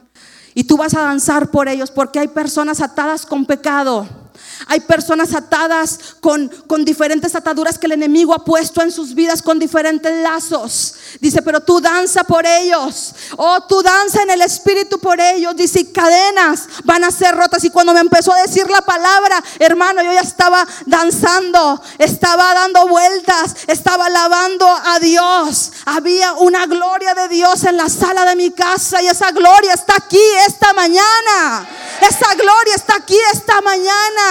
Y 0.54 0.64
tú 0.64 0.76
vas 0.76 0.94
a 0.94 1.02
danzar 1.02 1.50
por 1.50 1.68
ellos 1.68 1.90
porque 1.90 2.18
hay 2.18 2.28
personas 2.28 2.80
atadas 2.80 3.24
con 3.26 3.46
pecado 3.46 4.21
hay 4.66 4.80
personas 4.80 5.34
atadas 5.34 6.16
con, 6.20 6.48
con 6.66 6.84
diferentes 6.84 7.34
ataduras 7.34 7.78
que 7.78 7.86
el 7.86 7.92
enemigo 7.92 8.34
ha 8.34 8.44
puesto 8.44 8.80
en 8.82 8.92
sus 8.92 9.14
vidas 9.14 9.42
con 9.42 9.58
diferentes 9.58 10.22
lazos. 10.22 10.94
Dice, 11.20 11.42
pero 11.42 11.60
tú 11.60 11.80
danza 11.80 12.24
por 12.24 12.46
ellos. 12.46 13.14
Oh, 13.36 13.60
tú 13.62 13.82
danza 13.82 14.22
en 14.22 14.30
el 14.30 14.40
espíritu 14.40 14.98
por 14.98 15.20
ellos. 15.20 15.56
Dice, 15.56 15.80
y 15.80 15.92
cadenas 15.92 16.68
van 16.84 17.04
a 17.04 17.10
ser 17.10 17.34
rotas. 17.34 17.64
Y 17.64 17.70
cuando 17.70 17.92
me 17.92 18.00
empezó 18.00 18.32
a 18.32 18.42
decir 18.42 18.68
la 18.70 18.82
palabra, 18.82 19.42
hermano, 19.58 20.02
yo 20.02 20.12
ya 20.12 20.20
estaba 20.20 20.66
danzando, 20.86 21.80
estaba 21.98 22.54
dando 22.54 22.86
vueltas, 22.88 23.56
estaba 23.66 24.06
alabando 24.06 24.66
a 24.66 24.98
Dios. 25.00 25.72
Había 25.84 26.34
una 26.34 26.66
gloria 26.66 27.14
de 27.14 27.28
Dios 27.28 27.64
en 27.64 27.76
la 27.76 27.88
sala 27.88 28.24
de 28.24 28.36
mi 28.36 28.50
casa 28.52 29.02
y 29.02 29.08
esa 29.08 29.30
gloria 29.32 29.74
está 29.74 29.96
aquí 29.96 30.20
esta 30.46 30.72
mañana. 30.72 31.68
Esa 32.00 32.34
gloria 32.34 32.74
está 32.74 32.96
aquí 32.96 33.18
esta 33.32 33.60
mañana. 33.60 34.21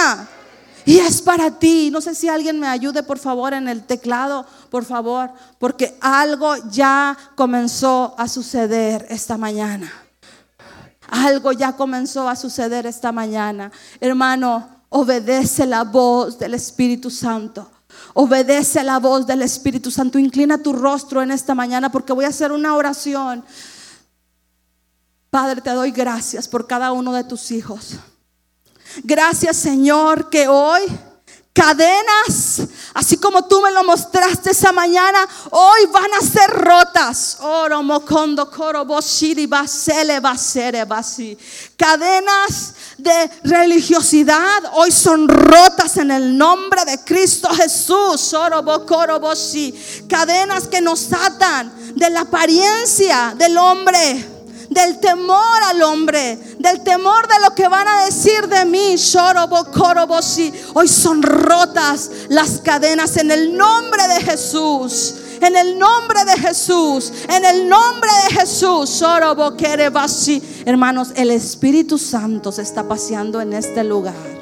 Y 0.84 0.98
es 0.98 1.22
para 1.22 1.58
ti. 1.58 1.90
No 1.90 2.00
sé 2.00 2.14
si 2.14 2.28
alguien 2.28 2.58
me 2.58 2.66
ayude, 2.66 3.02
por 3.02 3.18
favor, 3.18 3.54
en 3.54 3.68
el 3.68 3.84
teclado, 3.84 4.46
por 4.70 4.84
favor, 4.84 5.30
porque 5.58 5.96
algo 6.00 6.54
ya 6.70 7.16
comenzó 7.36 8.14
a 8.18 8.28
suceder 8.28 9.06
esta 9.08 9.36
mañana. 9.36 9.92
Algo 11.08 11.52
ya 11.52 11.76
comenzó 11.76 12.28
a 12.28 12.36
suceder 12.36 12.86
esta 12.86 13.12
mañana. 13.12 13.70
Hermano, 14.00 14.68
obedece 14.88 15.66
la 15.66 15.84
voz 15.84 16.38
del 16.38 16.54
Espíritu 16.54 17.10
Santo. 17.10 17.70
Obedece 18.14 18.82
la 18.82 18.98
voz 18.98 19.26
del 19.26 19.42
Espíritu 19.42 19.90
Santo. 19.90 20.18
Inclina 20.18 20.58
tu 20.58 20.72
rostro 20.72 21.22
en 21.22 21.30
esta 21.30 21.54
mañana 21.54 21.92
porque 21.92 22.12
voy 22.12 22.24
a 22.24 22.28
hacer 22.28 22.50
una 22.50 22.74
oración. 22.74 23.44
Padre, 25.30 25.60
te 25.60 25.70
doy 25.70 25.92
gracias 25.92 26.48
por 26.48 26.66
cada 26.66 26.92
uno 26.92 27.12
de 27.12 27.24
tus 27.24 27.50
hijos. 27.50 27.98
Gracias 29.04 29.56
Señor 29.56 30.28
que 30.28 30.48
hoy 30.48 30.82
cadenas, 31.52 32.62
así 32.94 33.18
como 33.18 33.46
tú 33.46 33.60
me 33.60 33.70
lo 33.70 33.84
mostraste 33.84 34.50
esa 34.50 34.72
mañana, 34.72 35.18
hoy 35.50 35.86
van 35.92 36.14
a 36.14 36.20
ser 36.20 36.50
rotas. 36.50 37.38
Cadenas 41.76 42.74
de 42.98 43.30
religiosidad 43.44 44.62
hoy 44.74 44.90
son 44.90 45.28
rotas 45.28 45.96
en 45.98 46.10
el 46.10 46.36
nombre 46.38 46.84
de 46.84 47.04
Cristo 47.04 47.48
Jesús. 47.50 48.34
Cadenas 50.08 50.68
que 50.68 50.80
nos 50.80 51.12
atan 51.12 51.94
de 51.94 52.10
la 52.10 52.20
apariencia 52.22 53.34
del 53.36 53.58
hombre 53.58 54.31
del 54.72 54.98
temor 54.98 55.62
al 55.68 55.82
hombre, 55.82 56.38
del 56.58 56.82
temor 56.82 57.26
de 57.28 57.40
lo 57.40 57.54
que 57.54 57.68
van 57.68 57.86
a 57.86 58.04
decir 58.04 58.48
de 58.48 58.64
mí. 58.64 58.96
Hoy 60.74 60.88
son 60.88 61.22
rotas 61.22 62.10
las 62.28 62.58
cadenas 62.58 63.16
en 63.16 63.30
el 63.30 63.56
nombre 63.56 64.08
de 64.08 64.20
Jesús. 64.22 65.14
En 65.40 65.56
el 65.56 65.76
nombre 65.76 66.24
de 66.24 66.38
Jesús, 66.38 67.12
en 67.28 67.44
el 67.44 67.68
nombre 67.68 68.10
de 68.28 68.40
Jesús, 68.40 69.02
hermanos, 70.64 71.08
el 71.16 71.30
Espíritu 71.32 71.98
Santo 71.98 72.52
se 72.52 72.62
está 72.62 72.86
paseando 72.86 73.40
en 73.40 73.52
este 73.52 73.82
lugar. 73.82 74.41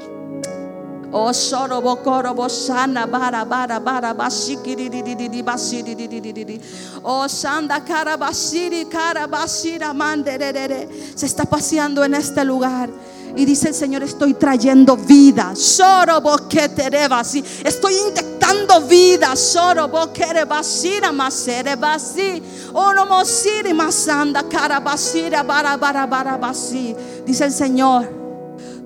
Oh 1.12 1.32
shoro 1.32 1.82
bokoro 1.82 2.34
boshana 2.34 3.10
bara 3.10 3.44
bara 3.44 3.80
bara 3.80 4.14
bashikiri 4.14 4.88
di 4.88 5.02
di 5.02 5.16
di 5.16 5.28
di 5.28 5.42
bashiri 5.42 5.96
di 5.96 6.06
di 6.06 6.20
di 6.20 6.32
di 6.32 6.44
di. 6.44 6.60
Oh 7.02 7.26
shanda 7.26 7.84
cara 7.84 8.16
bashiri 8.16 8.88
cara 8.88 9.26
bashira 9.26 9.92
manderere. 9.92 10.88
Se 11.16 11.26
está 11.26 11.44
paseando 11.44 12.04
en 12.04 12.14
este 12.14 12.44
lugar. 12.44 12.88
Y 13.36 13.44
dice 13.44 13.68
el 13.68 13.74
Señor, 13.74 14.02
estoy 14.02 14.34
trayendo 14.34 14.96
vida. 14.96 15.52
Shoro 15.54 16.20
bokete 16.20 17.08
basi. 17.08 17.44
Estoy 17.64 17.94
inyectando 17.94 18.80
vida. 18.82 19.34
Shoro 19.34 19.88
bokere 19.88 20.44
basira 20.44 21.10
masere 21.12 21.76
basi. 21.76 22.42
Oh 22.72 22.92
no 22.92 23.04
mosiri 23.06 23.72
masanda 23.72 24.44
cara 24.48 24.80
basira 24.80 25.42
bara 25.42 25.76
bara 25.76 26.06
bara 26.06 26.38
basi. 26.38 26.94
Dice 27.26 27.46
el 27.46 27.52
Señor. 27.52 28.19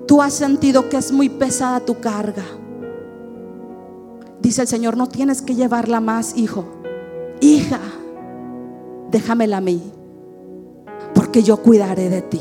Tú 0.07 0.21
has 0.21 0.33
sentido 0.33 0.89
que 0.89 0.97
es 0.97 1.11
muy 1.11 1.29
pesada 1.29 1.79
tu 1.79 1.99
carga. 1.99 2.43
Dice 4.39 4.61
el 4.61 4.67
Señor, 4.67 4.95
no 4.95 5.07
tienes 5.07 5.41
que 5.41 5.55
llevarla 5.55 5.99
más, 5.99 6.37
hijo. 6.37 6.65
Hija, 7.41 7.79
déjamela 9.09 9.57
a 9.57 9.61
mí. 9.61 9.81
Porque 11.15 11.41
yo 11.41 11.57
cuidaré 11.57 12.09
de 12.09 12.21
ti. 12.21 12.39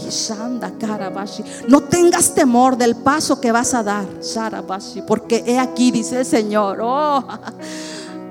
No 1.68 1.80
tengas 1.80 2.34
temor 2.34 2.76
del 2.76 2.96
paso 2.96 3.40
que 3.40 3.52
vas 3.52 3.72
a 3.72 3.82
dar. 3.82 4.04
Porque 5.06 5.42
he 5.46 5.58
aquí, 5.58 5.90
dice 5.90 6.20
el 6.20 6.26
Señor. 6.26 6.80
Oh, 6.82 7.26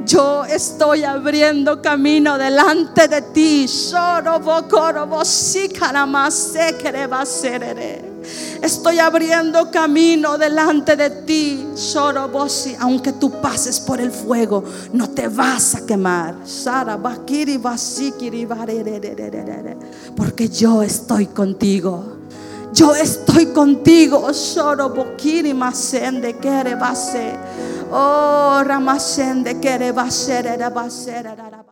yo 0.05 0.45
estoy 0.45 1.03
abriendo 1.03 1.81
camino 1.81 2.37
delante 2.37 3.07
de 3.07 3.21
ti. 3.21 3.67
Estoy 8.61 8.99
abriendo 8.99 9.69
camino 9.71 10.37
delante 10.37 10.95
de 10.95 11.09
ti, 11.09 11.67
Sorobosi. 11.75 12.75
Aunque 12.79 13.13
tú 13.13 13.41
pases 13.41 13.79
por 13.79 13.99
el 13.99 14.11
fuego, 14.11 14.63
no 14.93 15.09
te 15.09 15.27
vas 15.27 15.75
a 15.75 15.85
quemar. 15.85 16.35
Porque 20.15 20.49
yo 20.49 20.83
estoy 20.83 21.25
contigo. 21.27 22.23
Yo 22.73 22.95
estoy 22.95 23.47
contigo. 23.47 24.33
Sorobokiri 24.33 25.53
masende 25.53 26.37
kere 26.39 26.75
base. 26.75 27.37
Oh, 27.91 28.63
ramasende 28.65 29.59
kere 29.59 29.91
basere 29.91 30.57
basere 30.69 31.62